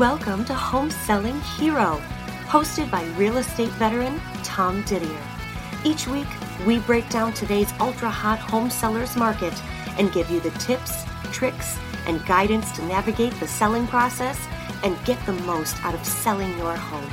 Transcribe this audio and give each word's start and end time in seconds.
Welcome 0.00 0.46
to 0.46 0.54
Home 0.54 0.88
Selling 0.88 1.38
Hero, 1.42 2.00
hosted 2.46 2.90
by 2.90 3.04
real 3.18 3.36
estate 3.36 3.68
veteran 3.72 4.18
Tom 4.42 4.82
Didier. 4.84 5.20
Each 5.84 6.08
week, 6.08 6.26
we 6.64 6.78
break 6.78 7.06
down 7.10 7.34
today's 7.34 7.70
ultra 7.78 8.08
hot 8.08 8.38
home 8.38 8.70
sellers 8.70 9.14
market 9.14 9.52
and 9.98 10.10
give 10.10 10.30
you 10.30 10.40
the 10.40 10.52
tips, 10.52 11.04
tricks, 11.32 11.76
and 12.06 12.24
guidance 12.24 12.72
to 12.76 12.84
navigate 12.86 13.38
the 13.40 13.46
selling 13.46 13.86
process 13.88 14.40
and 14.84 14.96
get 15.04 15.18
the 15.26 15.34
most 15.34 15.76
out 15.84 15.92
of 15.92 16.02
selling 16.06 16.56
your 16.56 16.76
home. 16.76 17.10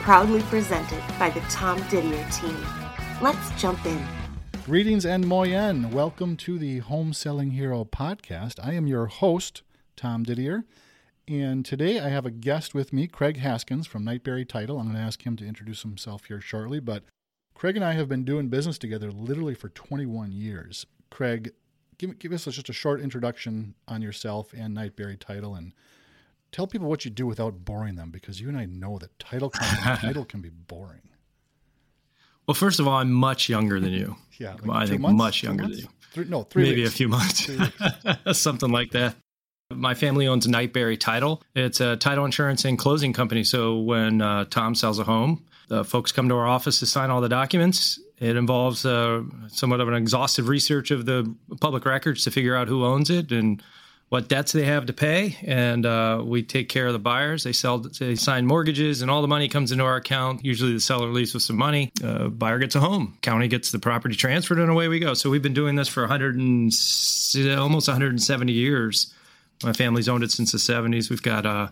Proudly 0.00 0.42
presented 0.42 1.04
by 1.20 1.30
the 1.30 1.38
Tom 1.42 1.80
Didier 1.88 2.26
team. 2.32 2.58
Let's 3.22 3.52
jump 3.52 3.86
in. 3.86 4.04
Greetings 4.64 5.06
and 5.06 5.28
moyen. 5.28 5.92
Welcome 5.92 6.36
to 6.38 6.58
the 6.58 6.80
Home 6.80 7.12
Selling 7.12 7.52
Hero 7.52 7.84
podcast. 7.84 8.58
I 8.60 8.72
am 8.72 8.88
your 8.88 9.06
host, 9.06 9.62
Tom 9.94 10.24
Didier. 10.24 10.64
And 11.28 11.64
today 11.64 11.98
I 11.98 12.08
have 12.08 12.24
a 12.24 12.30
guest 12.30 12.72
with 12.72 12.92
me, 12.92 13.08
Craig 13.08 13.38
Haskins 13.38 13.88
from 13.88 14.04
Knight 14.04 14.22
Barry 14.22 14.44
Title. 14.44 14.78
I'm 14.78 14.86
going 14.86 14.96
to 14.96 15.02
ask 15.02 15.26
him 15.26 15.36
to 15.36 15.46
introduce 15.46 15.82
himself 15.82 16.26
here 16.26 16.40
shortly. 16.40 16.78
But 16.78 17.02
Craig 17.52 17.74
and 17.74 17.84
I 17.84 17.92
have 17.94 18.08
been 18.08 18.24
doing 18.24 18.48
business 18.48 18.78
together 18.78 19.10
literally 19.10 19.54
for 19.54 19.68
21 19.68 20.30
years. 20.30 20.86
Craig, 21.10 21.52
give, 21.98 22.16
give 22.20 22.32
us 22.32 22.44
just 22.44 22.68
a 22.68 22.72
short 22.72 23.00
introduction 23.00 23.74
on 23.88 24.02
yourself 24.02 24.52
and 24.56 24.74
Knight 24.74 24.94
Barry 24.94 25.16
Title 25.16 25.56
and 25.56 25.72
tell 26.52 26.68
people 26.68 26.88
what 26.88 27.04
you 27.04 27.10
do 27.10 27.26
without 27.26 27.64
boring 27.64 27.96
them 27.96 28.10
because 28.10 28.40
you 28.40 28.48
and 28.48 28.56
I 28.56 28.66
know 28.66 28.98
that 28.98 29.18
title 29.18 29.50
title 29.50 30.24
can 30.24 30.40
be 30.40 30.50
boring. 30.50 31.08
Well, 32.46 32.54
first 32.54 32.78
of 32.78 32.86
all, 32.86 32.98
I'm 32.98 33.10
much 33.10 33.48
younger 33.48 33.80
than 33.80 33.90
you. 33.92 34.14
Yeah, 34.38 34.54
like 34.64 34.84
I 34.84 34.86
think 34.86 35.00
months, 35.00 35.18
much 35.18 35.42
younger 35.42 35.64
than 35.64 35.78
you. 35.78 35.88
Three, 36.12 36.26
no, 36.26 36.44
three 36.44 36.62
maybe 36.62 36.82
weeks. 36.82 36.94
a 36.94 36.96
few 36.96 37.08
months, 37.08 37.50
something 38.40 38.70
like 38.70 38.92
that. 38.92 39.16
My 39.70 39.94
family 39.94 40.28
owns 40.28 40.46
Knight 40.46 40.72
Barry 40.72 40.96
Title. 40.96 41.42
It's 41.56 41.80
a 41.80 41.96
title 41.96 42.24
insurance 42.24 42.64
and 42.64 42.78
closing 42.78 43.12
company. 43.12 43.42
So 43.42 43.78
when 43.78 44.22
uh, 44.22 44.44
Tom 44.44 44.76
sells 44.76 45.00
a 45.00 45.04
home, 45.04 45.44
the 45.66 45.84
folks 45.84 46.12
come 46.12 46.28
to 46.28 46.36
our 46.36 46.46
office 46.46 46.78
to 46.78 46.86
sign 46.86 47.10
all 47.10 47.20
the 47.20 47.28
documents. 47.28 47.98
It 48.20 48.36
involves 48.36 48.86
uh, 48.86 49.24
somewhat 49.48 49.80
of 49.80 49.88
an 49.88 49.94
exhaustive 49.94 50.48
research 50.48 50.92
of 50.92 51.04
the 51.04 51.34
public 51.60 51.84
records 51.84 52.22
to 52.24 52.30
figure 52.30 52.54
out 52.54 52.68
who 52.68 52.84
owns 52.84 53.10
it 53.10 53.32
and 53.32 53.60
what 54.08 54.28
debts 54.28 54.52
they 54.52 54.64
have 54.64 54.86
to 54.86 54.92
pay, 54.92 55.36
and 55.42 55.84
uh, 55.84 56.22
we 56.24 56.40
take 56.40 56.68
care 56.68 56.86
of 56.86 56.92
the 56.92 56.98
buyers. 57.00 57.42
They 57.42 57.52
sell, 57.52 57.78
they 57.78 58.14
sign 58.14 58.46
mortgages, 58.46 59.02
and 59.02 59.10
all 59.10 59.20
the 59.20 59.26
money 59.26 59.48
comes 59.48 59.72
into 59.72 59.82
our 59.82 59.96
account. 59.96 60.44
Usually, 60.44 60.72
the 60.72 60.78
seller 60.78 61.08
leaves 61.08 61.34
with 61.34 61.42
some 61.42 61.56
money. 61.56 61.90
Uh, 62.04 62.28
buyer 62.28 62.60
gets 62.60 62.76
a 62.76 62.80
home. 62.80 63.18
County 63.20 63.48
gets 63.48 63.72
the 63.72 63.80
property 63.80 64.14
transferred, 64.14 64.60
and 64.60 64.70
away 64.70 64.86
we 64.86 65.00
go. 65.00 65.14
So 65.14 65.28
we've 65.28 65.42
been 65.42 65.54
doing 65.54 65.74
this 65.74 65.88
for 65.88 66.04
100 66.04 66.36
and 66.36 66.72
almost 67.58 67.88
170 67.88 68.52
years. 68.52 69.12
My 69.62 69.72
family's 69.72 70.08
owned 70.08 70.24
it 70.24 70.30
since 70.30 70.52
the 70.52 70.58
70s. 70.58 71.10
We've 71.10 71.22
got 71.22 71.46
uh, 71.46 71.68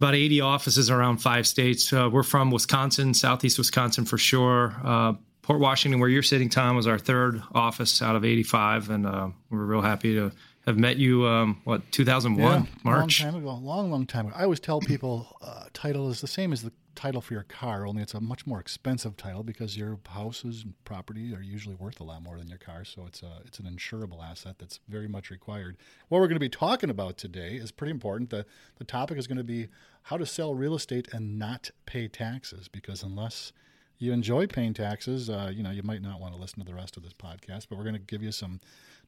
about 0.00 0.14
80 0.14 0.40
offices 0.40 0.90
around 0.90 1.18
five 1.18 1.46
states. 1.46 1.92
Uh, 1.92 2.08
we're 2.10 2.22
from 2.22 2.50
Wisconsin, 2.50 3.14
southeast 3.14 3.58
Wisconsin 3.58 4.04
for 4.04 4.18
sure. 4.18 4.74
Uh, 4.82 5.14
Port 5.42 5.60
Washington, 5.60 5.98
where 6.00 6.08
you're 6.08 6.22
sitting, 6.22 6.48
Tom, 6.48 6.76
was 6.76 6.86
our 6.86 6.98
third 6.98 7.42
office 7.54 8.02
out 8.02 8.16
of 8.16 8.24
85, 8.24 8.90
and 8.90 9.06
uh, 9.06 9.28
we're 9.50 9.64
real 9.64 9.80
happy 9.80 10.14
to 10.14 10.30
have 10.68 10.78
met 10.78 10.96
you. 10.96 11.26
Um, 11.26 11.60
what 11.64 11.90
2001 11.92 12.62
yeah, 12.62 12.66
March? 12.84 13.22
Long 13.22 13.32
time 13.32 13.42
ago, 13.42 13.54
long, 13.54 13.90
long 13.90 14.06
time 14.06 14.26
ago. 14.26 14.36
I 14.36 14.44
always 14.44 14.60
tell 14.60 14.80
people 14.80 15.36
uh, 15.42 15.64
title 15.72 16.10
is 16.10 16.20
the 16.20 16.26
same 16.26 16.52
as 16.52 16.62
the 16.62 16.72
title 16.94 17.20
for 17.20 17.32
your 17.32 17.44
car, 17.44 17.86
only 17.86 18.02
it's 18.02 18.14
a 18.14 18.20
much 18.20 18.44
more 18.44 18.58
expensive 18.58 19.16
title 19.16 19.44
because 19.44 19.76
your 19.76 20.00
houses 20.08 20.64
and 20.64 20.74
property 20.84 21.32
are 21.32 21.40
usually 21.40 21.76
worth 21.76 22.00
a 22.00 22.04
lot 22.04 22.20
more 22.22 22.38
than 22.38 22.48
your 22.48 22.58
car. 22.58 22.84
So 22.84 23.06
it's 23.06 23.22
a 23.22 23.40
it's 23.46 23.60
an 23.60 23.66
insurable 23.66 24.22
asset 24.22 24.56
that's 24.58 24.80
very 24.88 25.08
much 25.08 25.30
required. 25.30 25.76
What 26.08 26.20
we're 26.20 26.26
going 26.26 26.36
to 26.36 26.40
be 26.40 26.48
talking 26.48 26.90
about 26.90 27.16
today 27.16 27.54
is 27.54 27.70
pretty 27.70 27.92
important. 27.92 28.30
the 28.30 28.44
The 28.78 28.84
topic 28.84 29.16
is 29.16 29.26
going 29.26 29.38
to 29.38 29.44
be 29.44 29.68
how 30.02 30.16
to 30.16 30.26
sell 30.26 30.54
real 30.54 30.74
estate 30.74 31.08
and 31.12 31.38
not 31.38 31.70
pay 31.86 32.08
taxes 32.08 32.68
because 32.68 33.02
unless 33.02 33.52
you 33.98 34.12
enjoy 34.12 34.46
paying 34.46 34.74
taxes, 34.74 35.28
uh, 35.28 35.50
you 35.52 35.62
know 35.62 35.70
you 35.70 35.82
might 35.82 36.02
not 36.02 36.20
want 36.20 36.34
to 36.34 36.40
listen 36.40 36.60
to 36.60 36.64
the 36.64 36.74
rest 36.74 36.96
of 36.96 37.02
this 37.02 37.12
podcast. 37.12 37.66
But 37.68 37.78
we're 37.78 37.84
going 37.84 37.94
to 37.94 38.00
give 38.00 38.22
you 38.22 38.32
some 38.32 38.60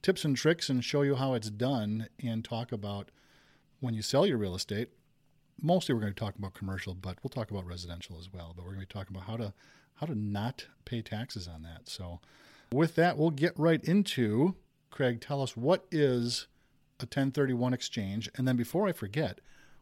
tips 0.03 0.25
and 0.25 0.37
tricks 0.37 0.69
and 0.69 0.85
show 0.85 1.03
you 1.03 1.15
how 1.15 1.35
it's 1.35 1.51
done 1.51 2.09
and 2.23 2.45
talk 2.45 2.73
about 2.73 3.11
when 3.81 3.95
you 3.95 4.03
sell 4.03 4.27
your 4.27 4.39
real 4.39 4.55
estate. 4.55 4.89
Mostly 5.63 5.95
we're 5.95 6.01
going 6.01 6.15
to 6.15 6.19
talk 6.19 6.37
about 6.37 6.55
commercial, 6.55 6.95
but 6.95 7.19
we'll 7.23 7.29
talk 7.29 7.51
about 7.51 7.67
residential 7.67 8.19
as 8.19 8.33
well. 8.33 8.53
But 8.57 8.65
we're 8.65 8.73
going 8.73 8.87
to 8.87 8.89
be 8.89 8.99
talking 8.99 9.17
about 9.17 9.29
how 9.29 9.37
to 9.37 9.53
how 9.95 10.07
to 10.07 10.15
not 10.15 10.67
pay 10.85 11.03
taxes 11.03 11.47
on 11.47 11.63
that. 11.63 11.89
So 11.89 12.21
with 12.73 12.95
that, 12.95 13.19
we'll 13.19 13.31
get 13.31 13.53
right 13.59 13.83
into 13.85 14.57
Craig, 14.91 15.21
tell 15.21 15.43
us 15.43 15.57
what 15.57 15.87
is 15.91 16.47
a 16.99 17.05
1031 17.05 17.73
exchange 17.73 18.29
and 18.37 18.47
then 18.47 18.57
before 18.57 18.87
I 18.87 18.93
forget, 18.93 19.41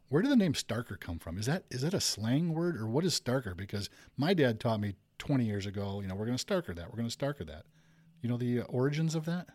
where 0.08 0.22
did 0.22 0.30
the 0.30 0.36
name 0.36 0.54
Starker 0.54 0.98
come 0.98 1.18
from? 1.18 1.38
Is 1.38 1.46
that 1.46 1.64
is 1.70 1.82
that 1.82 1.94
a 1.94 2.00
slang 2.00 2.54
word 2.54 2.76
or 2.80 2.86
what 2.86 3.04
is 3.04 3.18
Starker? 3.18 3.56
Because 3.56 3.90
my 4.16 4.34
dad 4.34 4.60
taught 4.60 4.80
me 4.80 4.94
20 5.18 5.44
years 5.44 5.66
ago, 5.66 6.00
you 6.00 6.08
know, 6.08 6.14
we're 6.14 6.26
going 6.26 6.38
to 6.38 6.44
Starker 6.44 6.74
that. 6.76 6.90
We're 6.90 6.98
going 6.98 7.08
to 7.08 7.16
Starker 7.16 7.46
that. 7.46 7.64
You 8.22 8.28
know 8.28 8.36
the 8.36 8.62
origins 8.62 9.14
of 9.14 9.24
that? 9.26 9.48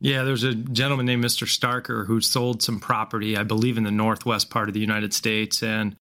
Yeah, 0.00 0.24
there's 0.24 0.44
a 0.44 0.54
gentleman 0.54 1.06
named 1.06 1.24
Mr. 1.24 1.46
Starker 1.46 2.06
who 2.06 2.20
sold 2.20 2.62
some 2.62 2.80
property, 2.80 3.36
I 3.36 3.42
believe, 3.42 3.76
in 3.76 3.84
the 3.84 3.90
northwest 3.90 4.48
part 4.48 4.68
of 4.68 4.74
the 4.74 4.80
United 4.80 5.12
States, 5.12 5.62
and 5.62 5.94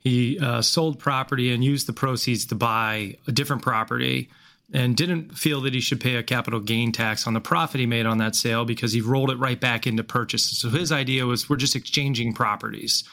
he 0.00 0.38
uh, 0.40 0.62
sold 0.62 0.98
property 0.98 1.52
and 1.52 1.62
used 1.62 1.86
the 1.86 1.92
proceeds 1.92 2.44
to 2.46 2.56
buy 2.56 3.16
a 3.28 3.32
different 3.32 3.62
property, 3.62 4.30
and 4.72 4.96
didn't 4.96 5.38
feel 5.38 5.60
that 5.60 5.74
he 5.74 5.80
should 5.80 6.00
pay 6.00 6.16
a 6.16 6.24
capital 6.24 6.58
gain 6.58 6.90
tax 6.90 7.28
on 7.28 7.34
the 7.34 7.40
profit 7.40 7.78
he 7.78 7.86
made 7.86 8.04
on 8.04 8.18
that 8.18 8.34
sale 8.34 8.64
because 8.64 8.92
he 8.92 9.00
rolled 9.00 9.30
it 9.30 9.38
right 9.38 9.60
back 9.60 9.86
into 9.86 10.02
purchases. 10.02 10.58
So 10.58 10.68
his 10.68 10.90
idea 10.90 11.24
was, 11.24 11.48
we're 11.48 11.54
just 11.54 11.76
exchanging 11.76 12.34
properties. 12.34 13.04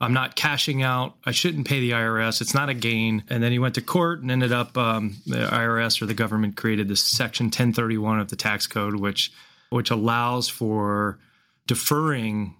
I'm 0.00 0.12
not 0.12 0.36
cashing 0.36 0.82
out. 0.82 1.16
I 1.26 1.32
shouldn't 1.32 1.66
pay 1.66 1.80
the 1.80 1.90
IRS. 1.90 2.40
It's 2.40 2.54
not 2.54 2.68
a 2.68 2.74
gain. 2.74 3.24
And 3.28 3.42
then 3.42 3.50
he 3.50 3.58
went 3.58 3.74
to 3.74 3.80
court 3.80 4.20
and 4.20 4.30
ended 4.30 4.52
up 4.52 4.78
um, 4.78 5.16
the 5.26 5.46
IRS 5.46 6.00
or 6.00 6.06
the 6.06 6.14
government 6.14 6.56
created 6.56 6.88
this 6.88 7.02
section 7.02 7.46
1031 7.46 8.20
of 8.20 8.28
the 8.28 8.36
tax 8.36 8.66
code, 8.66 8.96
which 8.96 9.32
which 9.70 9.90
allows 9.90 10.48
for 10.48 11.18
deferring 11.66 12.54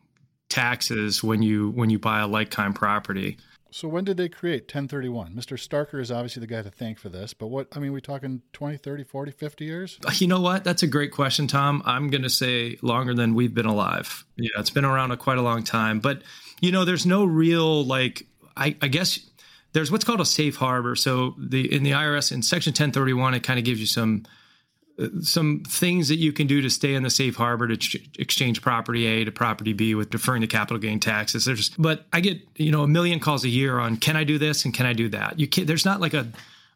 taxes 0.49 1.23
when 1.23 1.43
you 1.43 1.71
when 1.71 1.91
you 1.91 1.99
buy 1.99 2.21
a 2.21 2.27
like 2.27 2.51
kind 2.51 2.75
property. 2.75 3.39
So 3.71 3.87
when 3.87 4.05
did 4.05 4.17
they 4.17 4.31
create 4.31 4.63
1031? 4.63 5.35
Mr. 5.35 5.59
Starker 5.59 6.01
is 6.01 6.11
obviously 6.11 6.41
the 6.41 6.47
guy 6.47 6.63
to 6.63 6.71
thank 6.71 6.99
for 6.99 7.11
this, 7.11 7.35
but 7.35 7.49
what 7.49 7.69
I 7.77 7.79
mean 7.79 7.93
we 7.93 8.01
talking 8.01 8.43
20, 8.55 8.79
30, 8.79 9.05
40, 9.05 9.31
50 9.31 9.65
years? 9.65 9.99
You 10.15 10.27
know 10.27 10.41
what? 10.41 10.65
That's 10.65 10.83
a 10.83 10.87
great 10.87 11.13
question, 11.13 11.47
Tom. 11.47 11.83
I'm 11.85 12.09
going 12.09 12.23
to 12.23 12.31
say 12.31 12.79
longer 12.83 13.15
than 13.15 13.35
we've 13.35 13.55
been 13.55 13.67
alive. 13.67 14.25
Yeah, 14.37 14.51
it's 14.59 14.71
been 14.71 14.87
around 14.87 15.11
a 15.11 15.17
quite 15.17 15.39
a 15.39 15.43
long 15.43 15.63
time, 15.63 16.01
but 16.01 16.23
you 16.61 16.73
know 16.73 16.85
there's 16.85 17.07
no 17.07 17.25
real 17.25 17.85
like 17.85 18.27
I, 18.57 18.77
I 18.83 18.89
guess 18.89 19.21
there's 19.73 19.91
what's 19.93 20.05
called 20.05 20.21
a 20.21 20.27
safe 20.27 20.57
harbor. 20.57 20.97
So 20.97 21.35
the 21.39 21.73
in 21.73 21.83
the 21.83 21.93
IRS 21.93 22.33
in 22.33 22.43
section 22.43 22.71
1031 22.71 23.35
it 23.35 23.43
kind 23.43 23.59
of 23.59 23.65
gives 23.65 23.81
you 23.81 23.87
some 23.87 24.25
uh, 24.99 25.09
some 25.21 25.63
things 25.67 26.09
that 26.09 26.17
you 26.17 26.33
can 26.33 26.47
do 26.47 26.61
to 26.61 26.71
stay 26.71 26.95
in 26.95 27.03
the 27.03 27.11
safe 27.11 27.37
harbor 27.37 27.69
to 27.69 27.77
ch- 27.77 28.09
exchange 28.19 28.63
property 28.63 29.07
A 29.07 29.25
to 29.25 29.31
property 29.31 29.73
B 29.73 29.95
with 29.95 30.11
deferring 30.11 30.41
the 30.41 30.47
capital 30.47 30.79
gain 30.79 30.99
taxes. 30.99 31.45
There's, 31.45 31.69
but 31.71 32.07
I 32.13 32.21
get 32.21 32.41
you 32.57 32.73
know 32.73 32.83
a 32.83 32.89
million 32.89 33.21
calls 33.21 33.45
a 33.45 33.49
year 33.49 33.79
on 33.79 33.97
can 33.97 34.17
I 34.17 34.25
do 34.25 34.39
this 34.39 34.65
and 34.65 34.75
can 34.75 34.87
I 34.87 34.93
do 34.93 35.09
that. 35.11 35.39
You 35.39 35.47
can't. 35.47 35.67
There's 35.67 35.85
not 35.85 36.01
like 36.01 36.15
a 36.15 36.29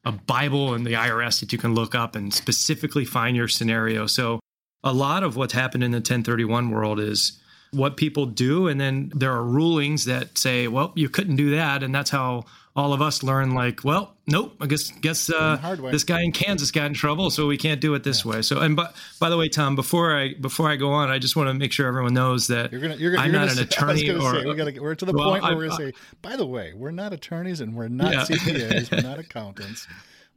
a 0.05 0.13
Bible 0.13 0.75
in 0.75 0.85
the 0.85 0.95
IRS 0.95 1.41
that 1.41 1.53
you 1.53 1.59
can 1.59 1.75
look 1.75 1.95
up 1.95 2.17
and 2.17 2.35
specifically 2.35 3.05
find 3.05 3.37
your 3.37 3.49
scenario. 3.49 4.07
So 4.07 4.41
a 4.83 4.93
lot 4.93 5.23
of 5.23 5.37
what's 5.37 5.53
happened 5.53 5.85
in 5.85 5.93
the 5.93 5.99
1031 5.99 6.71
world 6.71 6.99
is 6.99 7.41
what 7.73 7.97
people 7.97 8.27
do, 8.27 8.69
and 8.69 8.81
then 8.81 9.11
there 9.15 9.33
are 9.33 9.43
rulings 9.43 10.05
that 10.05 10.39
say, 10.39 10.69
well, 10.69 10.93
you 10.95 11.09
couldn't 11.09 11.37
do 11.37 11.51
that, 11.57 11.83
and 11.83 11.95
that's 11.95 12.11
how 12.11 12.45
all 12.75 12.93
of 12.93 13.03
us 13.03 13.23
learn 13.23 13.55
like, 13.55 13.85
well, 13.85 14.15
nope, 14.27 14.55
I 14.61 14.67
guess 14.67 14.91
guess 14.91 15.31
uh, 15.31 15.77
this 15.91 16.05
guy 16.05 16.23
in 16.23 16.33
Kansas 16.33 16.71
got 16.71 16.87
in 16.87 16.95
trouble, 16.95 17.31
so 17.31 17.47
we 17.47 17.59
can't 17.59 17.81
do 17.81 17.95
it 17.95 18.03
this 18.03 18.25
yeah. 18.25 18.31
way. 18.31 18.43
So, 18.43 18.61
and 18.61 18.77
by, 18.77 18.89
by 19.21 19.29
the 19.29 19.37
way, 19.37 19.49
Tom, 19.49 19.77
before 19.77 20.17
I 20.17 20.35
before 20.35 20.71
I 20.71 20.77
go 20.77 20.91
on, 20.91 21.11
I 21.11 21.19
just 21.19 21.37
want 21.37 21.49
to 21.49 21.55
make 21.55 21.73
sure 21.73 21.87
everyone 21.87 22.15
knows 22.15 22.47
that 22.47 22.73
you're 22.73 22.81
gonna, 22.81 22.97
you're, 22.97 23.19
I'm 23.19 23.31
you're 23.31 23.41
not 23.41 23.51
an 23.51 23.57
say, 23.57 23.63
attorney. 23.63 24.11
or 24.11 24.35
say, 24.35 24.47
we 24.47 24.55
gotta, 24.55 24.81
we're 24.81 24.95
to 24.95 25.05
the 25.05 25.13
well, 25.13 25.31
point 25.31 25.43
where 25.43 25.53
I, 25.53 25.55
we're 25.55 25.69
going 25.69 25.79
to 25.79 25.93
say, 25.93 25.93
by 26.23 26.37
the 26.37 26.47
way, 26.47 26.73
we're 26.75 26.91
not 26.91 27.13
attorneys 27.13 27.61
and 27.61 27.75
we're 27.75 27.89
not 27.89 28.13
yeah. 28.31 28.37
CPAs, 28.37 28.91
we're 28.91 29.09
not 29.09 29.19
accountants. 29.19 29.87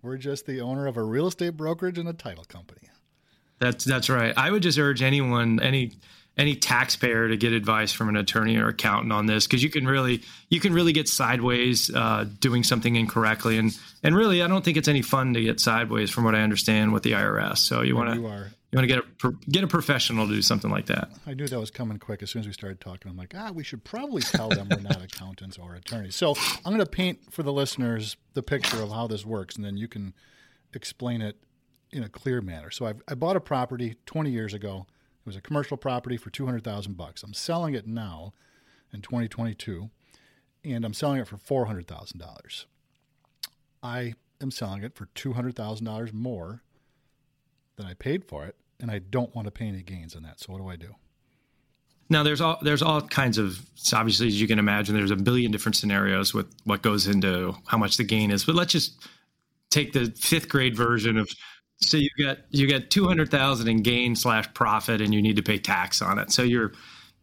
We're 0.01 0.17
just 0.17 0.45
the 0.45 0.61
owner 0.61 0.87
of 0.87 0.97
a 0.97 1.03
real 1.03 1.27
estate 1.27 1.57
brokerage 1.57 1.97
and 1.97 2.07
a 2.07 2.13
title 2.13 2.45
company. 2.45 2.89
That's 3.59 3.85
that's 3.85 4.09
right. 4.09 4.33
I 4.35 4.51
would 4.51 4.61
just 4.61 4.77
urge 4.77 5.01
anyone, 5.01 5.61
any 5.61 5.93
any 6.37 6.55
taxpayer 6.55 7.29
to 7.29 7.37
get 7.37 7.53
advice 7.53 7.91
from 7.91 8.09
an 8.09 8.17
attorney 8.17 8.57
or 8.57 8.67
accountant 8.67 9.13
on 9.13 9.25
this 9.25 9.47
because 9.47 9.63
you 9.63 9.69
can 9.69 9.87
really 9.87 10.21
you 10.49 10.59
can 10.59 10.73
really 10.73 10.91
get 10.91 11.07
sideways 11.07 11.93
uh, 11.93 12.25
doing 12.39 12.63
something 12.63 12.95
incorrectly 12.95 13.57
and 13.57 13.77
and 14.03 14.15
really 14.15 14.41
I 14.41 14.47
don't 14.47 14.63
think 14.63 14.77
it's 14.77 14.87
any 14.87 15.01
fun 15.01 15.33
to 15.33 15.41
get 15.41 15.59
sideways 15.59 16.11
from 16.11 16.23
what 16.23 16.35
I 16.35 16.41
understand 16.41 16.93
with 16.93 17.03
the 17.03 17.13
IRS. 17.13 17.59
So 17.59 17.81
you 17.81 17.95
want 17.95 18.09
to 18.09 18.15
you, 18.15 18.27
you 18.75 18.77
want 18.79 18.89
to 18.89 18.95
get 18.95 19.03
a 19.23 19.49
get 19.49 19.63
a 19.63 19.67
professional 19.67 20.27
to 20.27 20.33
do 20.33 20.41
something 20.41 20.69
like 20.69 20.87
that. 20.87 21.09
I 21.25 21.33
knew 21.33 21.47
that 21.47 21.59
was 21.59 21.71
coming 21.71 21.97
quick 21.97 22.21
as 22.21 22.31
soon 22.31 22.41
as 22.41 22.47
we 22.47 22.53
started 22.53 22.81
talking. 22.81 23.09
I'm 23.09 23.17
like, 23.17 23.33
ah, 23.37 23.51
we 23.53 23.63
should 23.63 23.85
probably 23.85 24.21
tell 24.21 24.49
them 24.49 24.67
we're 24.69 24.81
not 24.81 25.01
accountants 25.03 25.57
or 25.57 25.75
attorneys. 25.75 26.15
So 26.15 26.35
I'm 26.65 26.73
going 26.73 26.79
to 26.79 26.85
paint 26.85 27.31
for 27.31 27.43
the 27.43 27.53
listeners 27.53 28.17
the 28.33 28.43
picture 28.43 28.81
of 28.81 28.89
how 28.91 29.07
this 29.07 29.25
works, 29.25 29.55
and 29.55 29.63
then 29.63 29.77
you 29.77 29.87
can 29.87 30.13
explain 30.73 31.21
it 31.21 31.37
in 31.91 32.03
a 32.03 32.09
clear 32.09 32.41
manner. 32.41 32.69
So 32.69 32.85
I've, 32.85 33.01
I 33.07 33.15
bought 33.15 33.37
a 33.37 33.39
property 33.39 33.95
20 34.05 34.29
years 34.29 34.53
ago 34.53 34.87
it 35.25 35.29
was 35.29 35.35
a 35.35 35.41
commercial 35.41 35.77
property 35.77 36.17
for 36.17 36.29
200,000 36.29 36.95
bucks. 36.95 37.23
I'm 37.23 37.33
selling 37.33 37.73
it 37.73 37.87
now 37.87 38.33
in 38.93 39.01
2022 39.01 39.89
and 40.65 40.83
I'm 40.83 40.93
selling 40.93 41.19
it 41.19 41.27
for 41.27 41.37
four 41.37 41.65
hundred 41.65 41.87
thousand 41.87 42.19
dollars. 42.19 42.65
I 43.83 44.15
am 44.41 44.51
selling 44.51 44.83
it 44.83 44.95
for 44.95 45.05
two 45.13 45.33
hundred 45.33 45.55
thousand 45.55 45.85
dollars 45.85 46.11
more 46.11 46.63
than 47.77 47.85
I 47.85 47.93
paid 47.93 48.25
for 48.25 48.45
it, 48.45 48.55
and 48.79 48.89
I 48.89 48.99
don't 48.99 49.33
want 49.35 49.45
to 49.45 49.51
pay 49.51 49.67
any 49.67 49.83
gains 49.83 50.15
on 50.15 50.23
that. 50.23 50.39
So 50.39 50.51
what 50.51 50.59
do 50.59 50.67
I 50.67 50.75
do? 50.75 50.95
Now 52.09 52.23
there's 52.23 52.41
all 52.41 52.57
there's 52.61 52.81
all 52.81 53.01
kinds 53.01 53.37
of 53.37 53.59
obviously 53.93 54.27
as 54.27 54.41
you 54.41 54.47
can 54.47 54.59
imagine 54.59 54.95
there's 54.95 55.11
a 55.11 55.15
billion 55.15 55.51
different 55.51 55.75
scenarios 55.75 56.33
with 56.33 56.47
what 56.63 56.81
goes 56.81 57.07
into 57.07 57.55
how 57.67 57.77
much 57.77 57.97
the 57.97 58.03
gain 58.03 58.31
is. 58.31 58.43
But 58.43 58.55
let's 58.55 58.71
just 58.71 59.07
take 59.69 59.93
the 59.93 60.11
fifth 60.17 60.49
grade 60.49 60.75
version 60.75 61.17
of 61.17 61.29
so 61.85 61.97
you 61.97 62.09
get 62.17 62.45
you 62.49 62.67
get 62.67 62.89
two 62.89 63.07
hundred 63.07 63.31
thousand 63.31 63.67
in 63.67 63.81
gain 63.81 64.15
slash 64.15 64.51
profit 64.53 65.01
and 65.01 65.13
you 65.13 65.21
need 65.21 65.35
to 65.35 65.43
pay 65.43 65.57
tax 65.57 66.01
on 66.01 66.19
it. 66.19 66.31
So 66.31 66.43
you're 66.43 66.71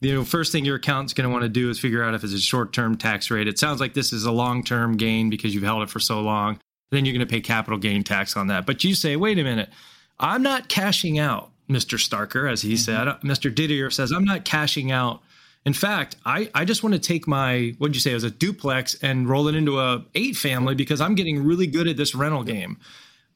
you 0.01 0.15
know 0.15 0.25
first 0.25 0.53
thing 0.53 0.65
your 0.65 0.77
accountant's 0.77 1.13
going 1.13 1.29
to 1.29 1.33
want 1.33 1.43
to 1.43 1.49
do 1.49 1.71
is 1.71 1.79
figure 1.79 2.03
out 2.03 2.15
if 2.15 2.25
it's 2.25 2.33
a 2.33 2.39
short 2.39 2.73
term 2.73 2.97
tax 2.97 3.31
rate. 3.31 3.49
It 3.49 3.59
sounds 3.59 3.81
like 3.81 3.95
this 3.95 4.13
is 4.13 4.25
a 4.25 4.33
long 4.33 4.65
term 4.65 4.97
gain 4.97 5.31
because 5.31 5.55
you've 5.55 5.65
held 5.65 5.83
it 5.83 5.91
for 5.91 6.01
so 6.01 6.21
long. 6.21 6.59
Then 6.91 7.05
you're 7.05 7.15
going 7.15 7.27
to 7.27 7.33
pay 7.33 7.41
capital 7.41 7.79
gain 7.79 8.05
tax 8.05 8.37
on 8.37 8.49
that. 8.49 8.67
But 8.67 8.85
you 8.85 8.95
say, 8.95 9.17
wait 9.17 9.39
a 9.39 9.43
minute, 9.43 9.71
I'm 10.19 10.43
not 10.43 10.69
cashing 10.69 11.19
out. 11.19 11.53
Mr. 11.69 11.99
Starker, 11.99 12.51
as 12.51 12.63
he 12.63 12.75
mm-hmm. 12.75 12.77
said. 12.77 13.09
Mr. 13.23 13.53
Didier 13.53 13.91
says, 13.91 14.13
I'm 14.13 14.25
not 14.25 14.45
cashing 14.45 14.93
out. 14.93 15.23
In 15.65 15.73
fact, 15.73 16.17
I, 16.27 16.51
I 16.55 16.65
just 16.65 16.83
want 16.83 16.95
to 16.95 16.99
take 16.99 17.27
my, 17.29 17.75
what'd 17.79 17.95
you 17.95 18.01
say, 18.01 18.11
it 18.11 18.15
was 18.15 18.25
a 18.25 18.31
duplex 18.31 18.95
and 19.03 19.29
roll 19.29 19.49
it 19.49 19.55
into 19.55 19.79
a 19.79 20.05
eight 20.15 20.37
family 20.37 20.75
because 20.75 21.01
I'm 21.01 21.15
getting 21.15 21.45
really 21.45 21.67
good 21.67 21.87
at 21.87 21.97
this 21.97 22.15
rental 22.15 22.43
game. 22.43 22.79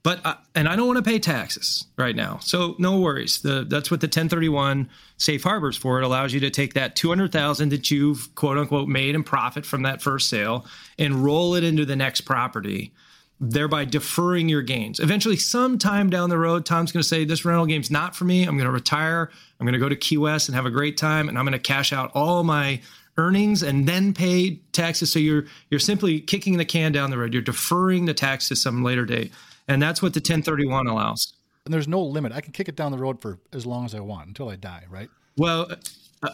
But, 0.06 0.24
I, 0.24 0.36
and 0.54 0.68
I 0.68 0.76
don't 0.76 0.86
want 0.86 0.98
to 0.98 1.02
pay 1.02 1.18
taxes 1.18 1.88
right 1.98 2.14
now. 2.14 2.38
So 2.40 2.76
no 2.78 3.00
worries. 3.00 3.42
The, 3.42 3.66
that's 3.68 3.90
what 3.90 4.00
the 4.00 4.06
1031 4.06 4.88
safe 5.16 5.42
harbors 5.42 5.76
for. 5.76 6.00
It 6.00 6.04
allows 6.04 6.32
you 6.32 6.38
to 6.38 6.50
take 6.50 6.74
that 6.74 6.94
200,000 6.94 7.70
that 7.70 7.90
you've 7.90 8.32
quote 8.36 8.56
unquote 8.56 8.86
made 8.86 9.16
in 9.16 9.24
profit 9.24 9.66
from 9.66 9.82
that 9.82 10.00
first 10.00 10.28
sale 10.28 10.64
and 10.96 11.24
roll 11.24 11.56
it 11.56 11.64
into 11.64 11.84
the 11.84 11.96
next 11.96 12.20
property 12.20 12.92
thereby 13.40 13.84
deferring 13.84 14.48
your 14.48 14.62
gains. 14.62 15.00
Eventually, 15.00 15.36
sometime 15.36 16.08
down 16.08 16.30
the 16.30 16.38
road, 16.38 16.64
Tom's 16.64 16.92
going 16.92 17.02
to 17.02 17.08
say, 17.08 17.24
This 17.24 17.44
rental 17.44 17.66
game's 17.66 17.90
not 17.90 18.14
for 18.14 18.24
me. 18.24 18.44
I'm 18.44 18.56
going 18.56 18.66
to 18.66 18.70
retire. 18.70 19.28
I'm 19.58 19.66
going 19.66 19.74
to 19.74 19.80
go 19.80 19.88
to 19.88 19.96
Key 19.96 20.18
West 20.18 20.48
and 20.48 20.54
have 20.54 20.66
a 20.66 20.70
great 20.70 20.96
time, 20.96 21.28
and 21.28 21.36
I'm 21.36 21.44
going 21.44 21.52
to 21.52 21.58
cash 21.58 21.92
out 21.92 22.12
all 22.14 22.44
my 22.44 22.80
earnings 23.18 23.62
and 23.62 23.86
then 23.88 24.14
pay 24.14 24.60
taxes. 24.72 25.10
So 25.10 25.18
you're 25.18 25.46
you're 25.68 25.80
simply 25.80 26.20
kicking 26.20 26.58
the 26.58 26.64
can 26.64 26.92
down 26.92 27.10
the 27.10 27.18
road. 27.18 27.32
You're 27.32 27.42
deferring 27.42 28.06
the 28.06 28.14
tax 28.14 28.48
to 28.48 28.56
some 28.56 28.84
later 28.84 29.04
date, 29.04 29.32
and 29.68 29.82
that's 29.82 30.02
what 30.02 30.14
the 30.14 30.18
1031 30.18 30.86
allows. 30.86 31.34
And 31.64 31.74
there's 31.74 31.88
no 31.88 32.02
limit. 32.02 32.32
I 32.32 32.40
can 32.40 32.52
kick 32.52 32.68
it 32.68 32.76
down 32.76 32.92
the 32.92 32.98
road 32.98 33.20
for 33.20 33.38
as 33.52 33.66
long 33.66 33.84
as 33.84 33.94
I 33.94 34.00
want 34.00 34.28
until 34.28 34.48
I 34.48 34.56
die, 34.56 34.84
right? 34.88 35.08
Well, 35.36 35.68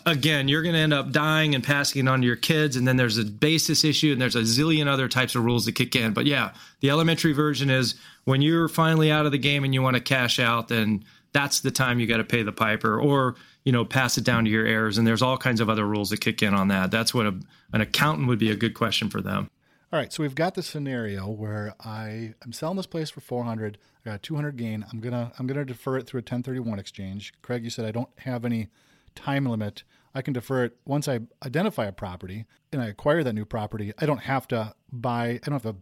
again, 0.07 0.49
you're 0.49 0.63
going 0.63 0.75
to 0.75 0.81
end 0.81 0.93
up 0.93 1.11
dying 1.11 1.55
and 1.55 1.65
passing 1.65 2.07
it 2.07 2.09
on 2.09 2.21
to 2.21 2.27
your 2.27 2.37
kids. 2.37 2.77
And 2.77 2.87
then 2.87 2.97
there's 2.97 3.19
a 3.19 3.25
basis 3.25 3.85
issue 3.85 4.13
and 4.13 4.21
there's 4.21 4.37
a 4.37 4.43
zillion 4.43 4.87
other 4.87 5.09
types 5.09 5.35
of 5.35 5.45
rules 5.45 5.65
that 5.65 5.75
kick 5.75 5.97
in. 5.97 6.13
But 6.13 6.27
yeah, 6.27 6.53
the 6.81 6.91
elementary 6.91 7.33
version 7.33 7.71
is 7.71 7.95
when 8.25 8.43
you're 8.43 8.69
finally 8.69 9.11
out 9.11 9.27
of 9.27 9.33
the 9.33 9.39
game 9.39 9.65
and 9.65 9.75
you 9.75 9.83
want 9.83 9.97
to 9.97 10.03
cash 10.03 10.39
out, 10.39 10.69
then 10.69 11.05
that's 11.33 11.61
the 11.61 11.71
time 11.71 11.99
you 11.99 12.07
got 12.07 12.19
to 12.19 12.25
pay 12.25 12.43
the 12.43 12.53
piper 12.53 13.01
or, 13.01 13.37
you 13.65 13.73
know, 13.73 13.85
pass 13.85 14.19
it 14.19 14.25
down 14.25 14.45
to 14.45 14.51
your 14.51 14.67
heirs. 14.67 14.99
And 14.99 15.07
there's 15.07 15.23
all 15.23 15.39
kinds 15.39 15.61
of 15.61 15.71
other 15.71 15.87
rules 15.87 16.11
that 16.11 16.21
kick 16.21 16.43
in 16.43 16.55
on 16.55 16.69
that. 16.69 16.91
That's 16.91 17.15
what 17.15 17.27
a, 17.27 17.35
an 17.73 17.81
accountant 17.81 18.29
would 18.29 18.39
be 18.39 18.51
a 18.51 18.57
good 18.57 18.75
question 18.75 19.09
for 19.09 19.21
them. 19.21 19.51
All 19.93 19.99
right, 19.99 20.11
so 20.11 20.23
we've 20.23 20.35
got 20.35 20.55
the 20.55 20.63
scenario 20.63 21.29
where 21.29 21.75
I 21.85 22.33
am 22.43 22.55
selling 22.55 22.79
this 22.79 22.87
place 22.87 23.11
for 23.11 23.21
400. 23.21 23.77
I 24.07 24.09
got 24.09 24.15
a 24.15 24.19
200 24.19 24.57
gain. 24.57 24.87
I'm 24.91 25.01
gonna 25.01 25.33
I'm 25.39 25.47
gonna 25.47 25.67
defer 25.67 25.99
it 25.99 26.07
through 26.07 26.21
a 26.21 26.23
1031 26.23 26.79
exchange. 26.79 27.35
Craig, 27.43 27.63
you 27.63 27.69
said 27.69 27.85
I 27.85 27.91
don't 27.91 28.09
have 28.21 28.47
any 28.47 28.69
time 29.15 29.45
limit. 29.45 29.83
I 30.15 30.23
can 30.23 30.33
defer 30.33 30.65
it 30.65 30.79
once 30.87 31.09
I 31.09 31.21
identify 31.45 31.85
a 31.85 31.93
property 31.93 32.47
and 32.73 32.81
I 32.81 32.87
acquire 32.87 33.23
that 33.23 33.35
new 33.35 33.45
property. 33.45 33.93
I 33.99 34.07
don't 34.07 34.23
have 34.23 34.49
to 34.49 34.75
buy. 34.91 35.41
I 35.45 35.51
don't 35.51 35.63
have 35.63 35.75
to 35.75 35.77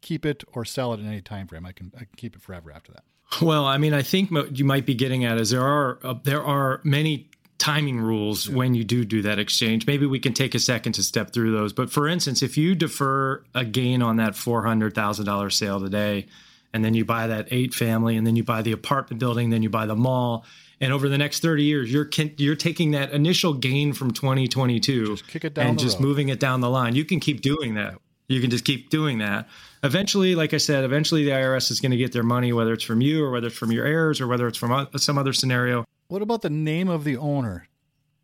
keep 0.00 0.24
it 0.24 0.44
or 0.52 0.64
sell 0.64 0.94
it 0.94 1.00
in 1.00 1.08
any 1.08 1.20
time 1.20 1.48
frame. 1.48 1.66
I 1.66 1.72
can 1.72 1.90
I 1.96 2.04
can 2.04 2.14
keep 2.16 2.36
it 2.36 2.42
forever 2.42 2.70
after 2.70 2.92
that. 2.92 3.02
Well, 3.42 3.64
I 3.64 3.78
mean, 3.78 3.94
I 3.94 4.02
think 4.02 4.30
you 4.56 4.64
might 4.64 4.86
be 4.86 4.94
getting 4.94 5.24
at 5.24 5.38
is 5.38 5.50
there 5.50 5.64
are 5.64 5.98
uh, 6.04 6.14
there 6.22 6.44
are 6.44 6.80
many 6.84 7.30
timing 7.64 7.98
rules 7.98 8.46
yeah. 8.46 8.56
when 8.56 8.74
you 8.74 8.84
do 8.84 9.06
do 9.06 9.22
that 9.22 9.38
exchange. 9.38 9.86
Maybe 9.86 10.04
we 10.04 10.20
can 10.20 10.34
take 10.34 10.54
a 10.54 10.58
second 10.58 10.92
to 10.94 11.02
step 11.02 11.32
through 11.32 11.52
those. 11.52 11.72
But 11.72 11.90
for 11.90 12.06
instance, 12.06 12.42
if 12.42 12.58
you 12.58 12.74
defer 12.74 13.42
a 13.54 13.64
gain 13.64 14.02
on 14.02 14.16
that 14.16 14.36
four 14.36 14.64
hundred 14.66 14.94
thousand 14.94 15.24
dollars 15.24 15.56
sale 15.56 15.80
today, 15.80 16.26
and 16.74 16.84
then 16.84 16.92
you 16.92 17.06
buy 17.06 17.26
that 17.28 17.48
eight 17.50 17.72
family, 17.72 18.18
and 18.18 18.26
then 18.26 18.36
you 18.36 18.44
buy 18.44 18.60
the 18.60 18.72
apartment 18.72 19.18
building, 19.18 19.48
then 19.48 19.62
you 19.62 19.70
buy 19.70 19.86
the 19.86 19.96
mall, 19.96 20.44
and 20.78 20.92
over 20.92 21.08
the 21.08 21.16
next 21.16 21.40
30 21.40 21.62
years 21.62 21.90
you're 21.90 22.08
you're 22.36 22.54
taking 22.54 22.90
that 22.90 23.12
initial 23.12 23.54
gain 23.54 23.94
from 23.94 24.10
2022 24.10 25.16
just 25.16 25.44
and 25.56 25.78
just 25.78 25.98
road. 25.98 26.06
moving 26.06 26.28
it 26.28 26.40
down 26.40 26.60
the 26.60 26.68
line 26.68 26.94
you 26.94 27.04
can 27.04 27.20
keep 27.20 27.40
doing 27.40 27.74
that 27.74 27.94
you 28.28 28.40
can 28.40 28.50
just 28.50 28.64
keep 28.64 28.90
doing 28.90 29.18
that 29.18 29.48
eventually 29.82 30.34
like 30.34 30.52
i 30.52 30.56
said 30.58 30.84
eventually 30.84 31.24
the 31.24 31.30
irs 31.30 31.70
is 31.70 31.80
going 31.80 31.92
to 31.92 31.96
get 31.96 32.12
their 32.12 32.24
money 32.24 32.52
whether 32.52 32.72
it's 32.72 32.84
from 32.84 33.00
you 33.00 33.24
or 33.24 33.30
whether 33.30 33.46
it's 33.46 33.56
from 33.56 33.70
your 33.70 33.86
heirs 33.86 34.20
or 34.20 34.26
whether 34.26 34.48
it's 34.48 34.58
from 34.58 34.88
some 34.96 35.16
other 35.16 35.32
scenario 35.32 35.84
what 36.08 36.22
about 36.22 36.42
the 36.42 36.50
name 36.50 36.88
of 36.88 37.04
the 37.04 37.16
owner? 37.16 37.68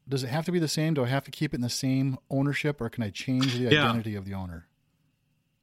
Does 0.08 0.24
it 0.24 0.28
have 0.28 0.44
to 0.46 0.52
be 0.52 0.58
the 0.58 0.68
same? 0.68 0.94
Do 0.94 1.04
i 1.04 1.06
have 1.06 1.24
to 1.24 1.30
keep 1.30 1.54
it 1.54 1.56
in 1.56 1.60
the 1.62 1.68
same 1.68 2.18
ownership 2.30 2.80
or 2.80 2.88
can 2.88 3.02
i 3.02 3.10
change 3.10 3.54
the 3.56 3.68
identity 3.68 4.12
yeah. 4.12 4.18
of 4.18 4.24
the 4.24 4.34
owner 4.34 4.66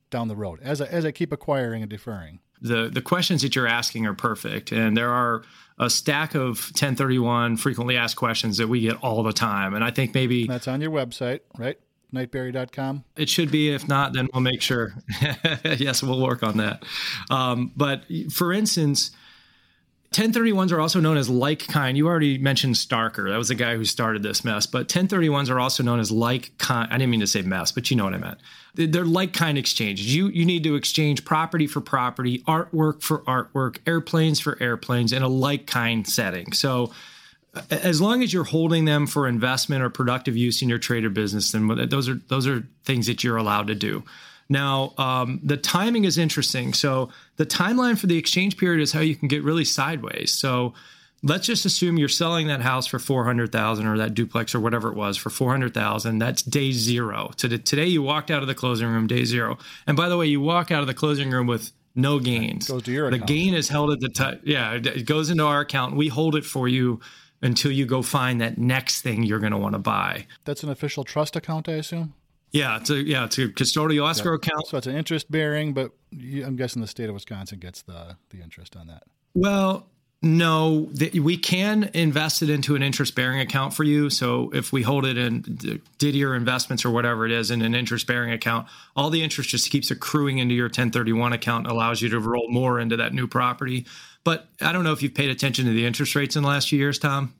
down 0.09 0.29
the 0.29 0.35
road 0.35 0.59
as 0.61 0.79
I, 0.79 0.85
as 0.85 1.05
I 1.05 1.11
keep 1.11 1.31
acquiring 1.31 1.83
and 1.83 1.89
deferring? 1.89 2.39
The 2.61 2.89
the 2.89 3.01
questions 3.01 3.41
that 3.43 3.55
you're 3.55 3.67
asking 3.67 4.05
are 4.05 4.13
perfect 4.13 4.71
and 4.71 4.97
there 4.97 5.11
are 5.11 5.43
a 5.77 5.89
stack 5.89 6.33
of 6.33 6.57
1031 6.71 7.57
frequently 7.57 7.97
asked 7.97 8.15
questions 8.15 8.57
that 8.57 8.67
we 8.67 8.81
get 8.81 8.95
all 9.03 9.21
the 9.21 9.31
time 9.31 9.75
and 9.75 9.83
i 9.83 9.91
think 9.91 10.15
maybe 10.15 10.47
that's 10.47 10.67
on 10.67 10.81
your 10.81 10.89
website 10.89 11.41
right? 11.57 11.77
Knightbarry.com 12.13 13.03
it 13.17 13.29
should 13.29 13.51
be. 13.51 13.69
If 13.69 13.87
not 13.87 14.13
then 14.13 14.29
we'll 14.33 14.41
make 14.41 14.61
sure. 14.61 14.95
Yes 15.65 16.01
we'll 16.01 16.21
work 16.21 16.41
on 16.41 16.57
that. 16.57 16.83
Um, 17.29 17.73
but 17.75 18.05
for 18.31 18.53
instance 18.53 19.11
1031s 20.11 20.71
are 20.71 20.79
also 20.79 20.99
known 20.99 21.17
as 21.17 21.29
like 21.29 21.67
kind. 21.67 21.97
You 21.97 22.07
already 22.07 22.37
mentioned 22.37 22.75
Starker. 22.75 23.29
That 23.29 23.37
was 23.37 23.49
the 23.49 23.55
guy 23.55 23.75
who 23.75 23.83
started 23.83 24.23
this 24.23 24.43
mess. 24.45 24.65
But 24.65 24.87
1031s 24.87 25.49
are 25.49 25.59
also 25.59 25.83
known 25.83 25.99
as 25.99 26.11
like 26.11 26.57
kind. 26.57 26.91
I 26.91 26.97
didn't 26.97 27.11
mean 27.11 27.19
to 27.19 27.27
say 27.27 27.41
mess, 27.41 27.71
but 27.71 27.91
you 27.91 27.97
know 27.97 28.05
what 28.05 28.13
I 28.13 28.17
meant. 28.17 28.39
They're 28.73 29.05
like 29.05 29.33
kind 29.33 29.57
exchanges. 29.57 30.15
You 30.15 30.27
you 30.27 30.45
need 30.45 30.63
to 30.63 30.75
exchange 30.75 31.25
property 31.25 31.67
for 31.67 31.81
property, 31.81 32.39
artwork 32.47 33.01
for 33.01 33.19
artwork, 33.23 33.79
airplanes 33.85 34.39
for 34.39 34.57
airplanes 34.61 35.11
in 35.11 35.23
a 35.23 35.27
like 35.27 35.67
kind 35.67 36.07
setting. 36.07 36.53
So 36.53 36.91
as 37.69 37.99
long 38.01 38.23
as 38.23 38.31
you're 38.31 38.43
holding 38.43 38.85
them 38.85 39.07
for 39.07 39.27
investment 39.27 39.83
or 39.83 39.89
productive 39.89 40.37
use 40.37 40.61
in 40.61 40.69
your 40.69 40.77
trader 40.77 41.09
business, 41.09 41.51
then 41.51 41.67
those 41.89 42.07
are 42.07 42.15
those 42.27 42.47
are 42.47 42.67
things 42.85 43.07
that 43.07 43.23
you're 43.23 43.37
allowed 43.37 43.67
to 43.67 43.75
do. 43.75 44.03
Now, 44.49 44.93
um, 44.97 45.39
the 45.43 45.57
timing 45.57 46.05
is 46.05 46.17
interesting. 46.17 46.73
So, 46.73 47.09
the 47.35 47.45
timeline 47.45 47.97
for 47.97 48.07
the 48.07 48.17
exchange 48.17 48.57
period 48.57 48.81
is 48.81 48.91
how 48.91 49.01
you 49.01 49.15
can 49.15 49.27
get 49.27 49.43
really 49.43 49.65
sideways. 49.65 50.31
So, 50.31 50.73
let's 51.23 51.47
just 51.47 51.65
assume 51.65 51.97
you're 51.97 52.09
selling 52.09 52.47
that 52.47 52.61
house 52.61 52.87
for 52.87 52.99
400,000 52.99 53.85
or 53.85 53.97
that 53.97 54.13
duplex 54.13 54.53
or 54.53 54.59
whatever 54.59 54.89
it 54.89 54.95
was 54.95 55.17
for 55.17 55.29
400,000. 55.29 56.19
That's 56.19 56.41
day 56.41 56.71
0. 56.71 57.31
To 57.37 57.57
today 57.57 57.87
you 57.87 58.01
walked 58.01 58.31
out 58.31 58.41
of 58.41 58.47
the 58.47 58.55
closing 58.55 58.87
room 58.87 59.07
day 59.07 59.25
0. 59.25 59.57
And 59.85 59.97
by 59.97 60.09
the 60.09 60.17
way, 60.17 60.27
you 60.27 60.41
walk 60.41 60.71
out 60.71 60.81
of 60.81 60.87
the 60.87 60.93
closing 60.93 61.29
room 61.31 61.47
with 61.47 61.71
no 61.95 62.19
gains. 62.19 62.67
Goes 62.67 62.83
to 62.83 62.91
your 62.91 63.09
the 63.09 63.17
account. 63.17 63.27
gain 63.27 63.53
is 63.53 63.69
held 63.69 63.91
at 63.91 63.99
the 63.99 64.09
time. 64.09 64.39
Yeah, 64.43 64.73
it 64.73 65.05
goes 65.05 65.29
into 65.29 65.43
our 65.43 65.61
account. 65.61 65.95
We 65.95 66.07
hold 66.07 66.35
it 66.35 66.45
for 66.45 66.67
you 66.67 66.99
until 67.41 67.71
you 67.71 67.85
go 67.85 68.01
find 68.01 68.41
that 68.41 68.57
next 68.57 69.01
thing 69.01 69.23
you're 69.23 69.39
going 69.39 69.51
to 69.51 69.57
want 69.57 69.73
to 69.73 69.79
buy. 69.79 70.27
That's 70.45 70.63
an 70.63 70.69
official 70.69 71.03
trust 71.03 71.35
account, 71.35 71.67
I 71.67 71.73
assume. 71.73 72.13
Yeah, 72.51 72.77
it's 72.77 72.89
a 72.89 72.95
yeah, 72.95 73.25
it's 73.25 73.37
a 73.37 73.47
custodial 73.47 74.09
escrow 74.09 74.33
yeah. 74.33 74.37
account. 74.37 74.67
So 74.67 74.77
it's 74.77 74.87
an 74.87 74.95
interest 74.95 75.29
bearing, 75.29 75.73
but 75.73 75.91
you, 76.11 76.45
I'm 76.45 76.55
guessing 76.55 76.81
the 76.81 76.87
state 76.87 77.09
of 77.09 77.13
Wisconsin 77.13 77.59
gets 77.59 77.81
the 77.81 78.17
the 78.29 78.41
interest 78.41 78.75
on 78.75 78.87
that. 78.87 79.03
Well, 79.33 79.87
no, 80.21 80.85
the, 80.93 81.19
we 81.19 81.37
can 81.37 81.91
invest 81.93 82.41
it 82.41 82.49
into 82.49 82.75
an 82.75 82.81
interest 82.81 83.13
bearing 83.13 83.39
account 83.39 83.73
for 83.73 83.83
you. 83.83 84.09
So 84.09 84.49
if 84.53 84.73
we 84.73 84.81
hold 84.81 85.05
it 85.05 85.17
in 85.17 85.81
Didier 85.99 86.33
investments 86.33 86.85
or 86.85 86.89
whatever 86.89 87.25
it 87.25 87.31
is 87.31 87.51
in 87.51 87.61
an 87.61 87.75
interest 87.75 88.07
bearing 88.07 88.31
account, 88.31 88.67
all 88.95 89.11
the 89.11 89.21
interest 89.21 89.49
just 89.49 89.69
keeps 89.69 89.91
accruing 89.91 90.39
into 90.39 90.55
your 90.55 90.67
1031 90.67 91.33
account, 91.33 91.67
allows 91.67 92.01
you 92.01 92.09
to 92.09 92.19
roll 92.19 92.49
more 92.49 92.79
into 92.79 92.97
that 92.97 93.13
new 93.13 93.27
property. 93.27 93.85
But 94.23 94.47
I 94.59 94.71
don't 94.71 94.83
know 94.83 94.91
if 94.91 95.03
you've 95.03 95.13
paid 95.13 95.29
attention 95.29 95.65
to 95.65 95.71
the 95.71 95.85
interest 95.85 96.15
rates 96.15 96.35
in 96.35 96.41
the 96.41 96.49
last 96.49 96.69
few 96.69 96.79
years, 96.79 96.97
Tom 96.97 97.35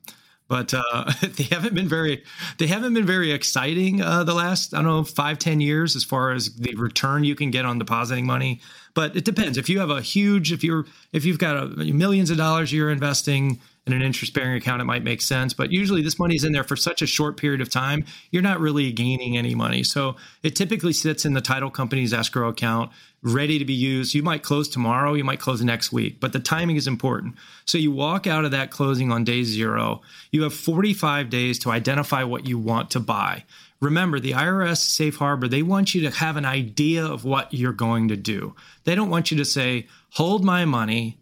but 0.47 0.73
uh, 0.73 1.11
they 1.21 1.43
haven't 1.43 1.73
been 1.73 1.87
very 1.87 2.23
they 2.57 2.67
haven't 2.67 2.93
been 2.93 3.05
very 3.05 3.31
exciting 3.31 4.01
uh, 4.01 4.23
the 4.23 4.33
last 4.33 4.73
I 4.73 4.77
don't 4.77 4.85
know 4.85 5.03
five 5.03 5.39
ten 5.39 5.61
years 5.61 5.95
as 5.95 6.03
far 6.03 6.31
as 6.31 6.55
the 6.55 6.75
return 6.75 7.23
you 7.23 7.35
can 7.35 7.51
get 7.51 7.65
on 7.65 7.79
depositing 7.79 8.25
money. 8.25 8.61
But 8.93 9.15
it 9.15 9.25
depends. 9.25 9.57
If 9.57 9.69
you 9.69 9.79
have 9.79 9.89
a 9.89 10.01
huge 10.01 10.51
if 10.51 10.63
you're 10.63 10.85
if 11.13 11.25
you've 11.25 11.39
got 11.39 11.57
a, 11.57 11.67
millions 11.93 12.29
of 12.29 12.37
dollars 12.37 12.71
you're 12.71 12.89
investing 12.89 13.59
in 13.87 13.93
an 13.93 14.01
interest 14.01 14.33
bearing 14.33 14.55
account, 14.55 14.81
it 14.81 14.85
might 14.85 15.03
make 15.03 15.21
sense. 15.21 15.53
But 15.53 15.71
usually 15.71 16.01
this 16.01 16.19
money 16.19 16.35
is 16.35 16.43
in 16.43 16.51
there 16.51 16.63
for 16.63 16.75
such 16.75 17.01
a 17.01 17.07
short 17.07 17.37
period 17.37 17.61
of 17.61 17.69
time, 17.69 18.03
you're 18.31 18.41
not 18.41 18.59
really 18.59 18.91
gaining 18.91 19.37
any 19.37 19.55
money. 19.55 19.83
So 19.83 20.17
it 20.43 20.55
typically 20.55 20.93
sits 20.93 21.25
in 21.25 21.33
the 21.33 21.41
title 21.41 21.71
company's 21.71 22.13
escrow 22.13 22.49
account, 22.49 22.91
ready 23.23 23.57
to 23.57 23.65
be 23.65 23.73
used. 23.73 24.13
You 24.13 24.23
might 24.23 24.43
close 24.43 24.67
tomorrow, 24.67 25.13
you 25.13 25.23
might 25.23 25.39
close 25.39 25.63
next 25.63 25.93
week, 25.93 26.19
but 26.19 26.33
the 26.33 26.39
timing 26.39 26.75
is 26.75 26.87
important. 26.87 27.35
So 27.65 27.77
you 27.77 27.91
walk 27.91 28.27
out 28.27 28.45
of 28.45 28.51
that 28.51 28.71
closing 28.71 29.11
on 29.11 29.23
day 29.23 29.43
zero, 29.43 30.01
you 30.31 30.43
have 30.43 30.53
45 30.53 31.29
days 31.29 31.57
to 31.59 31.71
identify 31.71 32.23
what 32.23 32.45
you 32.45 32.59
want 32.59 32.91
to 32.91 32.99
buy. 32.99 33.45
Remember, 33.79 34.19
the 34.19 34.31
IRS 34.31 34.77
safe 34.77 35.17
harbor, 35.17 35.47
they 35.47 35.61
want 35.61 35.95
you 35.95 36.01
to 36.01 36.17
have 36.17 36.35
an 36.35 36.45
idea 36.45 37.05
of 37.05 37.23
what 37.23 37.53
you're 37.53 37.71
going 37.71 38.07
to 38.09 38.17
do. 38.17 38.55
They 38.83 38.95
don't 38.95 39.09
want 39.09 39.31
you 39.31 39.37
to 39.37 39.45
say, 39.45 39.87
hold 40.11 40.43
my 40.43 40.65
money 40.65 41.19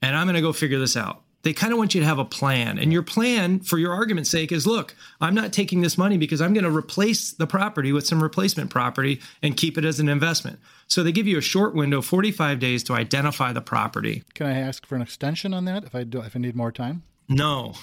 and 0.00 0.16
I'm 0.16 0.26
going 0.26 0.36
to 0.36 0.40
go 0.40 0.52
figure 0.52 0.78
this 0.78 0.96
out 0.96 1.22
they 1.42 1.52
kind 1.52 1.72
of 1.72 1.78
want 1.78 1.94
you 1.94 2.00
to 2.00 2.06
have 2.06 2.18
a 2.18 2.24
plan. 2.24 2.78
And 2.78 2.92
your 2.92 3.02
plan, 3.02 3.60
for 3.60 3.78
your 3.78 3.92
argument's 3.92 4.30
sake, 4.30 4.50
is 4.50 4.66
look, 4.66 4.94
I'm 5.20 5.34
not 5.34 5.52
taking 5.52 5.82
this 5.82 5.96
money 5.96 6.18
because 6.18 6.40
I'm 6.40 6.52
going 6.52 6.64
to 6.64 6.70
replace 6.70 7.32
the 7.32 7.46
property 7.46 7.92
with 7.92 8.06
some 8.06 8.22
replacement 8.22 8.70
property 8.70 9.20
and 9.42 9.56
keep 9.56 9.78
it 9.78 9.84
as 9.84 10.00
an 10.00 10.08
investment. 10.08 10.58
So 10.88 11.02
they 11.02 11.12
give 11.12 11.26
you 11.26 11.38
a 11.38 11.42
short 11.42 11.74
window, 11.74 12.02
45 12.02 12.58
days, 12.58 12.82
to 12.84 12.94
identify 12.94 13.52
the 13.52 13.60
property. 13.60 14.24
Can 14.34 14.46
I 14.46 14.58
ask 14.58 14.84
for 14.86 14.96
an 14.96 15.02
extension 15.02 15.54
on 15.54 15.64
that 15.66 15.84
if 15.84 15.94
I 15.94 16.04
do 16.04 16.20
if 16.20 16.34
I 16.34 16.38
need 16.38 16.56
more 16.56 16.72
time? 16.72 17.02
No. 17.28 17.74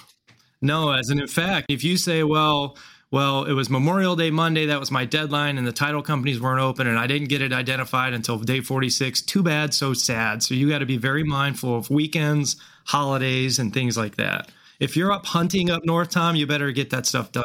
No, 0.60 0.90
as 0.90 1.10
in, 1.10 1.20
in 1.20 1.28
fact, 1.28 1.66
if 1.70 1.84
you 1.84 1.96
say, 1.96 2.22
well, 2.24 2.76
well, 3.12 3.44
it 3.44 3.52
was 3.52 3.70
Memorial 3.70 4.16
Day 4.16 4.30
Monday. 4.30 4.66
That 4.66 4.80
was 4.80 4.90
my 4.90 5.04
deadline, 5.04 5.58
and 5.58 5.66
the 5.66 5.72
title 5.72 6.02
companies 6.02 6.40
weren't 6.40 6.60
open, 6.60 6.88
and 6.88 6.98
I 6.98 7.06
didn't 7.06 7.28
get 7.28 7.40
it 7.40 7.52
identified 7.52 8.12
until 8.12 8.38
day 8.38 8.60
46. 8.60 9.22
Too 9.22 9.42
bad, 9.42 9.72
so 9.72 9.94
sad. 9.94 10.42
So 10.42 10.54
you 10.54 10.68
got 10.68 10.78
to 10.78 10.86
be 10.86 10.96
very 10.96 11.22
mindful 11.22 11.76
of 11.76 11.88
weekends, 11.88 12.56
holidays, 12.84 13.58
and 13.58 13.72
things 13.72 13.96
like 13.96 14.16
that. 14.16 14.50
If 14.80 14.96
you're 14.96 15.12
up 15.12 15.24
hunting 15.24 15.70
up 15.70 15.84
north, 15.84 16.10
Tom, 16.10 16.36
you 16.36 16.46
better 16.46 16.70
get 16.72 16.90
that 16.90 17.06
stuff 17.06 17.32
done. 17.32 17.44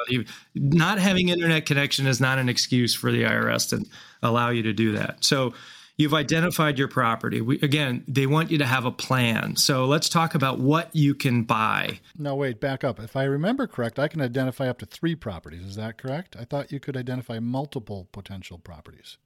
Not 0.56 1.00
having 1.00 1.30
internet 1.30 1.66
connection 1.66 2.08
is 2.08 2.20
not 2.20 2.40
an 2.40 2.50
excuse 2.50 2.94
for 2.94 3.12
the 3.12 3.24
IRS 3.24 3.70
to 3.70 3.86
allow 4.22 4.50
you 4.50 4.64
to 4.64 4.74
do 4.74 4.94
that. 4.94 5.24
So 5.24 5.54
You've 6.02 6.16
identified 6.16 6.80
your 6.80 6.88
property. 6.88 7.42
We, 7.42 7.60
again, 7.62 8.04
they 8.08 8.26
want 8.26 8.50
you 8.50 8.58
to 8.58 8.66
have 8.66 8.86
a 8.86 8.92
plan. 8.92 9.56
So 9.56 9.86
let's 9.86 10.10
talk 10.10 10.34
about 10.34 10.60
what 10.60 10.90
you 10.96 11.14
can 11.14 11.44
buy. 11.44 12.00
No, 12.18 12.34
wait, 12.34 12.60
back 12.60 12.84
up. 12.84 13.00
If 13.00 13.16
I 13.16 13.26
remember 13.26 13.68
correct, 13.68 14.00
I 14.00 14.08
can 14.08 14.20
identify 14.20 14.68
up 14.68 14.80
to 14.80 14.88
three 14.88 15.14
properties. 15.14 15.64
Is 15.64 15.76
that 15.76 16.00
correct? 16.00 16.36
I 16.40 16.44
thought 16.44 16.72
you 16.72 16.80
could 16.80 16.98
identify 16.98 17.38
multiple 17.38 18.10
potential 18.12 18.58
properties. 18.58 19.18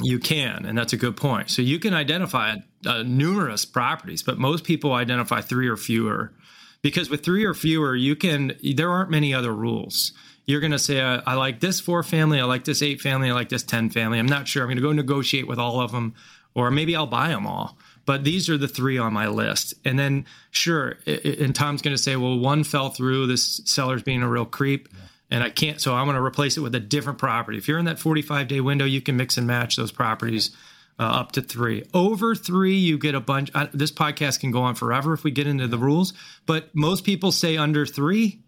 You 0.00 0.20
can, 0.20 0.64
and 0.64 0.78
that's 0.78 0.92
a 0.92 0.96
good 0.96 1.16
point. 1.16 1.50
So 1.50 1.62
you 1.62 1.80
can 1.80 1.94
identify 1.94 2.54
uh, 2.86 3.02
numerous 3.02 3.64
properties, 3.64 4.22
but 4.22 4.38
most 4.38 4.62
people 4.62 4.92
identify 4.92 5.40
three 5.40 5.66
or 5.66 5.76
fewer 5.76 6.32
because 6.80 7.10
with 7.10 7.24
three 7.24 7.44
or 7.44 7.54
fewer, 7.54 7.96
you 7.96 8.14
can, 8.14 8.56
there 8.76 8.88
aren't 8.88 9.10
many 9.10 9.34
other 9.34 9.52
rules 9.52 10.12
you're 10.48 10.60
going 10.60 10.72
to 10.72 10.78
say, 10.78 11.02
I, 11.02 11.16
I, 11.26 11.34
like 11.34 11.60
this 11.60 11.78
four 11.78 12.02
family, 12.02 12.40
I 12.40 12.44
like 12.44 12.64
this 12.64 12.80
eight 12.80 13.02
family, 13.02 13.28
I 13.28 13.34
like 13.34 13.50
this 13.50 13.62
10 13.62 13.90
family. 13.90 14.18
I'm 14.18 14.26
not 14.26 14.48
sure. 14.48 14.62
I'm 14.62 14.68
going 14.68 14.78
to 14.78 14.82
go 14.82 14.92
negotiate 14.92 15.46
with 15.46 15.58
all 15.58 15.78
of 15.78 15.92
them, 15.92 16.14
or 16.54 16.70
maybe 16.70 16.96
I'll 16.96 17.06
buy 17.06 17.28
them 17.28 17.46
all. 17.46 17.76
But 18.06 18.24
these 18.24 18.48
are 18.48 18.56
the 18.56 18.66
three 18.66 18.96
on 18.96 19.12
my 19.12 19.28
list. 19.28 19.74
And 19.84 19.98
then, 19.98 20.24
sure, 20.50 20.96
it, 21.04 21.38
and 21.38 21.54
Tom's 21.54 21.82
going 21.82 21.94
to 21.94 22.02
say, 22.02 22.16
well, 22.16 22.38
one 22.38 22.64
fell 22.64 22.88
through, 22.88 23.26
this 23.26 23.60
seller's 23.66 24.02
being 24.02 24.22
a 24.22 24.28
real 24.28 24.46
creep. 24.46 24.88
Yeah. 24.90 25.00
And 25.30 25.44
I 25.44 25.50
can't, 25.50 25.78
so 25.78 25.94
I'm 25.94 26.06
to 26.06 26.22
replace 26.22 26.56
it 26.56 26.60
with 26.60 26.74
a 26.74 26.80
different 26.80 27.18
property. 27.18 27.58
If 27.58 27.68
you're 27.68 27.78
in 27.78 27.84
that 27.84 27.98
45 27.98 28.48
day 28.48 28.62
window, 28.62 28.86
you 28.86 29.02
can 29.02 29.18
mix 29.18 29.36
and 29.36 29.46
match 29.46 29.76
those 29.76 29.92
properties 29.92 30.56
uh, 30.98 31.02
up 31.02 31.32
to 31.32 31.42
three. 31.42 31.84
Over 31.92 32.34
three, 32.34 32.76
you 32.76 32.96
get 32.96 33.14
a 33.14 33.20
bunch. 33.20 33.50
Uh, 33.54 33.66
this 33.74 33.92
podcast 33.92 34.40
can 34.40 34.50
go 34.50 34.62
on 34.62 34.74
forever 34.74 35.12
if 35.12 35.24
we 35.24 35.30
get 35.30 35.46
into 35.46 35.68
the 35.68 35.76
rules, 35.76 36.14
but 36.46 36.74
most 36.74 37.04
people 37.04 37.32
say 37.32 37.58
under 37.58 37.84
three 37.84 38.40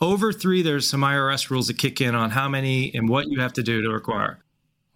over 0.00 0.32
three, 0.32 0.62
there's 0.62 0.88
some 0.88 1.02
IRS 1.02 1.50
rules 1.50 1.66
that 1.66 1.78
kick 1.78 2.00
in 2.00 2.14
on 2.14 2.30
how 2.30 2.48
many 2.48 2.92
and 2.94 3.08
what 3.08 3.28
you 3.28 3.40
have 3.40 3.52
to 3.54 3.62
do 3.62 3.82
to 3.82 3.90
acquire. 3.90 4.40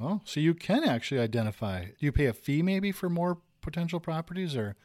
Oh, 0.00 0.20
so 0.24 0.40
you 0.40 0.54
can 0.54 0.84
actually 0.84 1.20
identify. 1.20 1.84
Do 1.84 1.94
you 2.00 2.12
pay 2.12 2.26
a 2.26 2.32
fee 2.32 2.62
maybe 2.62 2.92
for 2.92 3.08
more 3.08 3.38
potential 3.60 4.00
properties 4.00 4.56
or? 4.56 4.76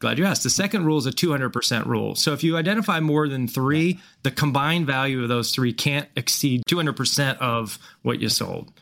Glad 0.00 0.18
you 0.18 0.24
asked. 0.24 0.42
The 0.42 0.50
second 0.50 0.86
rule 0.86 0.96
is 0.96 1.06
a 1.06 1.10
200% 1.10 1.84
rule. 1.84 2.14
So 2.14 2.32
if 2.32 2.42
you 2.42 2.56
identify 2.56 3.00
more 3.00 3.28
than 3.28 3.46
three, 3.46 4.00
the 4.22 4.30
combined 4.30 4.86
value 4.86 5.22
of 5.22 5.28
those 5.28 5.52
three 5.52 5.74
can't 5.74 6.08
exceed 6.16 6.62
200% 6.66 7.36
of 7.38 7.78
what 8.02 8.20
you 8.20 8.30
sold. 8.30 8.72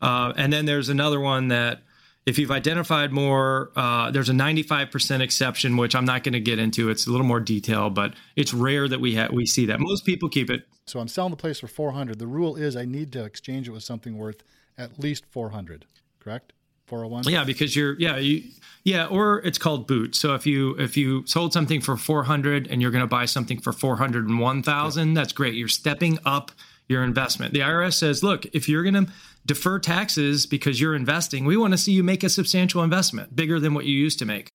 Uh, 0.00 0.32
and 0.36 0.50
then 0.52 0.64
there's 0.64 0.88
another 0.88 1.20
one 1.20 1.48
that 1.48 1.82
if 2.24 2.38
you've 2.38 2.50
identified 2.50 3.12
more, 3.12 3.72
uh, 3.74 4.10
there's 4.10 4.28
a 4.28 4.32
95% 4.32 5.20
exception, 5.20 5.76
which 5.76 5.94
I'm 5.94 6.04
not 6.04 6.22
going 6.22 6.34
to 6.34 6.40
get 6.40 6.58
into. 6.58 6.88
It's 6.88 7.06
a 7.06 7.10
little 7.10 7.26
more 7.26 7.40
detail, 7.40 7.90
but 7.90 8.14
it's 8.36 8.54
rare 8.54 8.86
that 8.88 9.00
we 9.00 9.16
ha- 9.16 9.28
we 9.32 9.44
see 9.44 9.66
that. 9.66 9.80
Most 9.80 10.06
people 10.06 10.28
keep 10.28 10.48
it. 10.48 10.62
So 10.86 11.00
I'm 11.00 11.08
selling 11.08 11.30
the 11.30 11.36
place 11.36 11.60
for 11.60 11.66
400. 11.66 12.18
The 12.18 12.26
rule 12.26 12.56
is 12.56 12.76
I 12.76 12.84
need 12.84 13.12
to 13.12 13.24
exchange 13.24 13.68
it 13.68 13.72
with 13.72 13.82
something 13.82 14.16
worth 14.16 14.42
at 14.78 14.98
least 14.98 15.24
400. 15.30 15.86
Correct? 16.20 16.52
401. 16.86 17.32
Yeah, 17.32 17.44
because 17.44 17.74
you're 17.74 17.98
yeah 17.98 18.16
you 18.18 18.42
yeah, 18.84 19.06
or 19.06 19.38
it's 19.40 19.58
called 19.58 19.86
boot. 19.86 20.14
So 20.14 20.34
if 20.34 20.46
you 20.46 20.76
if 20.78 20.96
you 20.96 21.24
sold 21.26 21.52
something 21.52 21.80
for 21.80 21.96
400 21.96 22.66
and 22.68 22.82
you're 22.82 22.90
going 22.90 23.02
to 23.02 23.08
buy 23.08 23.24
something 23.24 23.60
for 23.60 23.72
401,000, 23.72 25.08
yeah. 25.08 25.14
that's 25.14 25.32
great. 25.32 25.54
You're 25.54 25.68
stepping 25.68 26.18
up 26.24 26.50
your 26.92 27.02
investment. 27.02 27.52
The 27.52 27.60
IRS 27.60 27.94
says, 27.94 28.22
look, 28.22 28.46
if 28.54 28.68
you're 28.68 28.84
going 28.84 29.06
to 29.06 29.12
defer 29.44 29.78
taxes 29.78 30.46
because 30.46 30.80
you're 30.80 30.94
investing, 30.94 31.44
we 31.44 31.56
want 31.56 31.72
to 31.72 31.78
see 31.78 31.92
you 31.92 32.04
make 32.04 32.22
a 32.22 32.28
substantial 32.28 32.82
investment, 32.82 33.34
bigger 33.34 33.58
than 33.58 33.74
what 33.74 33.86
you 33.86 33.94
used 33.94 34.18
to 34.20 34.24
make. 34.24 34.48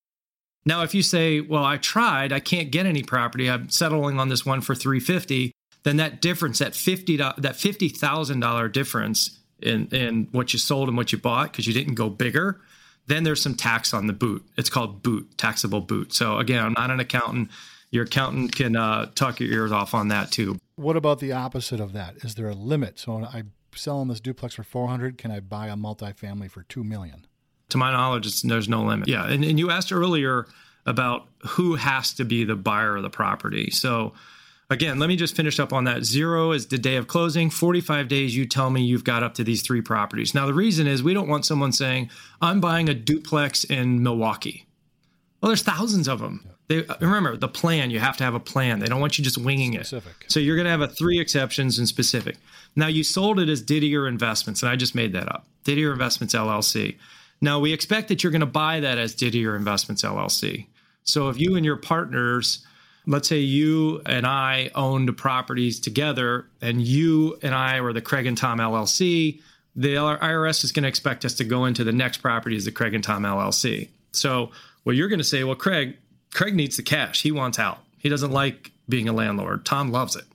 Now, 0.66 0.84
if 0.84 0.94
you 0.94 1.02
say, 1.02 1.40
well, 1.42 1.64
I 1.64 1.78
tried, 1.78 2.32
I 2.34 2.40
can't 2.40 2.72
get 2.72 2.86
any 2.86 3.04
property, 3.04 3.50
I'm 3.50 3.70
settling 3.70 4.20
on 4.20 4.30
this 4.30 4.46
one 4.46 4.62
for 4.62 4.76
350, 4.76 5.52
then 5.84 5.98
that 5.98 6.22
difference, 6.22 6.60
that 6.60 6.74
$50, 6.74 7.18
that 7.38 7.56
$50,000 7.56 8.72
difference 8.72 9.40
in, 9.62 9.88
in 9.88 10.28
what 10.32 10.54
you 10.54 10.60
sold 10.60 10.90
and 10.90 10.98
what 10.98 11.12
you 11.12 11.18
bought 11.18 11.52
because 11.52 11.68
you 11.68 11.74
didn't 11.74 11.96
go 11.96 12.10
bigger, 12.10 12.60
then 13.08 13.24
there's 13.24 13.42
some 13.42 13.56
tax 13.56 13.94
on 13.94 14.08
the 14.08 14.14
boot. 14.14 14.46
It's 14.58 14.70
called 14.70 15.02
boot, 15.02 15.38
taxable 15.38 15.82
boot. 15.82 16.14
So 16.14 16.38
again, 16.38 16.64
I'm 16.64 16.74
not 16.74 16.92
an 16.92 17.00
accountant. 17.00 17.50
Your 17.90 18.04
accountant 18.04 18.54
can 18.54 18.76
uh, 18.76 19.10
talk 19.16 19.40
your 19.40 19.50
ears 19.50 19.72
off 19.72 19.94
on 19.94 20.10
that 20.10 20.32
too. 20.32 20.58
What 20.78 20.96
about 20.96 21.20
the 21.20 21.32
opposite 21.32 21.80
of 21.80 21.92
that? 21.94 22.18
Is 22.18 22.36
there 22.36 22.48
a 22.48 22.54
limit? 22.54 23.00
So 23.00 23.24
I 23.24 23.44
selling 23.76 24.08
this 24.08 24.20
duplex 24.20 24.56
for 24.56 24.64
400 24.64 25.18
can 25.18 25.30
i 25.30 25.40
buy 25.40 25.68
a 25.68 25.76
multifamily 25.76 26.50
for 26.50 26.64
2 26.64 26.84
million? 26.84 27.28
To 27.70 27.78
my 27.78 27.92
knowledge 27.92 28.42
there's 28.42 28.70
no 28.70 28.84
limit. 28.84 29.08
Yeah 29.08 29.28
and, 29.28 29.44
and 29.44 29.60
you 29.60 29.70
asked 29.70 29.92
earlier 29.92 30.48
about 30.86 31.28
who 31.46 31.76
has 31.76 32.14
to 32.14 32.26
be 32.26 32.44
the 32.44 32.56
buyer 32.56 32.96
of 32.96 33.04
the 33.04 33.10
property. 33.10 33.70
So 33.72 34.14
again 34.70 35.00
let 35.00 35.10
me 35.10 35.16
just 35.16 35.36
finish 35.36 35.60
up 35.60 35.74
on 35.74 35.84
that. 35.84 36.04
Zero 36.04 36.52
is 36.52 36.68
the 36.68 36.78
day 36.78 36.96
of 36.96 37.08
closing. 37.08 37.50
45 37.50 38.08
days 38.08 38.36
you 38.36 38.46
tell 38.46 38.70
me 38.70 38.84
you've 38.84 39.04
got 39.04 39.24
up 39.24 39.34
to 39.36 39.44
these 39.44 39.62
three 39.62 39.82
properties. 39.82 40.34
Now 40.34 40.46
the 40.46 40.54
reason 40.54 40.88
is 40.88 41.04
we 41.04 41.14
don't 41.14 41.28
want 41.28 41.46
someone 41.46 41.72
saying 41.72 42.10
i'm 42.42 42.62
buying 42.62 42.88
a 42.88 42.94
duplex 42.94 43.64
in 43.64 44.02
milwaukee. 44.02 44.68
Well 45.42 45.50
there's 45.50 45.64
thousands 45.64 46.08
of 46.08 46.20
them 46.20 46.50
they 46.68 46.86
uh, 46.86 46.96
remember 47.00 47.38
the 47.38 47.48
plan. 47.48 47.92
You 47.92 48.00
have 48.00 48.18
to 48.18 48.24
have 48.24 48.34
a 48.34 48.40
plan. 48.40 48.80
They 48.80 48.88
don't 48.88 49.00
want 49.00 49.18
you 49.18 49.24
just 49.24 49.38
winging 49.38 49.74
specific. 49.74 50.16
it. 50.26 50.32
So 50.32 50.40
you're 50.40 50.56
going 50.56 50.66
to 50.66 50.72
have 50.72 50.82
a 50.82 50.88
three 50.88 51.20
exceptions 51.20 51.80
and 51.80 51.88
specific. 51.88 52.38
Now 52.76 52.88
you 52.88 53.04
sold 53.04 53.40
it 53.40 53.50
as 53.50 53.62
Didier 53.62 54.08
Investments, 54.08 54.62
and 54.62 54.70
I 54.70 54.76
just 54.76 54.94
made 54.94 55.14
that 55.14 55.34
up. 55.34 55.46
Didier 55.64 55.92
Investments 55.92 56.34
LLC. 56.34 56.98
Now 57.40 57.60
we 57.60 57.72
expect 57.72 58.10
that 58.10 58.24
you're 58.24 58.32
going 58.32 58.42
to 58.42 58.46
buy 58.46 58.80
that 58.82 58.98
as 58.98 59.16
Didier 59.16 59.56
Investments 59.56 60.04
LLC. 60.04 60.68
So 61.04 61.30
if 61.30 61.40
you 61.40 61.56
and 61.56 61.66
your 61.66 61.78
partners, 61.78 62.66
let's 63.06 63.30
say 63.30 63.40
you 63.40 64.02
and 64.06 64.28
I 64.28 64.70
owned 64.76 65.16
properties 65.18 65.80
together, 65.80 66.48
and 66.62 66.82
you 66.82 67.38
and 67.42 67.56
I 67.56 67.80
were 67.80 67.94
the 67.94 68.02
Craig 68.02 68.26
and 68.26 68.38
Tom 68.38 68.60
LLC, 68.60 69.40
the 69.76 69.96
IRS 69.96 70.64
is 70.64 70.72
going 70.72 70.84
to 70.84 70.90
expect 70.90 71.24
us 71.24 71.36
to 71.36 71.44
go 71.44 71.66
into 71.66 71.84
the 71.84 71.94
next 71.94 72.18
property 72.18 72.58
as 72.58 72.66
the 72.66 72.72
Craig 72.72 72.94
and 72.94 73.04
Tom 73.04 73.24
LLC. 73.24 73.90
So 74.12 74.52
well, 74.84 74.96
you're 74.96 75.10
going 75.10 75.20
to 75.20 75.26
say, 75.26 75.44
well, 75.44 75.56
Craig, 75.56 75.98
Craig 76.34 76.56
needs 76.56 76.78
the 76.78 76.84
cash. 76.84 77.22
He 77.24 77.32
wants 77.32 77.60
out. 77.60 77.80
He 77.98 78.10
doesn't 78.10 78.32
like 78.32 78.72
being 78.88 79.10
a 79.10 79.14
landlord. 79.14 79.66
Tom 79.66 79.92
loves 79.92 80.16
it. 80.16 80.26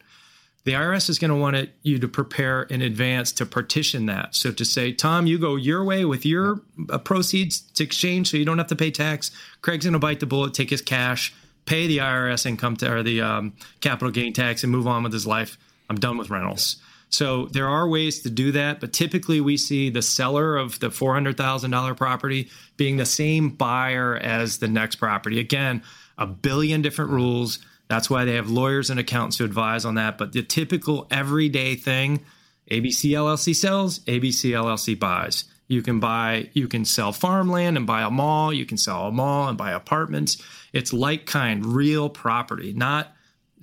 The 0.64 0.72
IRS 0.72 1.08
is 1.10 1.18
going 1.18 1.30
to 1.30 1.36
want 1.36 1.56
it, 1.56 1.74
you 1.82 1.98
to 1.98 2.06
prepare 2.06 2.62
in 2.62 2.82
advance 2.82 3.32
to 3.32 3.46
partition 3.46 4.06
that. 4.06 4.36
So 4.36 4.52
to 4.52 4.64
say, 4.64 4.92
Tom, 4.92 5.26
you 5.26 5.36
go 5.36 5.56
your 5.56 5.82
way 5.82 6.04
with 6.04 6.24
your 6.24 6.60
uh, 6.88 6.98
proceeds 6.98 7.60
to 7.72 7.82
exchange, 7.82 8.30
so 8.30 8.36
you 8.36 8.44
don't 8.44 8.58
have 8.58 8.68
to 8.68 8.76
pay 8.76 8.92
tax. 8.92 9.32
Craig's 9.60 9.84
going 9.84 9.94
to 9.94 9.98
bite 9.98 10.20
the 10.20 10.26
bullet, 10.26 10.54
take 10.54 10.70
his 10.70 10.80
cash, 10.80 11.34
pay 11.66 11.88
the 11.88 11.98
IRS 11.98 12.46
income 12.46 12.76
to, 12.76 12.92
or 12.92 13.02
the 13.02 13.20
um, 13.20 13.54
capital 13.80 14.12
gain 14.12 14.32
tax, 14.32 14.62
and 14.62 14.70
move 14.70 14.86
on 14.86 15.02
with 15.02 15.12
his 15.12 15.26
life. 15.26 15.58
I'm 15.90 15.96
done 15.96 16.16
with 16.16 16.30
rentals. 16.30 16.76
So 17.12 17.46
there 17.52 17.68
are 17.68 17.86
ways 17.86 18.22
to 18.22 18.30
do 18.30 18.52
that, 18.52 18.80
but 18.80 18.94
typically 18.94 19.42
we 19.42 19.58
see 19.58 19.90
the 19.90 20.00
seller 20.00 20.56
of 20.56 20.80
the 20.80 20.88
$400,000 20.88 21.96
property 21.96 22.48
being 22.78 22.96
the 22.96 23.04
same 23.04 23.50
buyer 23.50 24.16
as 24.16 24.58
the 24.58 24.68
next 24.68 24.96
property. 24.96 25.38
Again, 25.38 25.82
a 26.16 26.26
billion 26.26 26.80
different 26.80 27.10
rules. 27.10 27.58
That's 27.88 28.08
why 28.08 28.24
they 28.24 28.36
have 28.36 28.48
lawyers 28.48 28.88
and 28.88 28.98
accountants 28.98 29.36
to 29.36 29.44
advise 29.44 29.84
on 29.84 29.96
that. 29.96 30.16
But 30.16 30.32
the 30.32 30.42
typical 30.42 31.06
everyday 31.10 31.74
thing 31.74 32.24
ABC 32.70 33.10
LLC 33.10 33.54
sells, 33.54 33.98
ABC 34.00 34.52
LLC 34.52 34.98
buys. 34.98 35.44
You 35.68 35.82
can 35.82 36.00
buy, 36.00 36.48
you 36.54 36.66
can 36.66 36.86
sell 36.86 37.12
farmland 37.12 37.76
and 37.76 37.86
buy 37.86 38.02
a 38.02 38.10
mall. 38.10 38.54
You 38.54 38.64
can 38.64 38.78
sell 38.78 39.08
a 39.08 39.12
mall 39.12 39.48
and 39.48 39.58
buy 39.58 39.72
apartments. 39.72 40.42
It's 40.72 40.94
like 40.94 41.26
kind, 41.26 41.66
real 41.66 42.08
property, 42.08 42.72
not 42.72 43.14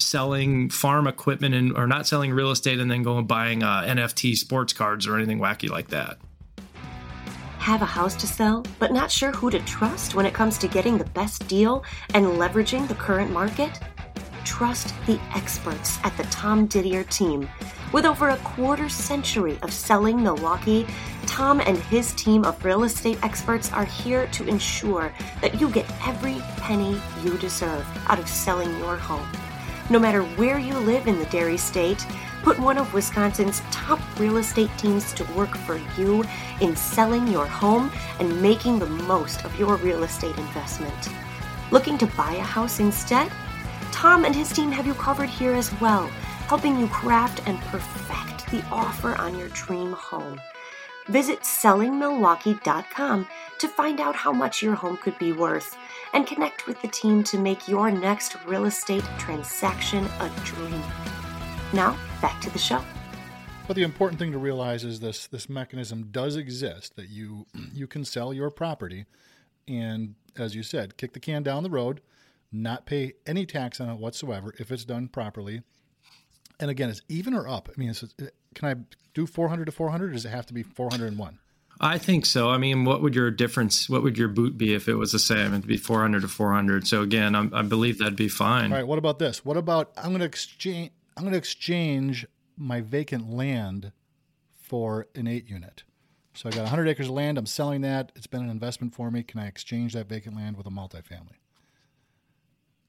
selling 0.01 0.70
farm 0.70 1.08
equipment 1.08 1.56
and 1.56 1.75
or 1.77 1.88
not 1.88 2.08
selling 2.08 2.32
real 2.32 2.51
estate 2.51 2.79
and 2.79 2.89
then 2.89 3.03
going 3.03 3.25
buying 3.25 3.63
uh, 3.63 3.82
NFT 3.82 4.36
sports 4.36 4.74
cards 4.74 5.08
or 5.08 5.15
anything 5.15 5.39
wacky 5.39 5.70
like 5.70 5.89
that. 5.89 6.18
Have 7.60 7.82
a 7.82 7.86
house 7.86 8.15
to 8.15 8.27
sell, 8.27 8.65
but 8.79 8.94
not 8.94 9.12
sure 9.12 9.32
who 9.32 9.50
to 9.50 9.60
trust 9.60 10.15
when 10.15 10.25
it 10.25 10.34
comes 10.34 10.58
to 10.60 10.68
getting 10.68 10.98
the 10.98 11.06
best 11.06 11.48
deal 11.48 11.84
and 12.13 12.25
leveraging 12.25 12.88
the 12.88 12.96
current 12.96 13.32
market? 13.32 13.79
Trust 14.46 14.94
the 15.06 15.20
experts 15.36 16.00
at 16.03 16.15
the 16.18 16.24
Tom 16.24 16.68
Didier 16.68 17.03
team. 17.03 17.48
With 17.91 18.06
over 18.06 18.29
a 18.29 18.38
quarter 18.38 18.88
century 18.88 19.60
of 19.62 19.74
selling 19.74 20.24
Milwaukee, 20.24 20.88
Tom 21.25 21.60
and 21.60 21.77
his 21.77 22.13
team 22.13 22.46
of 22.46 22.63
real 22.63 22.84
estate 22.84 23.20
experts 23.24 23.72
are 23.74 23.86
here 23.86 24.27
to 24.27 24.48
ensure 24.48 25.13
that 25.41 25.60
you 25.60 25.70
get 25.70 25.86
every 26.08 26.39
penny 26.58 27.00
you 27.24 27.38
deserve 27.38 27.86
out 28.08 28.20
of 28.20 28.29
selling 28.29 28.70
your 28.79 28.96
home. 28.96 29.27
No 29.91 29.98
matter 29.98 30.22
where 30.22 30.60
you 30.60 30.77
live 30.77 31.08
in 31.08 31.17
the 31.17 31.25
Dairy 31.25 31.58
State, 31.58 32.05
put 32.43 32.60
one 32.60 32.77
of 32.77 32.93
Wisconsin's 32.93 33.62
top 33.72 34.00
real 34.19 34.38
estate 34.38 34.69
teams 34.77 35.13
to 35.13 35.24
work 35.34 35.58
for 35.58 35.81
you 35.98 36.24
in 36.62 36.75
selling 36.75 37.27
your 37.27 37.48
home 37.48 37.91
and 38.19 38.39
making 38.39 38.77
the 38.77 38.86
most 38.86 39.43
of 39.46 39.60
your 39.60 39.77
real 39.77 40.03
estate 40.03 40.38
investment. 40.38 41.10
Looking 41.72 41.98
to 41.98 42.05
buy 42.05 42.34
a 42.36 42.41
house 42.41 42.79
instead? 42.79 43.31
Tom 43.91 44.25
and 44.25 44.36
his 44.36 44.53
team 44.53 44.72
have 44.72 44.86
you 44.86 44.93
covered 44.93 45.29
here 45.29 45.53
as 45.53 45.74
well, 45.81 46.08
helping 46.48 46.79
you 46.79 46.88
craft 46.88 47.41
and 47.48 47.60
perfect 47.62 48.51
the 48.51 48.63
offer 48.72 49.15
on 49.15 49.38
your 49.38 49.50
dream 49.50 49.93
home. 49.93 50.39
Visit 51.08 51.41
sellingmilwaukee.com 51.41 53.27
to 53.58 53.67
find 53.67 54.00
out 54.00 54.15
how 54.15 54.31
much 54.31 54.62
your 54.62 54.75
home 54.75 54.98
could 54.98 55.17
be 55.17 55.34
worth 55.34 55.75
and 56.13 56.28
connect 56.28 56.68
with 56.68 56.82
the 56.82 56.88
team 56.88 57.24
to 57.25 57.38
make 57.38 57.68
your 57.68 57.92
next 57.92 58.36
real 58.46 58.66
estate 58.66 59.04
transaction 59.18 60.06
a 60.20 60.32
dream. 60.44 60.82
Now, 61.74 61.98
back 62.22 62.42
to 62.42 62.50
the 62.50 62.60
show. 62.60 62.84
But 63.68 63.75
the 63.75 63.84
important 63.84 64.20
thing 64.20 64.32
to 64.32 64.39
realize 64.39 64.84
is 64.84 65.00
this 65.00 65.28
this 65.28 65.48
mechanism 65.48 66.08
does 66.12 66.36
exist 66.36 66.96
that 66.96 67.10
you 67.10 67.46
you 67.74 67.88
can 67.88 68.04
sell 68.04 68.34
your 68.34 68.50
property 68.50 69.06
and 69.68 70.16
as 70.38 70.56
you 70.56 70.63
said, 70.63 70.98
kick 70.98 71.13
the 71.13 71.20
can 71.20 71.44
down 71.44 71.63
the 71.63 71.70
road, 71.70 72.01
not 72.51 72.86
pay 72.86 73.13
any 73.25 73.46
tax 73.46 73.80
on 73.80 73.89
it 73.89 73.98
whatsoever 73.98 74.54
if 74.58 74.72
it's 74.72 74.86
done 74.86 75.08
properly. 75.08 75.62
And 76.60 76.72
again, 76.72 76.89
it's 76.89 77.01
even 77.08 77.34
or 77.34 77.48
up. 77.48 77.70
I 77.70 77.80
mean, 77.80 77.94
can 78.56 78.70
I 78.70 78.75
do 79.13 79.25
400 79.25 79.66
to 79.66 79.72
400 79.72 80.10
or 80.10 80.13
does 80.13 80.25
it 80.25 80.30
have 80.30 80.46
to 80.48 80.54
be 80.54 80.63
401? 80.63 81.39
I 81.81 81.98
think 81.98 82.25
so. 82.25 82.50
I 82.50 82.57
mean, 82.57 82.83
what 82.83 83.01
would 83.01 83.15
your 83.15 83.31
difference? 83.31 83.89
What 83.89 84.03
would 84.03 84.17
your 84.17 84.27
boot 84.27 84.57
be 84.57 84.74
if 84.74 84.89
it 84.89 84.95
was 84.95 85.13
the 85.13 85.19
same? 85.19 85.53
It'd 85.53 85.65
be 85.65 85.77
400 85.77 86.21
to 86.21 86.27
400. 86.27 86.86
So 86.88 87.01
again, 87.01 87.36
I'm, 87.36 87.53
i 87.53 87.62
believe 87.62 88.00
that'd 88.00 88.17
be 88.17 88.27
fine. 88.27 88.71
All 88.71 88.77
right. 88.77 88.88
What 88.88 89.00
about 89.00 89.19
this? 89.19 89.45
What 89.45 89.55
about 89.55 89.91
I'm 89.98 90.09
going 90.09 90.19
to 90.19 90.25
exchange? 90.25 90.91
I'm 91.15 91.24
going 91.24 91.33
to 91.33 91.38
exchange 91.38 92.25
my 92.57 92.81
vacant 92.81 93.29
land 93.29 93.93
for 94.53 95.07
an 95.15 95.27
eight 95.27 95.50
unit. 95.50 95.83
So 96.33 96.48
I 96.48 96.51
got 96.51 96.62
100 96.62 96.88
acres 96.88 97.07
of 97.07 97.13
land. 97.13 97.38
I'm 97.38 97.45
selling 97.45 97.81
that. 97.81 98.12
It's 98.15 98.27
been 98.27 98.41
an 98.41 98.50
investment 98.50 98.93
for 98.93 99.09
me. 99.09 99.24
Can 99.24 99.39
I 99.39 99.48
exchange 99.48 99.93
that 99.93 100.07
vacant 100.07 100.36
land 100.36 100.57
with 100.57 100.67
a 100.67 100.69
multifamily? 100.69 101.39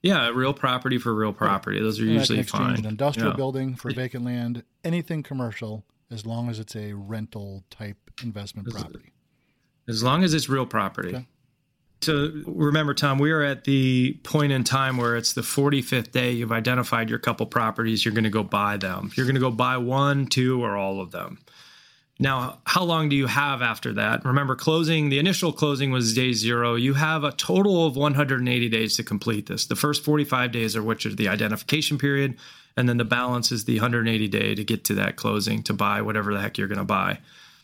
Yeah, 0.02 0.28
real 0.28 0.54
property 0.54 0.99
for 0.99 1.14
real 1.14 1.32
property. 1.32 1.80
Those 1.80 2.00
are 2.00 2.04
and 2.04 2.12
usually 2.12 2.42
fine. 2.42 2.78
An 2.78 2.87
industrial 2.87 3.30
yeah. 3.30 3.37
building 3.37 3.75
for 3.75 3.92
vacant 3.92 4.25
land, 4.25 4.64
anything 4.85 5.23
commercial, 5.23 5.85
as 6.11 6.26
long 6.26 6.49
as 6.49 6.59
it's 6.59 6.76
a 6.76 6.93
rental 6.93 7.64
type 7.71 7.97
investment 8.23 8.69
as, 8.69 8.75
property. 8.75 9.12
As 9.88 10.02
long 10.02 10.25
as 10.25 10.35
it's 10.35 10.49
real 10.49 10.67
property. 10.67 11.11
Okay. 11.11 11.26
So 12.02 12.31
remember, 12.47 12.95
Tom, 12.95 13.19
we 13.19 13.31
are 13.31 13.43
at 13.43 13.64
the 13.64 14.19
point 14.25 14.52
in 14.52 14.64
time 14.64 14.97
where 14.97 15.17
it's 15.17 15.35
the 15.35 15.43
45th 15.43 16.12
day. 16.12 16.33
You've 16.33 16.52
identified 16.52 17.11
your 17.11 17.19
couple 17.19 17.45
properties. 17.45 18.05
You're 18.05 18.14
going 18.14 18.25
to 18.25 18.31
go 18.31 18.43
buy 18.43 18.79
them. 18.79 19.11
You're 19.17 19.26
going 19.26 19.35
to 19.35 19.40
go 19.40 19.50
buy 19.50 19.76
one, 19.76 20.26
two, 20.26 20.62
or 20.64 20.76
all 20.76 21.00
of 21.00 21.11
them. 21.11 21.38
Now, 22.23 22.59
how 22.65 22.85
long 22.85 23.09
do 23.09 23.17
you 23.17 23.27
have 23.27 23.62
after 23.62 23.95
that? 23.95 24.27
Remember, 24.27 24.55
closing, 24.55 25.09
the 25.09 25.19
initial 25.19 25.55
closing 25.55 25.91
was 25.91 26.15
day 26.15 26.35
zero. 26.35 26.75
You 26.75 26.93
have 26.93 27.25
a 27.25 27.33
total 27.33 27.87
of 27.87 27.97
180 27.97 28.69
days 28.69 28.95
to 28.97 29.03
complete 29.03 29.47
this. 29.47 29.65
The 29.65 29.75
first 29.75 30.05
45 30.05 30.53
days 30.53 30.77
are 30.77 30.83
which 30.83 31.07
is 31.07 31.17
the 31.17 31.29
identification 31.29 31.97
period, 31.97 32.37
and 32.77 32.87
then 32.87 32.99
the 32.99 33.07
balance 33.07 33.50
is 33.50 33.65
the 33.65 33.77
180 33.77 34.28
day 34.28 34.54
to 34.54 34.63
get 34.63 34.85
to 34.85 34.95
that 34.97 35.17
closing 35.17 35.63
to 35.63 35.73
buy 35.73 36.02
whatever 36.02 36.35
the 36.35 36.43
heck 36.43 36.59
you're 36.59 36.69
going 36.69 36.76
to 36.76 36.85
buy. 36.85 37.19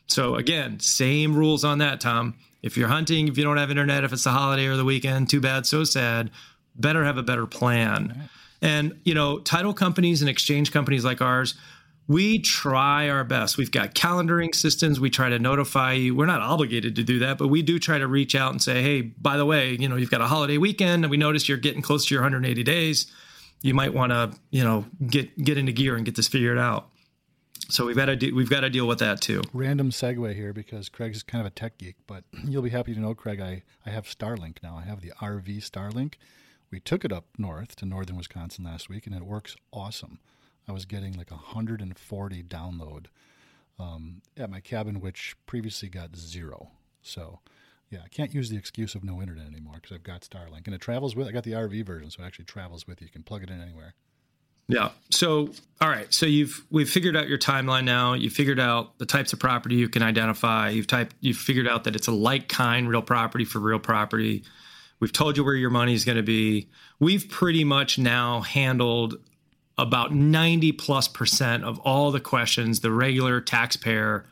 So, 0.06 0.36
again, 0.36 0.80
same 0.80 1.36
rules 1.36 1.62
on 1.62 1.76
that, 1.78 2.00
Tom. 2.00 2.34
If 2.62 2.78
you're 2.78 2.88
hunting, 2.88 3.28
if 3.28 3.36
you 3.36 3.44
don't 3.44 3.58
have 3.58 3.70
internet, 3.70 4.04
if 4.04 4.12
it's 4.14 4.24
the 4.24 4.30
holiday 4.30 4.66
or 4.66 4.76
the 4.76 4.84
weekend, 4.86 5.28
too 5.28 5.42
bad, 5.42 5.66
so 5.66 5.84
sad. 5.84 6.30
Better 6.74 7.04
have 7.04 7.18
a 7.18 7.22
better 7.22 7.46
plan. 7.46 8.30
And, 8.62 8.98
you 9.04 9.14
know, 9.14 9.38
title 9.38 9.74
companies 9.74 10.22
and 10.22 10.30
exchange 10.30 10.72
companies 10.72 11.04
like 11.04 11.20
ours, 11.20 11.54
we 12.08 12.38
try 12.38 13.08
our 13.08 13.24
best. 13.24 13.58
We've 13.58 13.70
got 13.70 13.94
calendaring 13.94 14.54
systems. 14.54 15.00
We 15.00 15.10
try 15.10 15.28
to 15.28 15.38
notify 15.38 15.94
you. 15.94 16.14
We're 16.14 16.26
not 16.26 16.40
obligated 16.40 16.94
to 16.96 17.02
do 17.02 17.18
that, 17.20 17.38
but 17.38 17.48
we 17.48 17.62
do 17.62 17.78
try 17.78 17.98
to 17.98 18.06
reach 18.06 18.34
out 18.34 18.52
and 18.52 18.62
say, 18.62 18.82
hey, 18.82 19.02
by 19.02 19.36
the 19.36 19.44
way, 19.44 19.76
you 19.78 19.88
know, 19.88 19.96
you've 19.96 20.10
got 20.10 20.20
a 20.20 20.26
holiday 20.26 20.58
weekend 20.58 21.04
and 21.04 21.10
we 21.10 21.16
notice 21.16 21.48
you're 21.48 21.58
getting 21.58 21.82
close 21.82 22.06
to 22.06 22.14
your 22.14 22.22
180 22.22 22.62
days. 22.62 23.06
You 23.62 23.74
might 23.74 23.92
want 23.92 24.12
to, 24.12 24.32
you 24.50 24.62
know, 24.62 24.86
get 25.06 25.36
get 25.42 25.58
into 25.58 25.72
gear 25.72 25.96
and 25.96 26.04
get 26.04 26.14
this 26.14 26.28
figured 26.28 26.58
out. 26.58 26.90
So 27.68 27.84
we've 27.84 27.96
got 27.96 28.04
to 28.06 28.14
do, 28.14 28.32
we've 28.32 28.50
got 28.50 28.60
to 28.60 28.70
deal 28.70 28.86
with 28.86 29.00
that 29.00 29.20
too. 29.20 29.42
Random 29.52 29.90
segue 29.90 30.34
here 30.36 30.52
because 30.52 30.88
Craig's 30.88 31.24
kind 31.24 31.40
of 31.40 31.46
a 31.48 31.54
tech 31.54 31.78
geek, 31.78 31.96
but 32.06 32.22
you'll 32.44 32.62
be 32.62 32.70
happy 32.70 32.94
to 32.94 33.00
know, 33.00 33.14
Craig, 33.14 33.40
I, 33.40 33.64
I 33.84 33.90
have 33.90 34.04
Starlink 34.04 34.62
now. 34.62 34.76
I 34.76 34.82
have 34.82 35.00
the 35.00 35.12
RV 35.20 35.68
Starlink. 35.68 36.14
We 36.70 36.78
took 36.78 37.04
it 37.04 37.12
up 37.12 37.26
north 37.38 37.74
to 37.76 37.86
northern 37.86 38.16
Wisconsin 38.16 38.64
last 38.64 38.88
week, 38.88 39.06
and 39.06 39.16
it 39.16 39.24
works 39.24 39.56
awesome. 39.72 40.20
I 40.68 40.72
was 40.72 40.84
getting 40.84 41.16
like 41.16 41.30
140 41.30 42.42
download 42.42 43.06
um, 43.78 44.22
at 44.36 44.50
my 44.50 44.60
cabin, 44.60 45.00
which 45.00 45.36
previously 45.46 45.88
got 45.88 46.16
zero. 46.16 46.70
So, 47.02 47.40
yeah, 47.90 48.00
I 48.04 48.08
can't 48.08 48.34
use 48.34 48.50
the 48.50 48.56
excuse 48.56 48.94
of 48.94 49.04
no 49.04 49.20
internet 49.20 49.46
anymore 49.46 49.74
because 49.80 49.92
I've 49.94 50.02
got 50.02 50.22
Starlink, 50.22 50.66
and 50.66 50.74
it 50.74 50.80
travels 50.80 51.14
with. 51.14 51.28
I 51.28 51.32
got 51.32 51.44
the 51.44 51.52
RV 51.52 51.86
version, 51.86 52.10
so 52.10 52.22
it 52.22 52.26
actually 52.26 52.46
travels 52.46 52.86
with 52.86 53.00
you. 53.00 53.06
You 53.06 53.12
can 53.12 53.22
plug 53.22 53.42
it 53.42 53.50
in 53.50 53.60
anywhere. 53.60 53.94
Yeah. 54.68 54.90
So, 55.10 55.52
all 55.80 55.88
right. 55.88 56.12
So 56.12 56.26
you've 56.26 56.64
we've 56.70 56.90
figured 56.90 57.16
out 57.16 57.28
your 57.28 57.38
timeline 57.38 57.84
now. 57.84 58.14
You 58.14 58.30
figured 58.30 58.58
out 58.58 58.98
the 58.98 59.06
types 59.06 59.32
of 59.32 59.38
property 59.38 59.76
you 59.76 59.88
can 59.88 60.02
identify. 60.02 60.70
You've 60.70 60.88
typed. 60.88 61.14
You've 61.20 61.36
figured 61.36 61.68
out 61.68 61.84
that 61.84 61.94
it's 61.94 62.08
a 62.08 62.12
like 62.12 62.48
kind 62.48 62.88
real 62.88 63.02
property 63.02 63.44
for 63.44 63.60
real 63.60 63.78
property. 63.78 64.42
We've 64.98 65.12
told 65.12 65.36
you 65.36 65.44
where 65.44 65.54
your 65.54 65.70
money 65.70 65.94
is 65.94 66.04
going 66.04 66.16
to 66.16 66.24
be. 66.24 66.68
We've 66.98 67.28
pretty 67.28 67.62
much 67.62 67.98
now 67.98 68.40
handled 68.40 69.16
about 69.78 70.14
90 70.14 70.72
plus 70.72 71.08
percent 71.08 71.64
of 71.64 71.78
all 71.80 72.10
the 72.10 72.20
questions 72.20 72.80
the 72.80 72.90
regular 72.90 73.40
taxpayer 73.40 74.24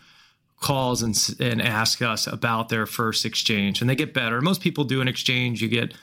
calls 0.60 1.02
and, 1.02 1.18
and 1.40 1.60
asks 1.60 2.00
us 2.00 2.26
about 2.26 2.70
their 2.70 2.86
first 2.86 3.24
exchange 3.24 3.80
and 3.80 3.90
they 3.90 3.94
get 3.94 4.14
better. 4.14 4.40
Most 4.40 4.62
people 4.62 4.84
do 4.84 5.00
an 5.00 5.08
exchange 5.08 5.60
you 5.60 5.68
get 5.68 5.94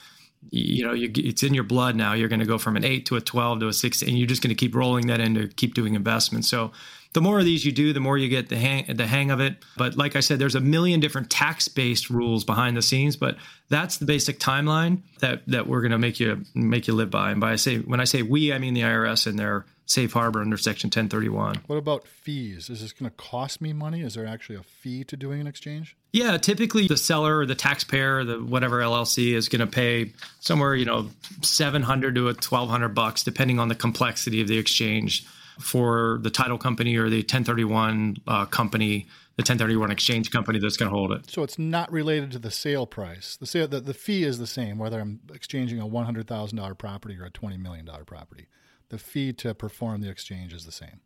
you 0.50 0.84
know 0.84 0.94
you, 0.94 1.12
it's 1.16 1.44
in 1.44 1.54
your 1.54 1.64
blood 1.64 1.96
now. 1.96 2.14
You're 2.14 2.30
going 2.30 2.40
to 2.40 2.46
go 2.46 2.58
from 2.58 2.76
an 2.76 2.84
8 2.84 3.06
to 3.08 3.16
a 3.16 3.22
12 3.22 3.60
to 3.62 3.68
a 3.68 3.74
6 3.74 4.02
and 4.02 4.18
you're 4.18 4.28
just 4.28 4.42
going 4.42 4.50
to 4.50 4.56
keep 4.56 4.76
rolling 4.76 5.08
that 5.08 5.20
in 5.20 5.36
to 5.36 5.48
keep 5.48 5.74
doing 5.74 5.96
investments. 5.96 6.48
So 6.48 6.72
the 7.14 7.22
more 7.22 7.40
of 7.40 7.46
these 7.46 7.66
you 7.66 7.72
do, 7.72 7.94
the 7.94 8.00
more 8.00 8.18
you 8.18 8.30
get 8.30 8.50
the 8.50 8.58
hang 8.58 8.86
the 8.96 9.08
hang 9.08 9.32
of 9.32 9.40
it. 9.40 9.58
But 9.78 9.98
like 9.98 10.16
I 10.16 10.22
said, 10.22 10.40
there's 10.40 10.56
a 10.56 10.62
million 10.62 11.00
different 11.00 11.30
tax 11.30 11.68
based 11.68 12.10
rules 12.10 12.44
behind 12.44 12.78
the 12.78 12.82
scenes, 12.82 13.16
but 13.16 13.38
that's 13.70 13.98
the 13.98 14.06
basic 14.06 14.40
timeline 14.40 15.02
that 15.20 15.42
that 15.48 15.68
we're 15.68 15.82
going 15.82 15.92
to 15.92 15.98
make 15.98 16.20
you 16.20 16.44
make 16.56 16.88
you 16.88 16.94
live 16.94 17.10
by. 17.10 17.32
And 17.32 17.42
by 17.42 17.52
I 17.52 17.56
say 17.58 17.80
when 17.80 18.00
I 18.00 18.06
say 18.06 18.22
we, 18.22 18.54
I 18.54 18.60
mean 18.60 18.74
the 18.74 18.82
IRS 18.82 19.28
and 19.28 19.38
their 19.38 19.66
safe 19.86 20.14
harbor 20.14 20.40
under 20.40 20.56
Section 20.56 20.88
1031. 20.88 21.64
What 21.68 21.76
about 21.76 22.08
fees? 22.08 22.70
Is 22.70 22.82
this 22.82 22.94
going 22.94 23.10
to 23.12 23.18
cost 23.18 23.60
me 23.60 23.74
money? 23.74 24.02
Is 24.02 24.14
there 24.14 24.26
actually 24.26 24.56
a 24.56 24.64
fee 24.64 25.04
to 25.06 25.18
doing 25.18 25.42
an 25.42 25.48
exchange? 25.48 25.98
Yeah, 26.14 26.38
typically 26.38 26.88
the 26.88 26.96
seller 26.96 27.40
or 27.40 27.46
the 27.46 27.56
taxpayer, 27.56 28.20
or 28.20 28.24
the 28.24 28.42
whatever 28.42 28.80
LLC 28.80 29.34
is 29.34 29.50
going 29.50 29.60
to 29.60 29.68
pay 29.68 30.14
somewhere, 30.40 30.76
you 30.76 30.86
know, 30.86 31.10
700 31.42 32.16
to 32.16 32.22
a 32.22 32.34
1200 32.34 32.90
bucks 32.90 33.24
depending 33.24 33.60
on 33.60 33.68
the 33.68 33.76
complexity 33.76 34.42
of 34.42 34.48
the 34.48 34.58
exchange 34.58 35.26
for 35.62 36.20
the 36.22 36.30
title 36.30 36.58
company 36.58 36.96
or 36.98 37.10
the 37.10 37.20
1031 37.20 38.18
uh, 38.28 38.46
company, 38.46 39.08
the 39.38 39.42
1031 39.42 39.92
exchange 39.92 40.32
company 40.32 40.60
that's 40.60 40.78
going 40.78 40.92
to 40.92 40.96
hold 40.96 41.12
it. 41.12 41.30
So 41.30 41.44
it's 41.44 41.60
not 41.60 41.92
related 41.92 42.32
to 42.32 42.40
the 42.40 42.52
sale 42.52 42.86
price. 42.86 43.38
The 43.38 43.46
sale, 43.46 43.68
the, 43.68 43.80
the 43.80 43.94
fee 43.94 44.24
is 44.24 44.40
the 44.40 44.48
same 44.48 44.78
whether 44.78 45.00
I'm 45.00 45.22
exchanging 45.34 45.80
a 45.80 45.88
$100,000 45.88 46.78
property 46.78 47.18
or 47.18 47.26
a 47.26 47.32
$20 47.32 47.60
million 47.60 47.88
property. 48.06 48.48
The 48.90 48.98
fee 48.98 49.34
to 49.34 49.54
perform 49.54 50.02
the 50.02 50.10
exchange 50.10 50.54
is 50.54 50.66
the 50.66 50.72
same 50.72 51.02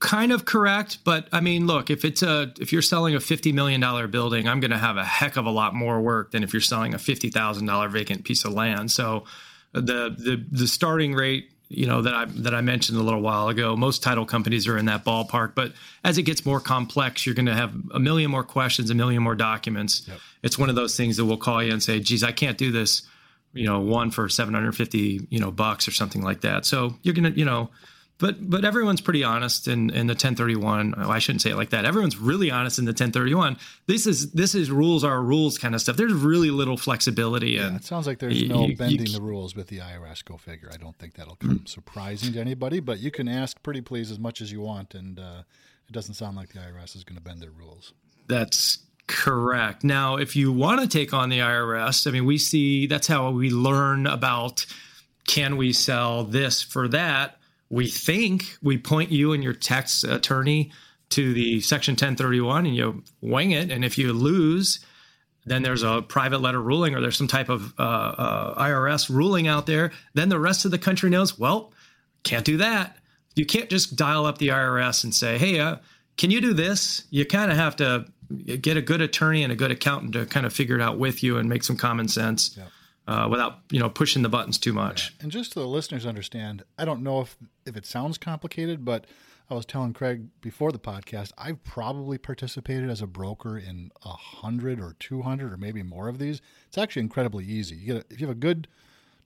kind 0.00 0.32
of 0.32 0.44
correct 0.44 0.98
but 1.04 1.28
i 1.30 1.40
mean 1.40 1.64
look 1.64 1.88
if 1.88 2.04
it's 2.04 2.24
a 2.24 2.52
if 2.58 2.72
you're 2.72 2.82
selling 2.82 3.14
a 3.14 3.20
50 3.20 3.52
million 3.52 3.80
dollar 3.80 4.08
building 4.08 4.48
i'm 4.48 4.58
going 4.58 4.72
to 4.72 4.76
have 4.76 4.96
a 4.96 5.04
heck 5.04 5.36
of 5.36 5.46
a 5.46 5.50
lot 5.50 5.76
more 5.76 6.00
work 6.00 6.32
than 6.32 6.42
if 6.42 6.52
you're 6.52 6.60
selling 6.60 6.92
a 6.92 6.96
$50,000 6.96 7.92
vacant 7.92 8.24
piece 8.24 8.44
of 8.44 8.52
land 8.52 8.90
so 8.90 9.22
the 9.72 9.80
the 10.18 10.44
the 10.50 10.66
starting 10.66 11.14
rate 11.14 11.51
you 11.72 11.86
know 11.86 12.02
that 12.02 12.14
I 12.14 12.24
that 12.26 12.54
I 12.54 12.60
mentioned 12.60 12.98
a 12.98 13.02
little 13.02 13.20
while 13.20 13.48
ago. 13.48 13.76
Most 13.76 14.02
title 14.02 14.26
companies 14.26 14.66
are 14.66 14.78
in 14.78 14.86
that 14.86 15.04
ballpark, 15.04 15.54
but 15.54 15.72
as 16.04 16.18
it 16.18 16.22
gets 16.22 16.44
more 16.46 16.60
complex, 16.60 17.26
you're 17.26 17.34
going 17.34 17.46
to 17.46 17.54
have 17.54 17.74
a 17.92 17.98
million 17.98 18.30
more 18.30 18.44
questions, 18.44 18.90
a 18.90 18.94
million 18.94 19.22
more 19.22 19.34
documents. 19.34 20.06
Yep. 20.06 20.18
It's 20.42 20.58
one 20.58 20.68
of 20.68 20.74
those 20.76 20.96
things 20.96 21.16
that 21.16 21.24
will 21.24 21.36
call 21.36 21.62
you 21.62 21.72
and 21.72 21.82
say, 21.82 22.00
"Geez, 22.00 22.22
I 22.22 22.32
can't 22.32 22.58
do 22.58 22.70
this 22.70 23.02
you 23.54 23.66
know, 23.66 23.80
one 23.80 24.10
for 24.10 24.28
750, 24.28 25.26
you 25.28 25.38
know, 25.38 25.50
bucks 25.50 25.86
or 25.86 25.90
something 25.90 26.22
like 26.22 26.40
that. 26.40 26.64
So 26.64 26.94
you're 27.02 27.14
going 27.14 27.32
to, 27.32 27.38
you 27.38 27.44
know, 27.44 27.70
but 28.22 28.48
but 28.48 28.64
everyone's 28.64 29.02
pretty 29.02 29.22
honest 29.24 29.68
in, 29.68 29.90
in 29.90 30.06
the 30.06 30.12
1031. 30.14 30.94
Oh, 30.96 31.10
I 31.10 31.18
shouldn't 31.18 31.42
say 31.42 31.50
it 31.50 31.56
like 31.56 31.70
that. 31.70 31.84
Everyone's 31.84 32.16
really 32.16 32.50
honest 32.50 32.78
in 32.78 32.86
the 32.86 32.90
1031. 32.92 33.58
This 33.86 34.06
is 34.06 34.32
this 34.32 34.54
is 34.54 34.70
rules 34.70 35.04
are 35.04 35.20
rules 35.20 35.58
kind 35.58 35.74
of 35.74 35.82
stuff. 35.82 35.96
There's 35.98 36.14
really 36.14 36.50
little 36.50 36.78
flexibility. 36.78 37.50
Yeah, 37.50 37.66
and 37.66 37.76
it 37.76 37.84
sounds 37.84 38.06
like 38.06 38.18
there's 38.20 38.40
you- 38.40 38.48
no 38.48 38.66
you- 38.68 38.76
bending 38.76 39.06
you- 39.08 39.12
the 39.12 39.20
rules 39.20 39.54
with 39.54 39.66
the 39.66 39.80
IRS. 39.80 40.24
Go 40.24 40.38
figure. 40.38 40.70
I 40.72 40.78
don't 40.78 40.96
think 40.96 41.14
that'll 41.14 41.36
come 41.36 41.66
surprising 41.66 42.32
to 42.32 42.40
anybody. 42.40 42.80
But 42.80 43.00
you 43.00 43.10
can 43.10 43.28
ask 43.28 43.62
pretty 43.62 43.82
please 43.82 44.10
as 44.10 44.18
much 44.18 44.40
as 44.40 44.50
you 44.50 44.60
want, 44.62 44.94
and 44.94 45.18
uh, 45.18 45.42
it 45.88 45.92
doesn't 45.92 46.14
sound 46.14 46.36
like 46.38 46.50
the 46.54 46.60
IRS 46.60 46.96
is 46.96 47.04
going 47.04 47.18
to 47.18 47.22
bend 47.22 47.40
their 47.42 47.50
rules. 47.50 47.92
That's 48.28 48.78
correct. 49.08 49.84
Now, 49.84 50.16
if 50.16 50.36
you 50.36 50.52
want 50.52 50.80
to 50.80 50.86
take 50.86 51.12
on 51.12 51.28
the 51.28 51.40
IRS, 51.40 52.06
I 52.06 52.12
mean, 52.12 52.24
we 52.24 52.38
see 52.38 52.86
that's 52.86 53.08
how 53.08 53.30
we 53.30 53.50
learn 53.50 54.06
about 54.06 54.64
can 55.26 55.56
we 55.56 55.72
sell 55.72 56.24
this 56.24 56.62
for 56.62 56.88
that. 56.88 57.36
We 57.72 57.88
think 57.88 58.58
we 58.62 58.76
point 58.76 59.10
you 59.10 59.32
and 59.32 59.42
your 59.42 59.54
tax 59.54 60.04
attorney 60.04 60.70
to 61.08 61.32
the 61.32 61.62
Section 61.62 61.92
1031 61.92 62.66
and 62.66 62.76
you 62.76 63.02
wing 63.22 63.52
it. 63.52 63.70
And 63.70 63.82
if 63.82 63.96
you 63.96 64.12
lose, 64.12 64.84
then 65.46 65.62
there's 65.62 65.82
a 65.82 66.02
private 66.02 66.42
letter 66.42 66.60
ruling 66.60 66.94
or 66.94 67.00
there's 67.00 67.16
some 67.16 67.28
type 67.28 67.48
of 67.48 67.72
uh, 67.78 67.82
uh, 67.82 68.62
IRS 68.62 69.08
ruling 69.08 69.48
out 69.48 69.64
there. 69.64 69.90
Then 70.12 70.28
the 70.28 70.38
rest 70.38 70.66
of 70.66 70.70
the 70.70 70.78
country 70.78 71.08
knows, 71.08 71.38
well, 71.38 71.72
can't 72.24 72.44
do 72.44 72.58
that. 72.58 72.98
You 73.36 73.46
can't 73.46 73.70
just 73.70 73.96
dial 73.96 74.26
up 74.26 74.36
the 74.36 74.48
IRS 74.48 75.02
and 75.02 75.14
say, 75.14 75.38
hey, 75.38 75.58
uh, 75.58 75.76
can 76.18 76.30
you 76.30 76.42
do 76.42 76.52
this? 76.52 77.04
You 77.08 77.24
kind 77.24 77.50
of 77.50 77.56
have 77.56 77.76
to 77.76 78.04
get 78.60 78.76
a 78.76 78.82
good 78.82 79.00
attorney 79.00 79.44
and 79.44 79.52
a 79.52 79.56
good 79.56 79.70
accountant 79.70 80.12
to 80.12 80.26
kind 80.26 80.44
of 80.44 80.52
figure 80.52 80.76
it 80.76 80.82
out 80.82 80.98
with 80.98 81.22
you 81.22 81.38
and 81.38 81.48
make 81.48 81.64
some 81.64 81.78
common 81.78 82.06
sense 82.08 82.58
uh, 83.06 83.28
without 83.30 83.58
you 83.70 83.80
know 83.80 83.90
pushing 83.90 84.22
the 84.22 84.28
buttons 84.28 84.58
too 84.58 84.72
much. 84.72 85.14
And 85.20 85.30
just 85.30 85.54
so 85.54 85.60
the 85.60 85.66
listeners 85.66 86.06
understand, 86.06 86.62
I 86.78 86.84
don't 86.84 87.02
know 87.02 87.20
if 87.20 87.36
if 87.66 87.76
it 87.76 87.86
sounds 87.86 88.18
complicated, 88.18 88.84
but 88.84 89.06
I 89.50 89.54
was 89.54 89.66
telling 89.66 89.92
Craig 89.92 90.28
before 90.40 90.72
the 90.72 90.78
podcast, 90.78 91.32
I've 91.36 91.62
probably 91.64 92.16
participated 92.16 92.88
as 92.88 93.02
a 93.02 93.06
broker 93.06 93.58
in 93.58 93.90
a 94.04 94.10
hundred 94.10 94.80
or 94.80 94.94
two 94.98 95.22
hundred 95.22 95.52
or 95.52 95.56
maybe 95.56 95.82
more 95.82 96.08
of 96.08 96.18
these. 96.18 96.40
It's 96.68 96.78
actually 96.78 97.02
incredibly 97.02 97.44
easy. 97.44 97.76
You 97.76 97.86
get 97.86 97.96
a, 97.96 98.04
if 98.12 98.20
you 98.20 98.26
have 98.26 98.36
a 98.36 98.38
good 98.38 98.68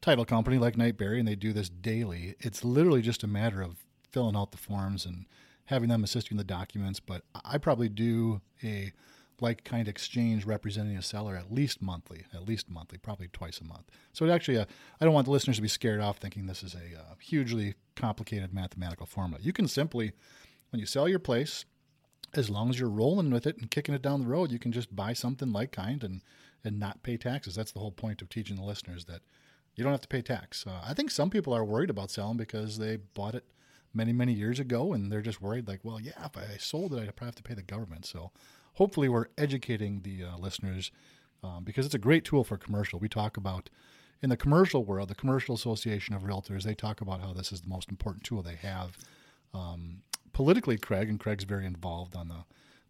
title 0.00 0.24
company 0.24 0.58
like 0.58 0.76
Knight 0.76 0.96
Barry 0.96 1.18
and 1.18 1.28
they 1.28 1.36
do 1.36 1.52
this 1.52 1.68
daily, 1.68 2.34
it's 2.40 2.64
literally 2.64 3.02
just 3.02 3.22
a 3.22 3.28
matter 3.28 3.62
of 3.62 3.84
filling 4.10 4.36
out 4.36 4.50
the 4.50 4.58
forms 4.58 5.04
and 5.04 5.26
having 5.66 5.88
them 5.88 6.02
assist 6.02 6.30
you 6.30 6.34
in 6.34 6.38
the 6.38 6.44
documents. 6.44 7.00
But 7.00 7.22
I 7.44 7.58
probably 7.58 7.88
do 7.88 8.40
a 8.62 8.92
like 9.40 9.64
kind 9.64 9.88
exchange 9.88 10.44
representing 10.44 10.96
a 10.96 11.02
seller 11.02 11.36
at 11.36 11.52
least 11.52 11.82
monthly, 11.82 12.24
at 12.32 12.46
least 12.46 12.70
monthly, 12.70 12.98
probably 12.98 13.28
twice 13.28 13.60
a 13.60 13.64
month. 13.64 13.90
So 14.12 14.24
it 14.24 14.30
actually, 14.30 14.58
uh, 14.58 14.64
I 15.00 15.04
don't 15.04 15.14
want 15.14 15.26
the 15.26 15.32
listeners 15.32 15.56
to 15.56 15.62
be 15.62 15.68
scared 15.68 16.00
off 16.00 16.18
thinking 16.18 16.46
this 16.46 16.62
is 16.62 16.74
a 16.74 16.98
uh, 16.98 17.14
hugely 17.20 17.74
complicated 17.94 18.54
mathematical 18.54 19.06
formula. 19.06 19.42
You 19.42 19.52
can 19.52 19.68
simply, 19.68 20.12
when 20.70 20.80
you 20.80 20.86
sell 20.86 21.08
your 21.08 21.18
place, 21.18 21.64
as 22.34 22.50
long 22.50 22.70
as 22.70 22.78
you're 22.78 22.88
rolling 22.88 23.30
with 23.30 23.46
it 23.46 23.56
and 23.58 23.70
kicking 23.70 23.94
it 23.94 24.02
down 24.02 24.20
the 24.20 24.28
road, 24.28 24.50
you 24.50 24.58
can 24.58 24.72
just 24.72 24.94
buy 24.94 25.12
something 25.12 25.52
like 25.52 25.72
kind 25.72 26.02
and 26.02 26.22
and 26.64 26.80
not 26.80 27.02
pay 27.04 27.16
taxes. 27.16 27.54
That's 27.54 27.70
the 27.70 27.78
whole 27.78 27.92
point 27.92 28.20
of 28.22 28.28
teaching 28.28 28.56
the 28.56 28.64
listeners 28.64 29.04
that 29.04 29.20
you 29.76 29.84
don't 29.84 29.92
have 29.92 30.00
to 30.00 30.08
pay 30.08 30.22
tax. 30.22 30.66
Uh, 30.66 30.80
I 30.84 30.94
think 30.94 31.10
some 31.10 31.30
people 31.30 31.52
are 31.52 31.64
worried 31.64 31.90
about 31.90 32.10
selling 32.10 32.36
because 32.36 32.78
they 32.78 32.96
bought 32.96 33.36
it 33.36 33.44
many 33.94 34.12
many 34.12 34.32
years 34.32 34.58
ago 34.58 34.92
and 34.92 35.10
they're 35.10 35.22
just 35.22 35.40
worried 35.40 35.68
like, 35.68 35.80
well, 35.84 36.00
yeah, 36.00 36.24
if 36.24 36.36
I 36.36 36.56
sold 36.58 36.92
it, 36.94 36.96
I'd 36.96 37.16
probably 37.16 37.26
have 37.28 37.34
to 37.36 37.42
pay 37.42 37.54
the 37.54 37.62
government. 37.62 38.04
So 38.04 38.32
hopefully 38.76 39.08
we're 39.08 39.26
educating 39.36 40.02
the 40.02 40.24
uh, 40.24 40.38
listeners 40.38 40.90
um, 41.42 41.64
because 41.64 41.84
it's 41.84 41.94
a 41.94 41.98
great 41.98 42.24
tool 42.24 42.44
for 42.44 42.56
commercial. 42.56 42.98
We 42.98 43.08
talk 43.08 43.36
about 43.36 43.68
in 44.22 44.30
the 44.30 44.36
commercial 44.36 44.84
world, 44.84 45.08
the 45.08 45.14
Commercial 45.14 45.54
Association 45.54 46.14
of 46.14 46.22
Realtors, 46.22 46.62
they 46.62 46.74
talk 46.74 47.00
about 47.00 47.20
how 47.20 47.32
this 47.32 47.52
is 47.52 47.60
the 47.60 47.68
most 47.68 47.90
important 47.90 48.24
tool 48.24 48.42
they 48.42 48.56
have. 48.56 48.96
Um, 49.52 50.02
politically, 50.32 50.78
Craig, 50.78 51.08
and 51.08 51.20
Craig's 51.20 51.44
very 51.44 51.66
involved 51.66 52.16
on 52.16 52.28
the 52.28 52.44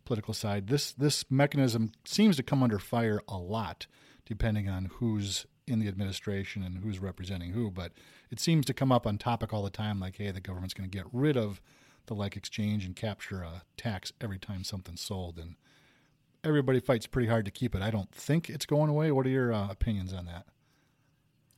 political 0.05 0.35
side, 0.35 0.69
this, 0.69 0.93
this 0.93 1.25
mechanism 1.31 1.93
seems 2.05 2.37
to 2.37 2.43
come 2.43 2.63
under 2.63 2.79
fire 2.79 3.21
a 3.29 3.37
lot 3.37 3.87
depending 4.25 4.69
on 4.69 4.87
who's 4.95 5.47
in 5.67 5.81
the 5.81 5.89
administration 5.89 6.63
and 6.63 6.79
who's 6.79 6.99
representing 6.99 7.53
who. 7.53 7.71
But 7.71 7.93
it 8.31 8.41
seems 8.41 8.65
to 8.67 8.75
come 8.75 8.93
up 8.93 9.07
on 9.07 9.19
topic 9.19 9.53
all 9.53 9.63
the 9.63 9.71
time 9.71 10.01
like, 10.01 10.17
hey, 10.17 10.31
the 10.31 10.41
government's 10.41 10.75
going 10.75 10.89
to 10.89 10.97
get 10.97 11.07
rid 11.13 11.37
of 11.37 11.61
the 12.07 12.15
like 12.15 12.37
exchange 12.37 12.85
and 12.85 12.95
capture 12.95 13.43
a 13.43 13.63
tax 13.77 14.13
every 14.21 14.39
time 14.39 14.65
something's 14.65 15.01
sold. 15.01 15.39
And 15.39 15.57
everybody 16.47 16.81
fights 16.81 17.07
pretty 17.07 17.29
hard 17.29 17.45
to 17.45 17.51
keep 17.51 17.75
it. 17.75 17.83
I 17.83 17.91
don't 17.91 18.11
think 18.13 18.49
it's 18.49 18.67
going 18.67 18.91
away. 18.91 19.11
What 19.13 19.27
are 19.27 19.31
your 19.31 19.53
uh, 19.53 19.69
opinions 19.71 20.13
on 20.13 20.27
that? 20.27 20.47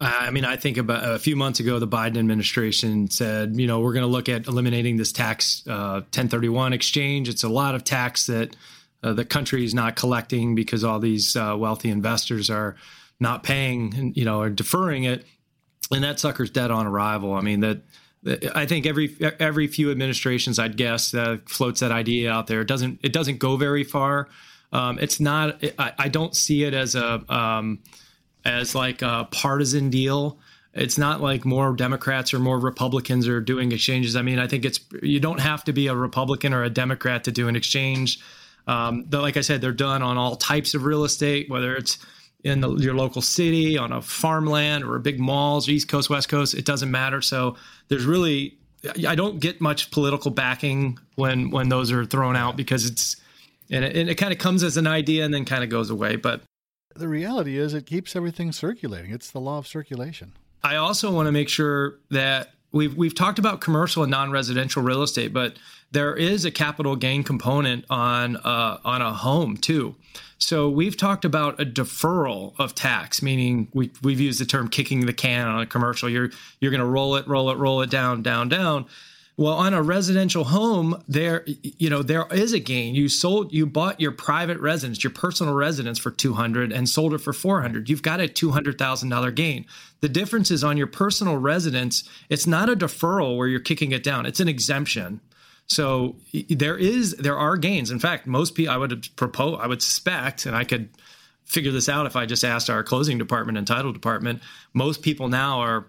I 0.01 0.31
mean, 0.31 0.45
I 0.45 0.57
think 0.57 0.77
about 0.77 1.11
a 1.11 1.19
few 1.19 1.35
months 1.35 1.59
ago, 1.59 1.81
the 1.81 1.89
Biden 1.89 2.19
administration 2.19 3.11
said, 3.11 3.57
you 3.57 3.67
know, 3.67 3.81
we're 3.81 3.93
going 3.93 4.05
to 4.05 4.11
look 4.11 4.29
at 4.29 4.47
eliminating 4.47 4.97
this 4.97 5.11
tax 5.11 5.65
uh, 5.67 6.03
1031 6.13 6.73
exchange. 6.73 7.29
It's 7.29 7.43
a 7.43 7.49
lot 7.49 7.75
of 7.75 7.83
tax 7.83 8.27
that 8.27 8.55
uh, 9.03 9.13
the 9.13 9.25
country 9.25 9.65
is 9.65 9.75
not 9.75 9.97
collecting 9.97 10.55
because 10.55 10.85
all 10.85 11.01
these 11.01 11.35
uh, 11.35 11.57
wealthy 11.59 11.91
investors 11.91 12.49
are 12.49 12.77
not 13.19 13.43
paying, 13.43 14.13
you 14.15 14.25
know, 14.25 14.41
or 14.41 14.51
deferring 14.51 15.03
it, 15.03 15.25
and 15.91 16.05
that 16.05 16.21
sucker's 16.21 16.51
dead 16.51 16.71
on 16.71 16.87
arrival. 16.87 17.35
I 17.35 17.41
mean, 17.41 17.61
that 17.61 17.81
I 18.55 18.67
think 18.67 18.87
every 18.87 19.17
every 19.41 19.67
few 19.67 19.91
administrations, 19.91 20.59
I'd 20.59 20.77
guess, 20.77 21.15
uh, 21.15 21.39
floats 21.47 21.81
that 21.81 21.91
idea 21.91 22.31
out 22.31 22.47
there. 22.47 22.61
It 22.61 22.69
doesn't 22.69 23.01
it 23.03 23.13
doesn't 23.13 23.39
go 23.39 23.57
very 23.57 23.85
far. 23.85 24.29
Um, 24.73 24.99
it's 24.99 25.21
not. 25.21 25.63
I, 25.79 25.93
I 25.99 26.09
don't 26.09 26.35
see 26.35 26.65
it 26.65 26.75
as 26.75 26.95
a 26.95 27.23
um, 27.33 27.81
as 28.45 28.75
like 28.75 29.03
a 29.03 29.29
partisan 29.31 29.91
deal. 29.91 30.39
It's 30.75 30.99
not 30.99 31.21
like 31.21 31.45
more 31.45 31.75
Democrats 31.75 32.33
or 32.35 32.39
more 32.39 32.59
Republicans 32.59 33.27
are 33.27 33.41
doing 33.41 33.73
exchanges. 33.73 34.15
I 34.15 34.23
mean, 34.23 34.39
I 34.39 34.47
think 34.47 34.65
it's 34.65 34.81
you 35.03 35.21
don't 35.21 35.41
have 35.41 35.65
to 35.65 35.73
be 35.73 35.87
a 35.87 35.95
Republican 35.95 36.53
or 36.53 36.63
a 36.63 36.71
Democrat 36.71 37.25
to 37.25 37.33
do 37.33 37.49
an 37.49 37.57
exchange. 37.57 38.21
Um, 38.67 39.07
like 39.11 39.37
I 39.37 39.41
said, 39.41 39.61
they're 39.61 39.73
done 39.73 40.03
on 40.03 40.19
all 40.19 40.37
types 40.37 40.75
of 40.75 40.85
real 40.85 41.05
estate, 41.05 41.49
whether 41.49 41.75
it's 41.75 41.99
in 42.45 42.61
the, 42.61 42.75
your 42.77 42.95
local 42.95 43.23
city, 43.23 43.79
on 43.79 43.93
a 43.93 44.03
farmland, 44.03 44.85
or 44.85 44.99
big 44.99 45.19
malls, 45.19 45.69
East 45.69 45.89
Coast, 45.89 46.11
West 46.11 46.29
Coast. 46.29 46.55
It 46.55 46.65
doesn't 46.65 46.91
matter. 46.91 47.21
So 47.23 47.57
there's 47.89 48.05
really, 48.05 48.59
I 49.07 49.15
don't 49.15 49.41
get 49.41 49.61
much 49.61 49.91
political 49.91 50.31
backing 50.31 50.99
when 51.17 51.51
when 51.51 51.71
those 51.71 51.91
are 51.91 52.05
thrown 52.05 52.37
out 52.37 52.57
because 52.57 52.85
it's 52.85 53.17
and 53.71 53.85
it, 53.85 53.97
and 53.97 54.09
it 54.09 54.15
kind 54.17 54.33
of 54.33 54.39
comes 54.39 54.63
as 54.63 54.77
an 54.77 54.87
idea 54.87 55.25
and 55.25 55.33
then 55.33 55.45
kind 55.45 55.65
of 55.65 55.71
goes 55.71 55.91
away. 55.91 56.17
But 56.17 56.43
The 56.95 57.09
reality 57.09 57.59
is, 57.59 57.75
it 57.75 57.87
keeps 57.87 58.17
everything 58.17 58.53
circulating. 58.53 59.13
It's 59.13 59.31
the 59.31 59.41
law 59.41 59.59
of 59.59 59.67
circulation. 59.67 60.33
I 60.63 60.77
also 60.77 61.13
want 61.13 61.27
to 61.27 61.33
make 61.33 61.49
sure 61.49 61.99
that 62.11 62.51
we've 62.73 62.95
we've 62.97 63.15
talked 63.15 63.39
about 63.39 63.61
commercial 63.61 64.03
and 64.03 64.11
non-residential 64.11 64.83
real 64.83 65.03
estate, 65.03 65.33
but 65.33 65.57
there 65.93 66.15
is 66.15 66.45
a 66.45 66.51
capital 66.51 66.97
gain 66.97 67.23
component 67.23 67.85
on 67.89 68.37
uh, 68.37 68.79
on 68.85 69.03
a 69.03 69.13
home 69.13 69.57
too. 69.57 69.95
So 70.41 70.69
we've 70.69 70.97
talked 70.97 71.25
about 71.25 71.61
a 71.61 71.65
deferral 71.65 72.55
of 72.59 72.75
tax, 72.75 73.23
meaning 73.23 73.69
we 73.73 73.91
we've 74.03 74.21
used 74.21 74.41
the 74.41 74.47
term 74.47 74.69
kicking 74.69 75.07
the 75.07 75.13
can 75.13 75.47
on 75.47 75.61
a 75.61 75.67
commercial. 75.67 76.09
You're 76.09 76.31
you're 76.61 76.71
going 76.71 76.81
to 76.81 76.87
roll 76.87 77.17
it, 77.17 77.27
roll 77.27 77.51
it, 77.51 77.57
roll 77.57 77.83
it 77.83 77.91
down, 77.91 78.23
down, 78.23 78.49
down. 78.49 78.87
Well, 79.39 79.55
on 79.55 79.73
a 79.73 79.81
residential 79.81 80.43
home, 80.43 81.01
there 81.07 81.45
you 81.63 81.89
know 81.89 82.03
there 82.03 82.27
is 82.33 82.53
a 82.53 82.59
gain. 82.59 82.97
You 82.97 83.09
sold, 83.09 83.53
you 83.53 83.67
bought 83.67 84.01
your 84.01 84.11
private 84.11 84.59
residence, 84.59 85.05
your 85.05 85.13
personal 85.13 85.55
residence 85.55 85.97
for 85.97 86.11
two 86.11 86.33
hundred, 86.35 86.73
and 86.73 86.89
sold 86.89 87.15
it 87.15 87.19
for 87.19 87.33
four 87.33 87.63
hundred. 87.63 87.89
You've 87.89 88.03
got 88.03 88.19
a 88.19 88.27
two 88.27 88.51
hundred 88.51 88.79
thousand 88.79 89.11
dollar 89.11 89.31
gain. 89.31 89.65
The 90.01 90.09
difference 90.09 90.51
is 90.51 90.65
on 90.65 90.77
your 90.77 90.89
personal 90.89 91.37
residence, 91.37 92.03
it's 92.29 92.49
not 92.49 92.69
a 92.69 92.75
deferral 92.75 93.37
where 93.37 93.47
you're 93.47 93.61
kicking 93.61 93.93
it 93.93 94.03
down; 94.03 94.27
it's 94.27 94.41
an 94.41 94.49
exemption. 94.49 95.21
So 95.69 96.17
there 96.51 96.77
is 96.77 97.15
there 97.15 97.39
are 97.39 97.57
gains. 97.57 97.93
In 97.93 98.01
fact, 98.01 98.27
most 98.27 98.57
people 98.57 98.75
I 98.75 98.77
would 98.77 99.07
propose, 99.15 99.61
I 99.63 99.69
would 99.69 99.83
suspect, 99.83 100.47
and 100.47 100.57
I 100.57 100.65
could 100.65 100.89
figure 101.45 101.71
this 101.71 101.89
out 101.89 102.07
if 102.07 102.17
I 102.17 102.27
just 102.27 102.43
asked 102.43 102.69
our 102.69 102.83
closing 102.83 103.19
department 103.19 103.57
and 103.57 103.69
title 103.69 103.93
department. 103.93 104.43
Most 104.75 105.03
people 105.03 105.29
now 105.29 105.61
are 105.61 105.87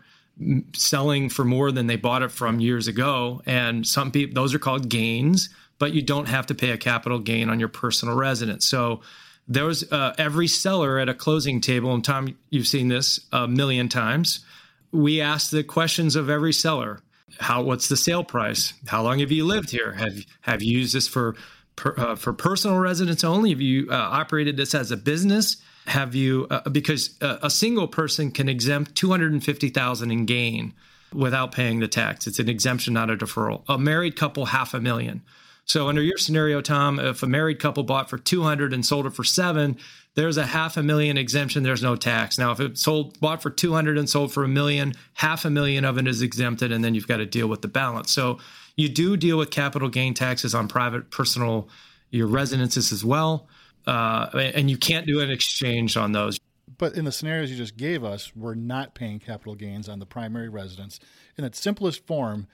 selling 0.74 1.30
for 1.30 1.44
more 1.44 1.72
than 1.72 1.88
they 1.88 1.96
bought 1.96 2.22
it 2.22 2.32
from 2.32 2.60
years 2.60 2.88
ago. 2.88 3.42
And 3.46 3.86
some 3.86 4.12
people, 4.12 4.34
those 4.34 4.54
are 4.54 4.60
called 4.60 4.90
gains, 4.90 5.50
but 5.80 5.94
you 5.94 6.02
don't 6.02 6.28
have 6.28 6.46
to 6.48 6.56
pay 6.56 6.72
a 6.72 6.78
capital 6.78 7.20
gain 7.20 7.50
on 7.50 7.60
your 7.60 7.70
personal 7.70 8.16
residence. 8.16 8.66
So 8.66 9.02
there's 9.48 9.92
uh, 9.92 10.14
every 10.18 10.48
seller 10.48 11.00
at 11.00 11.10
a 11.10 11.14
closing 11.14 11.60
table, 11.60 11.94
and 11.94 12.04
Tom, 12.04 12.38
you've 12.50 12.68
seen 12.68 12.88
this 12.88 13.20
a 13.32 13.48
million 13.48 13.90
times. 13.90 14.46
We 14.92 15.22
ask 15.22 15.50
the 15.50 15.64
questions 15.64 16.16
of 16.16 16.30
every 16.30 16.54
seller. 16.54 17.02
How? 17.40 17.62
What's 17.64 17.90
the 17.90 17.98
sale 17.98 18.24
price? 18.24 18.74
How 18.88 19.02
long 19.02 19.20
have 19.20 19.32
you 19.32 19.46
lived 19.46 19.72
here? 19.72 19.94
Have 19.94 20.26
Have 20.42 20.62
you 20.62 20.78
used 20.78 20.94
this 20.94 21.08
for 21.08 21.36
per, 21.76 21.94
uh, 21.98 22.16
for 22.16 22.34
personal 22.34 22.78
residence 22.78 23.24
only? 23.24 23.50
Have 23.52 23.62
you 23.62 23.88
uh, 23.90 23.96
operated 23.96 24.58
this 24.58 24.76
as 24.76 24.92
a 24.92 24.98
business? 24.98 25.58
Have 25.90 26.16
you 26.16 26.48
uh, 26.50 26.68
because 26.70 27.18
a, 27.22 27.40
a 27.44 27.50
single 27.50 27.88
person 27.88 28.32
can 28.32 28.48
exempt 28.48 28.96
250,000 28.96 30.12
in 30.12 30.26
gain 30.26 30.74
without 31.14 31.52
paying 31.52 31.80
the 31.80 31.88
tax. 31.88 32.28
It's 32.28 32.40
an 32.40 32.50
exemption, 32.50 32.94
not 32.94 33.10
a 33.10 33.18
deferral. 33.18 33.64
A 33.68 33.78
married 33.78 34.16
couple, 34.16 34.46
half 34.46 34.74
a 34.74 34.80
million. 34.80 35.22
So 35.66 35.88
under 35.88 36.02
your 36.02 36.18
scenario, 36.18 36.62
Tom, 36.62 37.00
if 37.00 37.22
a 37.22 37.28
married 37.28 37.60
couple 37.60 37.84
bought 37.84 38.10
for 38.10 38.18
200 38.18 38.74
and 38.74 38.84
sold 38.84 39.06
it 39.06 39.14
for 39.14 39.24
seven, 39.24 39.78
there's 40.16 40.38
a 40.38 40.46
half 40.46 40.78
a 40.78 40.84
million 40.84 41.18
exemption. 41.18 41.62
There's 41.62 41.84
no 41.84 41.96
tax. 41.96 42.40
Now, 42.40 42.52
if 42.52 42.60
it 42.60 42.78
sold 42.78 43.20
bought 43.20 43.42
for 43.42 43.52
200 43.52 43.98
and 43.98 44.10
sold 44.10 44.34
for 44.34 44.44
a 44.44 44.48
million, 44.48 44.94
half 45.14 45.46
a 45.46 45.50
million 45.50 45.86
of 45.86 46.00
it 46.00 46.08
is 46.08 46.24
exempted, 46.24 46.72
and 46.72 46.84
then 46.84 46.96
you've 46.96 47.08
got 47.08 47.18
to 47.18 47.26
deal 47.26 47.48
with 47.48 47.62
the 47.62 47.68
balance. 47.68 48.12
So 48.12 48.40
you 48.76 48.90
do 48.90 49.16
deal 49.16 49.38
with 49.38 49.52
capital 49.52 49.90
gain 49.90 50.16
taxes 50.16 50.56
on 50.56 50.68
private, 50.68 51.12
personal, 51.12 51.70
your 52.10 52.26
residences 52.26 52.92
as 52.92 53.06
well, 53.06 53.48
uh, 53.86 54.30
and 54.34 54.70
you 54.70 54.78
can't 54.78 55.06
do 55.06 55.20
an 55.22 55.30
exchange 55.30 55.98
on 55.98 56.12
those. 56.12 56.40
But 56.78 56.96
in 56.96 57.06
the 57.06 57.12
scenarios 57.12 57.52
you 57.52 57.58
just 57.58 57.78
gave 57.78 58.04
us, 58.04 58.36
we're 58.36 58.56
not 58.56 58.96
paying 58.96 59.20
capital 59.20 59.56
gains 59.56 59.90
on 59.90 60.00
the 60.00 60.06
primary 60.06 60.50
residence. 60.50 61.00
In 61.38 61.44
its 61.44 61.60
simplest 61.60 62.06
form, 62.06 62.48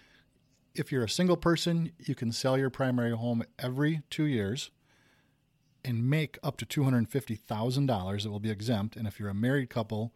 if 0.74 0.92
you're 0.92 1.04
a 1.04 1.10
single 1.10 1.38
person, 1.38 1.92
you 2.00 2.16
can 2.16 2.32
sell 2.32 2.58
your 2.58 2.70
primary 2.70 3.16
home 3.16 3.44
every 3.60 4.02
two 4.10 4.26
years 4.26 4.72
and 5.84 6.10
make 6.10 6.40
up 6.44 6.58
to 6.58 6.66
$250,000 6.66 8.24
that 8.24 8.30
will 8.30 8.40
be 8.40 8.50
exempt. 8.50 8.96
And 8.96 9.08
if 9.08 9.20
you're 9.20 9.30
a 9.30 9.36
married 9.36 9.70
couple, 9.70 10.14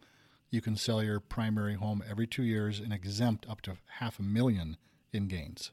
you 0.50 0.60
can 0.60 0.76
sell 0.76 1.02
your 1.02 1.20
primary 1.20 1.74
home 1.74 2.02
every 2.08 2.26
two 2.26 2.42
years 2.42 2.80
and 2.80 2.92
exempt 2.92 3.48
up 3.48 3.60
to 3.62 3.76
half 3.98 4.18
a 4.18 4.22
million 4.22 4.76
in 5.12 5.28
gains. 5.28 5.70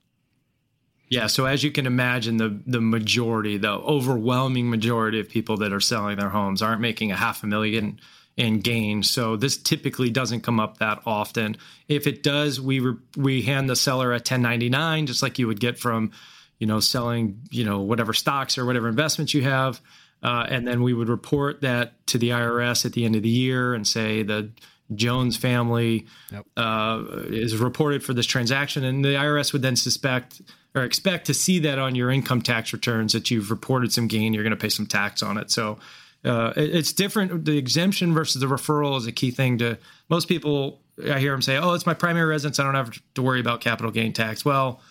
Yeah, 1.10 1.28
so 1.28 1.46
as 1.46 1.63
you 1.63 1.72
can 1.72 1.86
imagine, 1.86 2.38
the 2.38 2.60
the 2.65 2.82
majority, 2.82 3.58
the 3.58 3.72
overwhelming 3.72 4.70
majority 4.70 5.20
of 5.20 5.30
people 5.30 5.58
that 5.58 5.72
are 5.72 5.80
selling 5.80 6.17
their 6.17 6.30
homes 6.30 6.62
aren't 6.62 6.82
making 6.82 7.12
a 7.12 7.15
half 7.15 7.43
a 7.43 7.48
million 7.48 8.00
in 8.36 8.60
gains. 8.60 9.10
So 9.10 9.36
this 9.36 9.58
typically 9.58 10.10
doesn't 10.10 10.41
come 10.41 10.60
up 10.60 10.78
that 10.78 11.02
often. 11.06 11.58
If 11.88 12.08
it 12.08 12.24
does, 12.24 12.60
we 12.60 12.82
re- 12.82 12.98
we 13.15 13.41
hand 13.41 13.70
the 13.70 13.76
seller 13.76 14.12
a 14.12 14.15
1099, 14.15 15.08
just 15.08 15.24
like 15.24 15.39
you 15.39 15.48
would 15.48 15.60
get 15.60 15.80
from 15.80 16.12
you 16.60 16.67
know, 16.67 16.80
selling, 16.80 17.41
you 17.52 17.63
know, 17.63 17.82
whatever 17.82 18.13
stocks 18.13 18.58
or 18.58 18.65
whatever 18.65 18.88
investments 18.88 19.34
you 19.34 19.43
have. 19.43 19.82
Uh, 20.24 20.46
and 20.50 20.67
then 20.67 20.82
we 20.82 20.93
would 20.93 21.10
report 21.10 21.62
that 21.62 22.06
to 22.08 22.17
the 22.17 22.30
IRS 22.30 22.86
at 22.86 22.93
the 22.93 23.06
end 23.06 23.15
of 23.15 23.22
the 23.22 23.30
year 23.30 23.74
and 23.74 23.88
say 23.88 24.24
the 24.24 24.50
Jones 24.95 25.38
family 25.38 26.08
yep. 26.32 26.45
uh, 26.56 27.04
is 27.28 27.58
reported 27.58 28.04
for 28.04 28.13
this 28.13 28.26
transaction. 28.26 28.84
And 28.84 29.04
the 29.04 29.10
IRS 29.10 29.54
would 29.54 29.62
then 29.62 29.76
suspect 29.76 30.41
or 30.76 30.84
expect 30.84 31.26
to 31.28 31.34
see 31.34 31.60
that 31.60 31.80
on 31.80 31.95
your 31.95 32.12
income 32.12 32.41
tax 32.41 32.71
returns 32.73 33.13
that 33.13 33.32
you've 33.32 33.50
reported 33.52 33.91
some 33.91 34.08
gain, 34.08 34.34
you're 34.34 34.43
going 34.43 34.52
to 34.52 34.58
pay 34.58 34.69
some 34.69 34.86
tax 34.86 35.23
on 35.23 35.38
it. 35.38 35.52
So 35.52 35.80
uh, 36.23 36.54
it, 36.56 36.76
it's 36.76 36.93
different. 36.93 37.45
The 37.45 37.58
exemption 37.58 38.13
versus 38.13 38.41
the 38.41 38.47
referral 38.47 38.97
is 38.97 39.08
a 39.08 39.12
key 39.12 39.32
thing 39.32 39.58
to 39.60 39.78
most 40.10 40.28
people. 40.28 40.82
I 41.10 41.19
hear 41.19 41.32
them 41.32 41.41
say, 41.41 41.58
oh, 41.58 41.73
it's 41.73 41.86
my 41.86 41.93
primary 41.93 42.26
residence. 42.26 42.60
I 42.60 42.63
don't 42.63 42.76
have 42.76 42.97
to 43.15 43.21
worry 43.21 43.39
about 43.39 43.62
capital 43.62 43.91
gain 43.91 44.13
tax. 44.13 44.43
Well, 44.43 44.82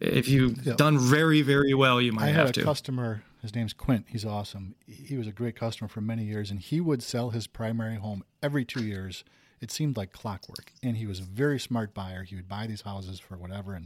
if 0.00 0.28
you've 0.28 0.66
yeah. 0.66 0.74
done 0.74 0.98
very 0.98 1.42
very 1.42 1.74
well 1.74 2.00
you 2.00 2.12
might 2.12 2.28
I 2.28 2.30
have 2.30 2.56
a 2.56 2.62
customer 2.62 3.22
his 3.42 3.54
name's 3.54 3.72
quint. 3.72 4.06
He's 4.08 4.24
awesome. 4.24 4.74
He 4.86 5.16
was 5.16 5.26
a 5.26 5.32
great 5.32 5.56
customer 5.56 5.88
for 5.88 6.00
many 6.00 6.24
years 6.24 6.50
and 6.50 6.60
he 6.60 6.80
would 6.80 7.02
sell 7.02 7.30
his 7.30 7.46
primary 7.46 7.96
home 7.96 8.22
every 8.42 8.64
two 8.64 8.84
years. 8.84 9.24
It 9.60 9.70
seemed 9.70 9.96
like 9.96 10.12
clockwork 10.12 10.72
and 10.82 10.96
he 10.96 11.06
was 11.06 11.20
a 11.20 11.24
very 11.24 11.58
smart 11.58 11.94
buyer. 11.94 12.22
He 12.24 12.36
would 12.36 12.48
buy 12.48 12.66
these 12.66 12.82
houses 12.82 13.20
for 13.20 13.36
whatever 13.36 13.74
and 13.74 13.84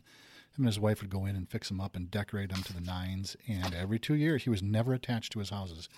him 0.57 0.65
and 0.65 0.67
his 0.67 0.81
wife 0.81 1.01
would 1.01 1.11
go 1.11 1.27
in 1.27 1.37
and 1.37 1.49
fix 1.49 1.69
them 1.69 1.81
up 1.81 1.97
and 1.97 2.11
decorate 2.11 2.51
them 2.51 2.63
to 2.63 2.73
the 2.73 2.81
nines 2.81 3.37
and 3.49 3.75
every 3.75 3.99
two 3.99 4.15
years 4.15 4.45
he 4.45 4.51
was 4.51 4.63
never 4.63 4.93
attached 4.95 5.33
to 5.33 5.41
his 5.41 5.51
houses. 5.51 5.89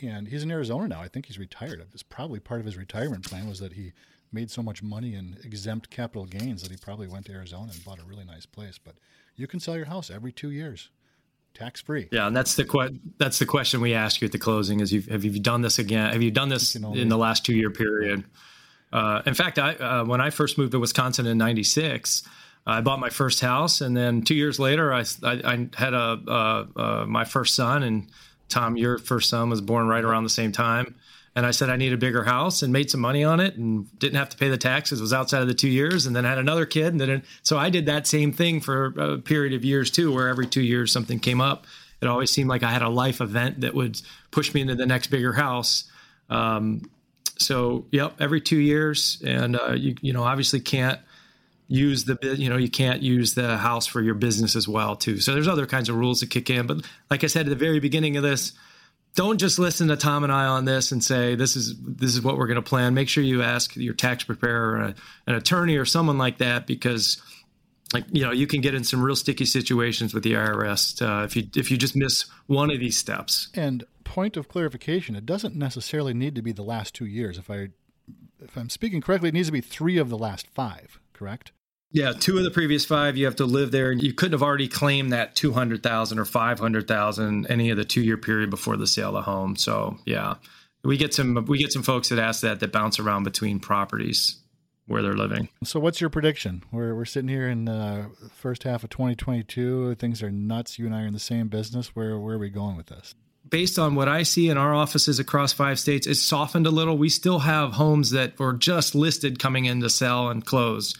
And 0.00 0.28
he's 0.28 0.42
in 0.42 0.50
arizona 0.50 0.88
now. 0.88 1.00
I 1.00 1.08
think 1.08 1.26
he's 1.26 1.38
retired. 1.38 1.84
It's 1.92 2.02
probably 2.02 2.40
part 2.40 2.60
of 2.60 2.66
his 2.66 2.76
retirement 2.76 3.28
plan 3.28 3.48
was 3.48 3.60
that 3.60 3.72
he 3.72 3.92
made 4.32 4.50
so 4.50 4.62
much 4.62 4.82
money 4.82 5.14
in 5.14 5.38
exempt 5.44 5.90
capital 5.90 6.26
gains 6.26 6.62
that 6.62 6.70
he 6.70 6.76
probably 6.76 7.08
went 7.08 7.26
to 7.26 7.32
arizona 7.32 7.70
and 7.72 7.84
bought 7.84 8.00
a 8.00 8.04
really 8.04 8.24
nice 8.24 8.46
place. 8.46 8.78
But 8.78 8.96
you 9.36 9.46
can 9.46 9.60
sell 9.60 9.76
your 9.76 9.86
house 9.86 10.10
every 10.10 10.32
two 10.32 10.50
years, 10.50 10.90
tax 11.54 11.80
free. 11.80 12.08
Yeah, 12.12 12.26
and 12.26 12.36
that's 12.36 12.54
the 12.54 12.64
que- 12.64 12.98
that's 13.18 13.38
the 13.38 13.46
question 13.46 13.80
we 13.80 13.94
ask 13.94 14.20
you 14.20 14.26
at 14.26 14.32
the 14.32 14.38
closing: 14.38 14.80
is 14.80 14.92
you 14.92 15.02
have 15.10 15.24
you 15.24 15.38
done 15.40 15.62
this 15.62 15.78
again? 15.78 16.12
Have 16.12 16.22
you 16.22 16.30
done 16.30 16.48
this 16.48 16.76
only- 16.76 17.00
in 17.00 17.08
the 17.08 17.18
last 17.18 17.44
two 17.44 17.54
year 17.54 17.70
period? 17.70 18.24
Uh, 18.92 19.22
in 19.26 19.34
fact, 19.34 19.58
I 19.58 19.74
uh, 19.74 20.04
when 20.04 20.20
I 20.20 20.30
first 20.30 20.56
moved 20.58 20.72
to 20.72 20.78
Wisconsin 20.78 21.26
in 21.26 21.38
'96. 21.38 22.22
I 22.66 22.82
bought 22.82 23.00
my 23.00 23.08
first 23.08 23.40
house, 23.40 23.80
and 23.80 23.96
then 23.96 24.20
two 24.20 24.34
years 24.34 24.58
later, 24.58 24.92
I, 24.92 25.00
I, 25.22 25.32
I 25.42 25.68
had 25.74 25.94
a 25.94 26.20
uh, 26.28 26.66
uh, 26.76 27.06
my 27.08 27.24
first 27.24 27.54
son, 27.54 27.82
and 27.82 28.08
Tom, 28.50 28.76
your 28.76 28.98
first 28.98 29.30
son 29.30 29.48
was 29.48 29.62
born 29.62 29.86
right 29.86 30.04
around 30.04 30.24
the 30.24 30.28
same 30.28 30.52
time 30.52 30.94
and 31.38 31.46
I 31.46 31.52
said 31.52 31.70
I 31.70 31.76
need 31.76 31.92
a 31.92 31.96
bigger 31.96 32.24
house 32.24 32.62
and 32.62 32.72
made 32.72 32.90
some 32.90 33.00
money 33.00 33.22
on 33.22 33.38
it 33.38 33.54
and 33.54 33.96
didn't 34.00 34.16
have 34.18 34.28
to 34.30 34.36
pay 34.36 34.48
the 34.48 34.58
taxes. 34.58 35.00
Was 35.00 35.12
outside 35.12 35.40
of 35.40 35.46
the 35.46 35.54
two 35.54 35.68
years, 35.68 36.04
and 36.04 36.16
then 36.16 36.24
had 36.24 36.36
another 36.36 36.66
kid, 36.66 36.88
and 36.88 37.00
then 37.00 37.22
so 37.44 37.56
I 37.56 37.70
did 37.70 37.86
that 37.86 38.08
same 38.08 38.32
thing 38.32 38.60
for 38.60 38.86
a 38.98 39.18
period 39.18 39.54
of 39.54 39.64
years 39.64 39.88
too, 39.92 40.12
where 40.12 40.26
every 40.26 40.48
two 40.48 40.62
years 40.62 40.90
something 40.90 41.20
came 41.20 41.40
up. 41.40 41.64
It 42.00 42.08
always 42.08 42.32
seemed 42.32 42.48
like 42.48 42.64
I 42.64 42.72
had 42.72 42.82
a 42.82 42.88
life 42.88 43.20
event 43.20 43.60
that 43.60 43.72
would 43.72 44.02
push 44.32 44.52
me 44.52 44.62
into 44.62 44.74
the 44.74 44.86
next 44.86 45.08
bigger 45.08 45.32
house. 45.32 45.84
Um, 46.28 46.90
so 47.36 47.86
yep, 47.92 48.16
every 48.18 48.40
two 48.40 48.58
years, 48.58 49.22
and 49.24 49.54
uh, 49.54 49.74
you 49.76 49.94
you 50.00 50.12
know 50.12 50.24
obviously 50.24 50.58
can't 50.58 50.98
use 51.68 52.04
the 52.04 52.18
you 52.36 52.50
know 52.50 52.56
you 52.56 52.68
can't 52.68 53.00
use 53.00 53.34
the 53.34 53.58
house 53.58 53.86
for 53.86 54.02
your 54.02 54.14
business 54.14 54.56
as 54.56 54.66
well 54.66 54.96
too. 54.96 55.20
So 55.20 55.34
there's 55.34 55.46
other 55.46 55.66
kinds 55.66 55.88
of 55.88 55.94
rules 55.94 56.18
that 56.18 56.30
kick 56.30 56.50
in, 56.50 56.66
but 56.66 56.84
like 57.12 57.22
I 57.22 57.28
said 57.28 57.46
at 57.46 57.50
the 57.50 57.54
very 57.54 57.78
beginning 57.78 58.16
of 58.16 58.24
this 58.24 58.54
don't 59.18 59.38
just 59.38 59.58
listen 59.58 59.88
to 59.88 59.96
Tom 59.96 60.22
and 60.22 60.32
I 60.32 60.44
on 60.44 60.64
this 60.64 60.92
and 60.92 61.02
say 61.02 61.34
this 61.34 61.56
is 61.56 61.74
this 61.82 62.14
is 62.14 62.22
what 62.22 62.38
we're 62.38 62.46
going 62.46 62.54
to 62.54 62.62
plan. 62.62 62.94
Make 62.94 63.08
sure 63.08 63.24
you 63.24 63.42
ask 63.42 63.74
your 63.74 63.92
tax 63.92 64.22
preparer, 64.22 64.76
a, 64.76 64.94
an 65.26 65.34
attorney, 65.34 65.76
or 65.76 65.84
someone 65.84 66.18
like 66.18 66.38
that 66.38 66.68
because, 66.68 67.20
like 67.92 68.04
you 68.12 68.22
know, 68.22 68.30
you 68.30 68.46
can 68.46 68.60
get 68.60 68.76
in 68.76 68.84
some 68.84 69.02
real 69.02 69.16
sticky 69.16 69.44
situations 69.44 70.14
with 70.14 70.22
the 70.22 70.34
IRS 70.34 71.02
uh, 71.02 71.24
if 71.24 71.34
you 71.34 71.48
if 71.56 71.68
you 71.68 71.76
just 71.76 71.96
miss 71.96 72.26
one 72.46 72.70
of 72.70 72.78
these 72.78 72.96
steps. 72.96 73.48
And 73.54 73.82
point 74.04 74.36
of 74.36 74.46
clarification: 74.46 75.16
it 75.16 75.26
doesn't 75.26 75.56
necessarily 75.56 76.14
need 76.14 76.36
to 76.36 76.42
be 76.42 76.52
the 76.52 76.62
last 76.62 76.94
two 76.94 77.06
years. 77.06 77.38
If 77.38 77.50
I 77.50 77.70
if 78.40 78.56
I'm 78.56 78.70
speaking 78.70 79.00
correctly, 79.00 79.30
it 79.30 79.34
needs 79.34 79.48
to 79.48 79.52
be 79.52 79.60
three 79.60 79.98
of 79.98 80.10
the 80.10 80.18
last 80.18 80.46
five. 80.46 81.00
Correct? 81.12 81.50
Yeah, 81.90 82.12
two 82.12 82.36
of 82.36 82.44
the 82.44 82.50
previous 82.50 82.84
five, 82.84 83.16
you 83.16 83.24
have 83.24 83.36
to 83.36 83.46
live 83.46 83.70
there, 83.70 83.90
and 83.90 84.02
you 84.02 84.12
couldn't 84.12 84.32
have 84.32 84.42
already 84.42 84.68
claimed 84.68 85.12
that 85.12 85.34
two 85.34 85.52
hundred 85.52 85.82
thousand 85.82 86.18
or 86.18 86.24
five 86.24 86.58
hundred 86.58 86.86
thousand 86.86 87.46
any 87.50 87.70
of 87.70 87.76
the 87.76 87.84
two 87.84 88.02
year 88.02 88.18
period 88.18 88.50
before 88.50 88.76
the 88.76 88.86
sale 88.86 89.16
of 89.16 89.24
home. 89.24 89.56
So 89.56 89.96
yeah, 90.04 90.34
we 90.84 90.96
get 90.96 91.14
some 91.14 91.46
we 91.46 91.58
get 91.58 91.72
some 91.72 91.82
folks 91.82 92.10
that 92.10 92.18
ask 92.18 92.42
that 92.42 92.60
that 92.60 92.72
bounce 92.72 92.98
around 92.98 93.24
between 93.24 93.58
properties 93.58 94.36
where 94.86 95.02
they're 95.02 95.14
living. 95.14 95.48
So 95.64 95.80
what's 95.80 96.00
your 96.00 96.10
prediction? 96.10 96.62
We're 96.70 96.94
we're 96.94 97.06
sitting 97.06 97.28
here 97.28 97.48
in 97.48 97.64
the 97.64 98.10
first 98.34 98.64
half 98.64 98.84
of 98.84 98.90
2022. 98.90 99.94
Things 99.94 100.22
are 100.22 100.30
nuts. 100.30 100.78
You 100.78 100.86
and 100.86 100.94
I 100.94 101.02
are 101.04 101.06
in 101.06 101.14
the 101.14 101.18
same 101.18 101.48
business. 101.48 101.96
Where 101.96 102.18
where 102.18 102.34
are 102.34 102.38
we 102.38 102.50
going 102.50 102.76
with 102.76 102.86
this? 102.86 103.14
based 103.50 103.78
on 103.78 103.94
what 103.94 104.08
I 104.08 104.22
see 104.24 104.50
in 104.50 104.58
our 104.58 104.74
offices 104.74 105.18
across 105.18 105.52
five 105.52 105.78
states, 105.78 106.06
it's 106.06 106.20
softened 106.20 106.66
a 106.66 106.70
little. 106.70 106.98
We 106.98 107.08
still 107.08 107.40
have 107.40 107.72
homes 107.72 108.10
that 108.10 108.38
were 108.38 108.52
just 108.52 108.94
listed 108.94 109.38
coming 109.38 109.64
in 109.64 109.80
to 109.80 109.90
sell 109.90 110.28
and 110.28 110.44
close. 110.44 110.94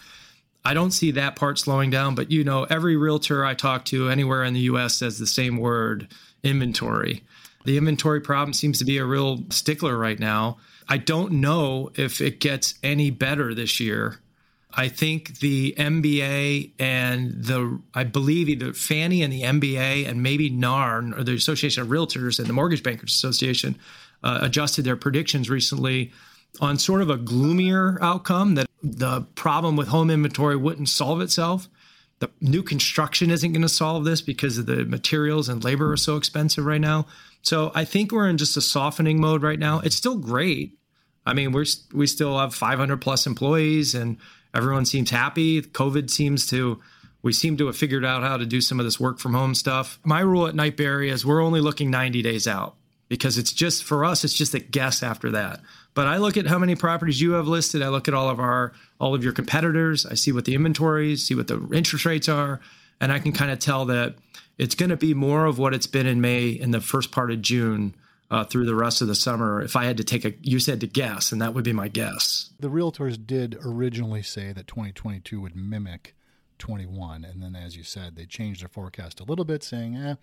I 0.64 0.75
don't 0.75 0.90
see 0.90 1.12
that 1.12 1.37
part 1.37 1.59
slowing 1.59 1.90
down, 1.90 2.14
but 2.14 2.31
you 2.31 2.44
know, 2.44 2.64
every 2.64 2.97
realtor 2.97 3.44
I 3.44 3.55
talk 3.55 3.85
to 3.87 4.09
anywhere 4.09 4.44
in 4.44 4.55
the 4.55 4.61
US 4.61 4.94
says 4.94 5.18
the 5.18 5.27
same 5.27 5.57
word 5.57 6.09
inventory. 6.42 7.23
The 7.64 7.77
inventory 7.77 8.21
problem 8.21 8.53
seems 8.53 8.79
to 8.79 8.85
be 8.85 8.99
a 8.99 9.05
real 9.05 9.44
stickler 9.51 9.97
right 9.97 10.18
now. 10.18 10.59
I 10.88 10.97
don't 10.97 11.33
know 11.35 11.90
if 11.97 12.21
it 12.21 12.40
gets 12.40 12.75
any 12.83 13.11
better 13.11 13.55
this 13.55 13.79
year. 13.79 14.21
I 14.73 14.88
think 14.88 15.38
the 15.40 15.75
MBA 15.79 16.73
and 16.79 17.33
the, 17.33 17.81
I 17.94 18.05
believe 18.05 18.49
either 18.49 18.73
Fannie 18.73 19.23
and 19.23 19.33
the 19.33 19.42
MBA 19.42 20.07
and 20.09 20.23
maybe 20.23 20.51
NAR, 20.51 21.03
or 21.16 21.25
the 21.25 21.35
Association 21.35 21.83
of 21.83 21.88
Realtors 21.88 22.38
and 22.38 22.47
the 22.47 22.53
Mortgage 22.53 22.83
Bankers 22.83 23.12
Association, 23.12 23.77
uh, 24.23 24.38
adjusted 24.42 24.85
their 24.85 24.97
predictions 24.97 25.49
recently 25.49 26.12
on 26.61 26.79
sort 26.79 27.03
of 27.03 27.11
a 27.11 27.16
gloomier 27.16 27.99
outcome 28.03 28.55
that 28.55 28.68
the 28.83 29.23
problem 29.35 29.77
with 29.77 29.88
home 29.88 30.11
inventory 30.11 30.57
wouldn't 30.57 30.88
solve 30.88 31.21
itself. 31.21 31.69
The 32.21 32.31
new 32.41 32.62
construction 32.62 33.31
isn't 33.31 33.53
going 33.53 33.62
to 33.62 33.69
solve 33.69 34.05
this 34.05 34.21
because 34.21 34.59
of 34.59 34.67
the 34.67 34.85
materials 34.85 35.49
and 35.49 35.62
labor 35.62 35.93
are 35.93 35.97
so 35.97 36.17
expensive 36.17 36.64
right 36.64 36.81
now. 36.81 37.07
So 37.43 37.71
I 37.75 37.85
think 37.85 38.11
we're 38.11 38.29
in 38.29 38.38
just 38.38 38.57
a 38.57 38.61
softening 38.61 39.21
mode 39.21 39.43
right 39.43 39.59
now. 39.59 39.81
It's 39.81 39.97
still 39.97 40.17
great. 40.17 40.77
I 41.25 41.35
mean, 41.35 41.53
we're 41.53 41.67
we 41.93 42.07
still 42.07 42.38
have 42.38 42.55
500 42.55 42.97
plus 43.01 43.27
employees 43.27 43.95
and 43.95 44.17
everyone 44.55 44.87
seems 44.87 45.11
happy. 45.11 45.62
COVID 45.62 46.11
seems 46.11 46.47
to 46.49 46.81
we 47.23 47.33
seem 47.33 47.57
to 47.59 47.67
have 47.67 47.77
figured 47.77 48.05
out 48.05 48.23
how 48.23 48.37
to 48.37 48.47
do 48.47 48.61
some 48.61 48.81
of 48.81 48.87
this 48.87 48.99
work 48.99 49.19
from 49.19 49.35
home 49.35 49.55
stuff. 49.55 49.99
My 50.05 50.21
rule 50.21 50.47
at 50.47 50.55
Knight 50.55 50.77
Barry 50.77 51.11
is 51.11 51.27
we're 51.27 51.43
only 51.43 51.61
looking 51.61 51.91
90 51.91 52.23
days 52.23 52.49
out 52.49 52.77
because 53.09 53.38
it's 53.38 53.53
just 53.53 53.85
for 53.85 54.05
us 54.05 54.25
it's 54.25 54.35
just 54.35 54.55
a 54.55 54.61
guess 54.61 55.03
after 55.03 55.31
that 55.31 55.61
but 55.99 56.07
i 56.07 56.17
look 56.17 56.37
at 56.37 56.47
how 56.47 56.61
many 56.61 56.77
properties 56.77 57.21
you 57.21 57.33
have 57.33 57.49
listed. 57.49 57.83
I 57.83 57.89
look 57.89 58.07
at 58.07 58.15
all 58.15 58.31
of 58.31 58.39
our 58.39 58.73
all 59.01 59.17
of 59.17 59.25
your 59.25 59.33
competitors. 59.33 60.07
I 60.07 60.15
see 60.15 60.31
what 60.31 60.45
the 60.45 60.55
inventories 60.55 61.27
see 61.27 61.35
what 61.35 61.49
the 61.49 61.59
interest 61.73 62.05
rates 62.05 62.29
are. 62.29 62.61
And 63.01 63.11
i 63.11 63.19
can 63.19 63.33
kind 63.33 63.51
of 63.51 63.59
tell 63.59 63.85
that 63.87 64.15
it's 64.59 64.77
going 64.77 64.91
to 64.91 64.97
be 64.97 65.13
more 65.13 65.45
of 65.45 65.59
what 65.59 65.75
it's 65.75 65.89
been 65.89 66.07
in 66.07 66.21
may 66.21 66.51
in 66.51 66.71
the 66.71 66.81
first 66.81 67.11
part 67.11 67.33
of 67.33 67.43
june 67.43 67.97
uh, 68.31 68.45
through 68.45 68.67
the 68.67 68.77
rest 68.77 69.03
of 69.03 69.09
the 69.09 69.17
summer 69.17 69.61
if 69.61 69.75
i 69.75 69.87
had 69.87 69.97
to 69.97 70.05
take 70.05 70.25
a 70.25 70.35
you 70.41 70.61
said 70.61 70.81
to 70.83 70.87
guess 70.87 71.33
and 71.33 71.43
that 71.43 71.53
would 71.53 71.65
be 71.65 71.73
my 71.73 71.89
guess. 71.89 72.51
The 72.61 72.71
realtors 72.71 73.19
did 73.35 73.59
originally 73.65 74.23
say 74.23 74.53
that 74.53 74.69
2022 74.69 75.41
would 75.41 75.57
mimic 75.57 76.15
21. 76.59 77.25
And 77.25 77.43
then, 77.43 77.57
as 77.57 77.77
you 77.77 77.83
said, 77.83 78.17
they 78.17 78.27
changed 78.27 78.63
their 78.63 78.69
forecast 78.69 79.21
a 79.21 79.25
little 79.25 79.45
bit, 79.45 79.63
saying, 79.63 79.97
eh, 79.97 80.17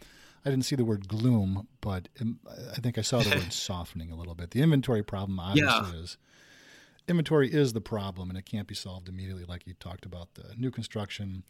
I 0.46 0.52
didn't 0.52 0.66
see 0.66 0.76
the 0.76 0.86
word 0.86 1.08
gloom, 1.08 1.68
but 1.82 2.08
I 2.20 2.80
think 2.80 2.98
I 2.98 3.02
saw 3.02 3.20
the 3.20 3.36
word 3.36 3.52
softening 3.52 4.12
a 4.12 4.16
little 4.16 4.36
bit. 4.36 4.52
The 4.52 4.62
inventory 4.62 5.04
problem 5.04 5.40
obviously 5.40 5.92
yeah. 5.92 6.04
is 6.04 6.18
inventory 7.08 7.52
is 7.52 7.74
the 7.74 7.82
problem, 7.82 8.30
and 8.30 8.38
it 8.38 8.46
can't 8.46 8.68
be 8.68 8.76
solved 8.76 9.10
immediately, 9.10 9.46
like 9.46 9.66
you 9.66 9.74
talked 9.74 10.06
about 10.06 10.36
the 10.36 10.54
new 10.58 10.72
construction. 10.72 11.44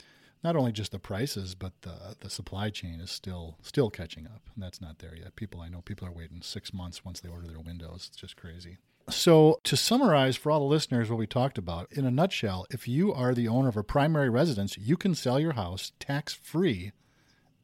Not 0.43 0.55
only 0.55 0.71
just 0.71 0.91
the 0.91 0.99
prices, 0.99 1.55
but 1.55 1.73
the 1.81 2.15
the 2.19 2.29
supply 2.29 2.69
chain 2.69 2.99
is 2.99 3.11
still 3.11 3.57
still 3.61 3.89
catching 3.89 4.27
up, 4.27 4.49
and 4.53 4.63
that's 4.63 4.81
not 4.81 4.99
there 4.99 5.15
yet. 5.15 5.35
People 5.35 5.61
I 5.61 5.69
know 5.69 5.81
people 5.81 6.07
are 6.07 6.11
waiting 6.11 6.41
six 6.41 6.73
months 6.73 7.03
once 7.03 7.19
they 7.19 7.29
order 7.29 7.47
their 7.47 7.59
windows. 7.59 8.05
It's 8.07 8.17
just 8.17 8.35
crazy. 8.35 8.77
So, 9.07 9.59
to 9.65 9.77
summarize 9.77 10.35
for 10.35 10.51
all 10.51 10.59
the 10.59 10.65
listeners 10.65 11.11
what 11.11 11.19
we 11.19 11.27
talked 11.27 11.59
about, 11.59 11.91
in 11.91 12.05
a 12.05 12.11
nutshell, 12.11 12.65
if 12.71 12.87
you 12.87 13.13
are 13.13 13.35
the 13.35 13.47
owner 13.47 13.69
of 13.69 13.77
a 13.77 13.83
primary 13.83 14.31
residence, 14.31 14.79
you 14.79 14.97
can 14.97 15.13
sell 15.13 15.39
your 15.39 15.53
house 15.53 15.91
tax 15.99 16.33
free 16.33 16.91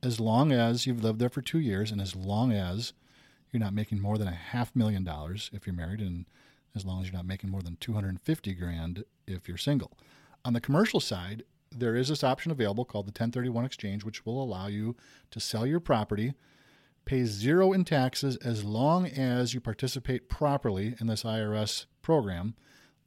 as 0.04 0.20
long 0.20 0.52
as 0.52 0.86
you've 0.86 1.04
lived 1.04 1.20
there 1.20 1.30
for 1.30 1.42
two 1.42 1.60
years 1.60 1.92
and 1.92 2.02
as 2.02 2.16
long 2.16 2.52
as 2.52 2.94
you're 3.52 3.60
not 3.60 3.74
making 3.74 4.00
more 4.00 4.18
than 4.18 4.28
a 4.28 4.32
half 4.32 4.76
million 4.76 5.04
dollars 5.04 5.50
if 5.54 5.68
you're 5.68 5.76
married 5.76 6.00
and 6.00 6.26
as 6.76 6.86
long 6.86 7.02
as 7.02 7.08
you're 7.08 7.18
not 7.18 7.26
making 7.26 7.50
more 7.50 7.62
than 7.62 7.76
250 7.78 8.54
grand 8.54 9.04
if 9.28 9.48
you're 9.48 9.58
single. 9.58 9.92
On 10.46 10.54
the 10.54 10.62
commercial 10.62 11.00
side, 11.00 11.44
there 11.70 11.96
is 11.96 12.10
this 12.10 12.24
option 12.24 12.52
available 12.52 12.86
called 12.86 13.06
the 13.06 13.10
1031 13.10 13.66
exchange, 13.66 14.04
which 14.04 14.26
will 14.26 14.42
allow 14.42 14.68
you 14.68 14.96
to 15.30 15.40
sell 15.40 15.66
your 15.66 15.80
property 15.80 16.34
pay 17.06 17.26
zero 17.26 17.74
in 17.74 17.84
taxes 17.84 18.38
as 18.38 18.64
long 18.64 19.08
as 19.08 19.54
you 19.54 19.60
participate 19.60 20.30
properly 20.30 20.96
in 21.00 21.08
this 21.08 21.24
IRS 21.24 21.86
program 22.02 22.56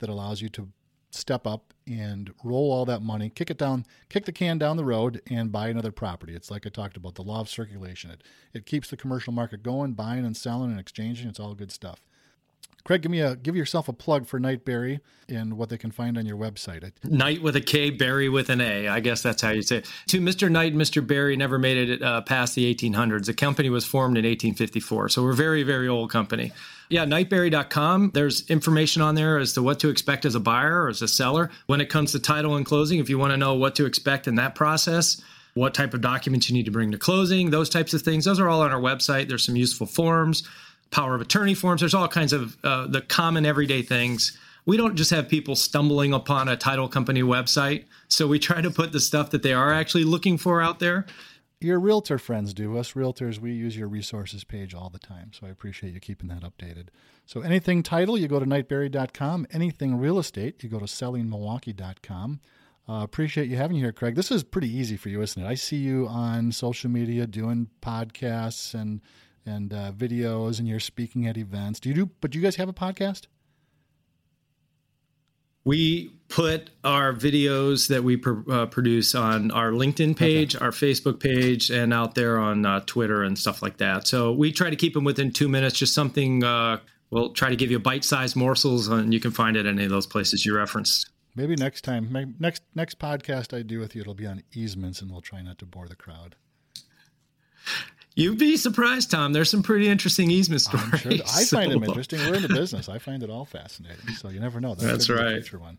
that 0.00 0.10
allows 0.10 0.42
you 0.42 0.48
to 0.48 0.68
step 1.14 1.46
up 1.46 1.72
and 1.86 2.32
roll 2.42 2.72
all 2.72 2.84
that 2.86 3.02
money, 3.02 3.28
kick 3.28 3.50
it 3.50 3.58
down, 3.58 3.84
kick 4.08 4.24
the 4.24 4.32
can 4.32 4.58
down 4.58 4.76
the 4.76 4.84
road, 4.84 5.20
and 5.28 5.52
buy 5.52 5.68
another 5.68 5.92
property. 5.92 6.34
It's 6.34 6.50
like 6.50 6.66
I 6.66 6.70
talked 6.70 6.96
about 6.96 7.14
the 7.14 7.22
law 7.22 7.40
of 7.40 7.48
circulation. 7.48 8.10
It 8.10 8.22
it 8.52 8.66
keeps 8.66 8.88
the 8.88 8.96
commercial 8.96 9.32
market 9.32 9.62
going, 9.62 9.92
buying 9.92 10.24
and 10.24 10.36
selling 10.36 10.70
and 10.70 10.80
exchanging. 10.80 11.28
It's 11.28 11.40
all 11.40 11.54
good 11.54 11.72
stuff. 11.72 12.00
Craig, 12.84 13.02
give 13.02 13.10
me 13.10 13.20
a 13.20 13.36
give 13.36 13.56
yourself 13.56 13.88
a 13.88 13.92
plug 13.92 14.26
for 14.26 14.38
Knight 14.38 14.64
Barry 14.64 15.00
and 15.28 15.56
what 15.56 15.70
they 15.70 15.78
can 15.78 15.90
find 15.90 16.18
on 16.18 16.26
your 16.26 16.36
website. 16.36 16.90
Knight 17.02 17.42
with 17.42 17.56
a 17.56 17.60
K, 17.60 17.90
Barry 17.90 18.28
with 18.28 18.50
an 18.50 18.60
A. 18.60 18.88
I 18.88 19.00
guess 19.00 19.22
that's 19.22 19.40
how 19.40 19.50
you 19.50 19.62
say 19.62 19.78
it. 19.78 19.90
To 20.08 20.20
Mr. 20.20 20.50
Knight 20.50 20.72
and 20.72 20.80
Mr. 20.80 21.06
Barry 21.06 21.36
never 21.36 21.58
made 21.58 21.88
it 21.88 22.02
uh, 22.02 22.20
past 22.22 22.54
the 22.54 22.74
1800s. 22.74 23.26
The 23.26 23.34
company 23.34 23.70
was 23.70 23.86
formed 23.86 24.18
in 24.18 24.24
1854, 24.24 25.08
so 25.08 25.22
we're 25.22 25.32
very 25.32 25.62
very 25.62 25.88
old 25.88 26.10
company. 26.10 26.52
Yeah, 26.90 27.06
knightbarry.com. 27.06 28.10
There's 28.12 28.48
information 28.50 29.00
on 29.00 29.14
there 29.14 29.38
as 29.38 29.54
to 29.54 29.62
what 29.62 29.80
to 29.80 29.88
expect 29.88 30.26
as 30.26 30.34
a 30.34 30.40
buyer 30.40 30.82
or 30.82 30.88
as 30.88 31.00
a 31.00 31.08
seller 31.08 31.50
when 31.66 31.80
it 31.80 31.88
comes 31.88 32.12
to 32.12 32.18
title 32.18 32.56
and 32.56 32.66
closing. 32.66 32.98
If 32.98 33.08
you 33.08 33.18
want 33.18 33.32
to 33.32 33.38
know 33.38 33.54
what 33.54 33.74
to 33.76 33.86
expect 33.86 34.28
in 34.28 34.34
that 34.34 34.54
process, 34.54 35.22
what 35.54 35.72
type 35.72 35.94
of 35.94 36.00
documents 36.00 36.50
you 36.50 36.54
need 36.54 36.66
to 36.66 36.70
bring 36.70 36.92
to 36.92 36.98
closing, 36.98 37.50
those 37.50 37.70
types 37.70 37.94
of 37.94 38.02
things. 38.02 38.24
Those 38.24 38.40
are 38.40 38.48
all 38.48 38.60
on 38.60 38.72
our 38.72 38.80
website. 38.80 39.28
There's 39.28 39.44
some 39.44 39.56
useful 39.56 39.86
forms 39.86 40.46
power 40.90 41.14
of 41.14 41.20
attorney 41.20 41.54
forms. 41.54 41.80
There's 41.80 41.94
all 41.94 42.08
kinds 42.08 42.32
of 42.32 42.56
uh, 42.64 42.86
the 42.86 43.00
common 43.00 43.46
everyday 43.46 43.82
things. 43.82 44.38
We 44.66 44.76
don't 44.76 44.96
just 44.96 45.10
have 45.10 45.28
people 45.28 45.56
stumbling 45.56 46.14
upon 46.14 46.48
a 46.48 46.56
title 46.56 46.88
company 46.88 47.22
website. 47.22 47.84
So 48.08 48.26
we 48.26 48.38
try 48.38 48.60
to 48.62 48.70
put 48.70 48.92
the 48.92 49.00
stuff 49.00 49.30
that 49.30 49.42
they 49.42 49.52
are 49.52 49.72
actually 49.72 50.04
looking 50.04 50.38
for 50.38 50.62
out 50.62 50.78
there. 50.78 51.04
Your 51.60 51.78
realtor 51.78 52.18
friends 52.18 52.52
do. 52.52 52.76
Us 52.76 52.92
realtors, 52.92 53.38
we 53.38 53.52
use 53.52 53.76
your 53.76 53.88
resources 53.88 54.44
page 54.44 54.74
all 54.74 54.90
the 54.90 54.98
time. 54.98 55.32
So 55.32 55.46
I 55.46 55.50
appreciate 55.50 55.94
you 55.94 56.00
keeping 56.00 56.28
that 56.28 56.42
updated. 56.42 56.88
So 57.26 57.40
anything 57.40 57.82
title, 57.82 58.18
you 58.18 58.28
go 58.28 58.38
to 58.38 58.46
knightbarry.com. 58.46 59.46
Anything 59.50 59.96
real 59.96 60.18
estate, 60.18 60.62
you 60.62 60.68
go 60.68 60.78
to 60.78 60.84
sellingmilwaukee.com. 60.84 62.40
Uh, 62.86 63.02
appreciate 63.02 63.48
you 63.48 63.56
having 63.56 63.78
you 63.78 63.84
here, 63.84 63.92
Craig. 63.92 64.14
This 64.14 64.30
is 64.30 64.44
pretty 64.44 64.68
easy 64.68 64.98
for 64.98 65.08
you, 65.08 65.22
isn't 65.22 65.42
it? 65.42 65.46
I 65.46 65.54
see 65.54 65.76
you 65.76 66.06
on 66.06 66.52
social 66.52 66.90
media 66.90 67.26
doing 67.26 67.68
podcasts 67.80 68.74
and 68.74 69.00
and 69.46 69.72
uh, 69.72 69.92
videos, 69.92 70.58
and 70.58 70.66
you're 70.68 70.80
speaking 70.80 71.26
at 71.26 71.36
events. 71.36 71.80
Do 71.80 71.88
you 71.88 71.94
do? 71.94 72.10
But 72.20 72.30
do 72.30 72.38
you 72.38 72.44
guys 72.44 72.56
have 72.56 72.68
a 72.68 72.72
podcast? 72.72 73.26
We 75.64 76.12
put 76.28 76.68
our 76.84 77.14
videos 77.14 77.88
that 77.88 78.04
we 78.04 78.18
pr- 78.18 78.50
uh, 78.50 78.66
produce 78.66 79.14
on 79.14 79.50
our 79.50 79.70
LinkedIn 79.70 80.14
page, 80.16 80.54
okay. 80.54 80.64
our 80.64 80.72
Facebook 80.72 81.20
page, 81.20 81.70
and 81.70 81.92
out 81.94 82.14
there 82.14 82.38
on 82.38 82.66
uh, 82.66 82.80
Twitter 82.80 83.22
and 83.22 83.38
stuff 83.38 83.62
like 83.62 83.78
that. 83.78 84.06
So 84.06 84.32
we 84.32 84.52
try 84.52 84.68
to 84.68 84.76
keep 84.76 84.92
them 84.92 85.04
within 85.04 85.32
two 85.32 85.48
minutes, 85.48 85.78
just 85.78 85.94
something. 85.94 86.44
Uh, 86.44 86.80
we'll 87.10 87.30
try 87.30 87.48
to 87.48 87.56
give 87.56 87.70
you 87.70 87.78
bite-sized 87.78 88.36
morsels, 88.36 88.88
and 88.88 89.14
you 89.14 89.20
can 89.20 89.30
find 89.30 89.56
it 89.56 89.64
at 89.64 89.72
any 89.72 89.84
of 89.84 89.90
those 89.90 90.06
places 90.06 90.44
you 90.44 90.54
referenced. 90.54 91.10
Maybe 91.34 91.56
next 91.56 91.82
time, 91.82 92.36
next 92.38 92.62
next 92.74 92.98
podcast 92.98 93.56
I 93.56 93.62
do 93.62 93.80
with 93.80 93.94
you, 93.94 94.02
it'll 94.02 94.14
be 94.14 94.26
on 94.26 94.42
easements, 94.52 95.00
and 95.00 95.10
we'll 95.10 95.22
try 95.22 95.40
not 95.40 95.58
to 95.58 95.66
bore 95.66 95.88
the 95.88 95.96
crowd. 95.96 96.36
You'd 98.16 98.38
be 98.38 98.56
surprised, 98.56 99.10
Tom. 99.10 99.32
There's 99.32 99.50
some 99.50 99.62
pretty 99.62 99.88
interesting 99.88 100.30
easement 100.30 100.60
stories. 100.60 101.00
Sure 101.00 101.12
I 101.12 101.44
find 101.50 101.72
them 101.72 101.82
interesting. 101.82 102.20
We're 102.20 102.36
in 102.36 102.42
the 102.42 102.48
business. 102.48 102.88
I 102.88 102.98
find 102.98 103.22
it 103.22 103.30
all 103.30 103.44
fascinating. 103.44 104.08
So 104.16 104.28
you 104.28 104.38
never 104.38 104.60
know. 104.60 104.74
That 104.74 104.86
That's 104.86 105.10
right. 105.10 105.32
Future 105.32 105.58
one. 105.58 105.78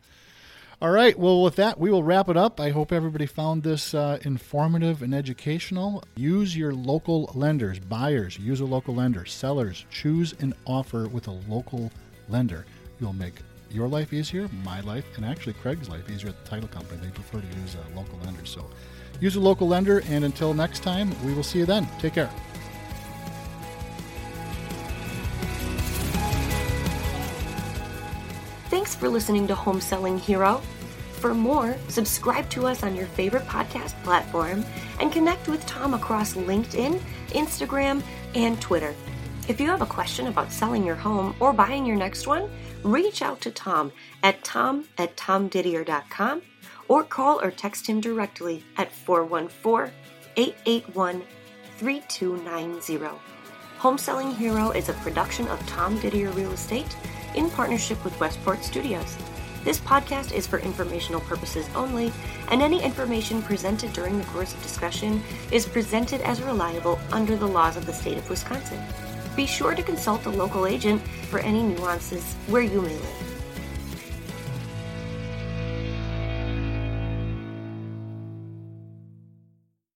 All 0.81 0.91
right. 0.91 1.17
Well, 1.17 1.41
with 1.41 1.55
that, 1.55 1.79
we 1.79 1.89
will 1.89 2.03
wrap 2.03 2.27
it 2.27 2.35
up. 2.35 2.59
I 2.59 2.71
hope 2.71 2.91
everybody 2.91 3.25
found 3.25 3.63
this 3.63 3.93
uh, 3.93 4.19
informative 4.23 5.01
and 5.01 5.15
educational. 5.15 6.03
Use 6.17 6.57
your 6.57 6.73
local 6.73 7.31
lenders, 7.33 7.79
buyers, 7.79 8.37
use 8.37 8.59
a 8.59 8.65
local 8.65 8.95
lender, 8.95 9.25
sellers, 9.25 9.85
choose 9.89 10.33
an 10.39 10.53
offer 10.65 11.07
with 11.07 11.29
a 11.29 11.39
local 11.47 11.89
lender. 12.27 12.65
You'll 12.99 13.13
make 13.13 13.35
your 13.75 13.87
life 13.87 14.13
easier, 14.13 14.49
my 14.63 14.79
life, 14.81 15.05
and 15.17 15.25
actually 15.25 15.53
Craig's 15.53 15.89
life 15.89 16.09
easier 16.09 16.29
at 16.29 16.43
the 16.43 16.49
title 16.49 16.69
company. 16.69 16.99
They 17.03 17.09
prefer 17.09 17.41
to 17.41 17.47
use 17.59 17.75
a 17.75 17.95
local 17.95 18.17
lender. 18.23 18.45
So 18.45 18.65
Use 19.19 19.35
a 19.35 19.39
local 19.39 19.67
lender, 19.67 20.01
and 20.07 20.25
until 20.25 20.53
next 20.53 20.83
time, 20.83 21.15
we 21.23 21.33
will 21.33 21.43
see 21.43 21.59
you 21.59 21.65
then. 21.65 21.87
Take 21.99 22.13
care. 22.13 22.29
Thanks 28.69 28.93
for 28.95 29.07
listening 29.07 29.47
to 29.47 29.55
Home 29.55 29.79
Selling 29.79 30.19
Hero. 30.19 30.61
For 31.13 31.33
more, 31.33 31.77
subscribe 31.87 32.49
to 32.51 32.67
us 32.67 32.83
on 32.83 32.95
your 32.95 33.07
favorite 33.07 33.45
podcast 33.45 34.01
platform 34.03 34.65
and 34.99 35.11
connect 35.11 35.47
with 35.47 35.65
Tom 35.65 35.93
across 35.93 36.33
LinkedIn, 36.33 36.99
Instagram, 37.29 38.03
and 38.35 38.59
Twitter. 38.61 38.93
If 39.47 39.61
you 39.61 39.67
have 39.67 39.81
a 39.81 39.85
question 39.85 40.27
about 40.27 40.51
selling 40.51 40.85
your 40.85 40.95
home 40.95 41.35
or 41.39 41.53
buying 41.53 41.85
your 41.85 41.95
next 41.95 42.27
one, 42.27 42.49
reach 42.85 43.23
out 43.23 43.41
to 43.41 43.49
Tom 43.49 43.91
at 44.21 44.43
tom 44.43 44.85
at 44.97 45.17
tomdidier.com 45.17 46.41
or 46.87 47.03
call 47.03 47.41
or 47.41 47.49
text 47.49 47.87
him 47.87 47.99
directly 47.99 48.63
at 48.77 48.91
414 48.91 49.91
881 50.37 51.23
3290. 51.77 53.19
Home 53.79 53.97
Selling 53.97 54.31
Hero 54.31 54.71
is 54.71 54.89
a 54.89 54.93
production 54.93 55.47
of 55.47 55.59
Tom 55.67 55.99
Didier 55.99 56.29
Real 56.31 56.51
Estate 56.51 56.95
in 57.35 57.49
partnership 57.49 58.03
with 58.05 58.17
Westport 58.19 58.63
Studios. 58.63 59.17
This 59.63 59.79
podcast 59.79 60.31
is 60.31 60.45
for 60.45 60.59
informational 60.59 61.21
purposes 61.21 61.67
only, 61.75 62.13
and 62.49 62.61
any 62.61 62.83
information 62.83 63.41
presented 63.41 63.91
during 63.93 64.19
the 64.19 64.25
course 64.25 64.53
of 64.53 64.61
discussion 64.61 65.23
is 65.51 65.65
presented 65.65 66.21
as 66.21 66.41
reliable 66.43 66.99
under 67.11 67.35
the 67.35 67.47
laws 67.47 67.75
of 67.75 67.87
the 67.87 67.93
state 67.93 68.17
of 68.17 68.29
Wisconsin. 68.29 68.79
Be 69.35 69.45
sure 69.45 69.75
to 69.75 69.83
consult 69.83 70.25
a 70.25 70.29
local 70.29 70.65
agent 70.65 71.01
for 71.29 71.39
any 71.39 71.61
nuances 71.61 72.35
where 72.47 72.61
you 72.61 72.81
may 72.81 72.93
live. 72.93 73.24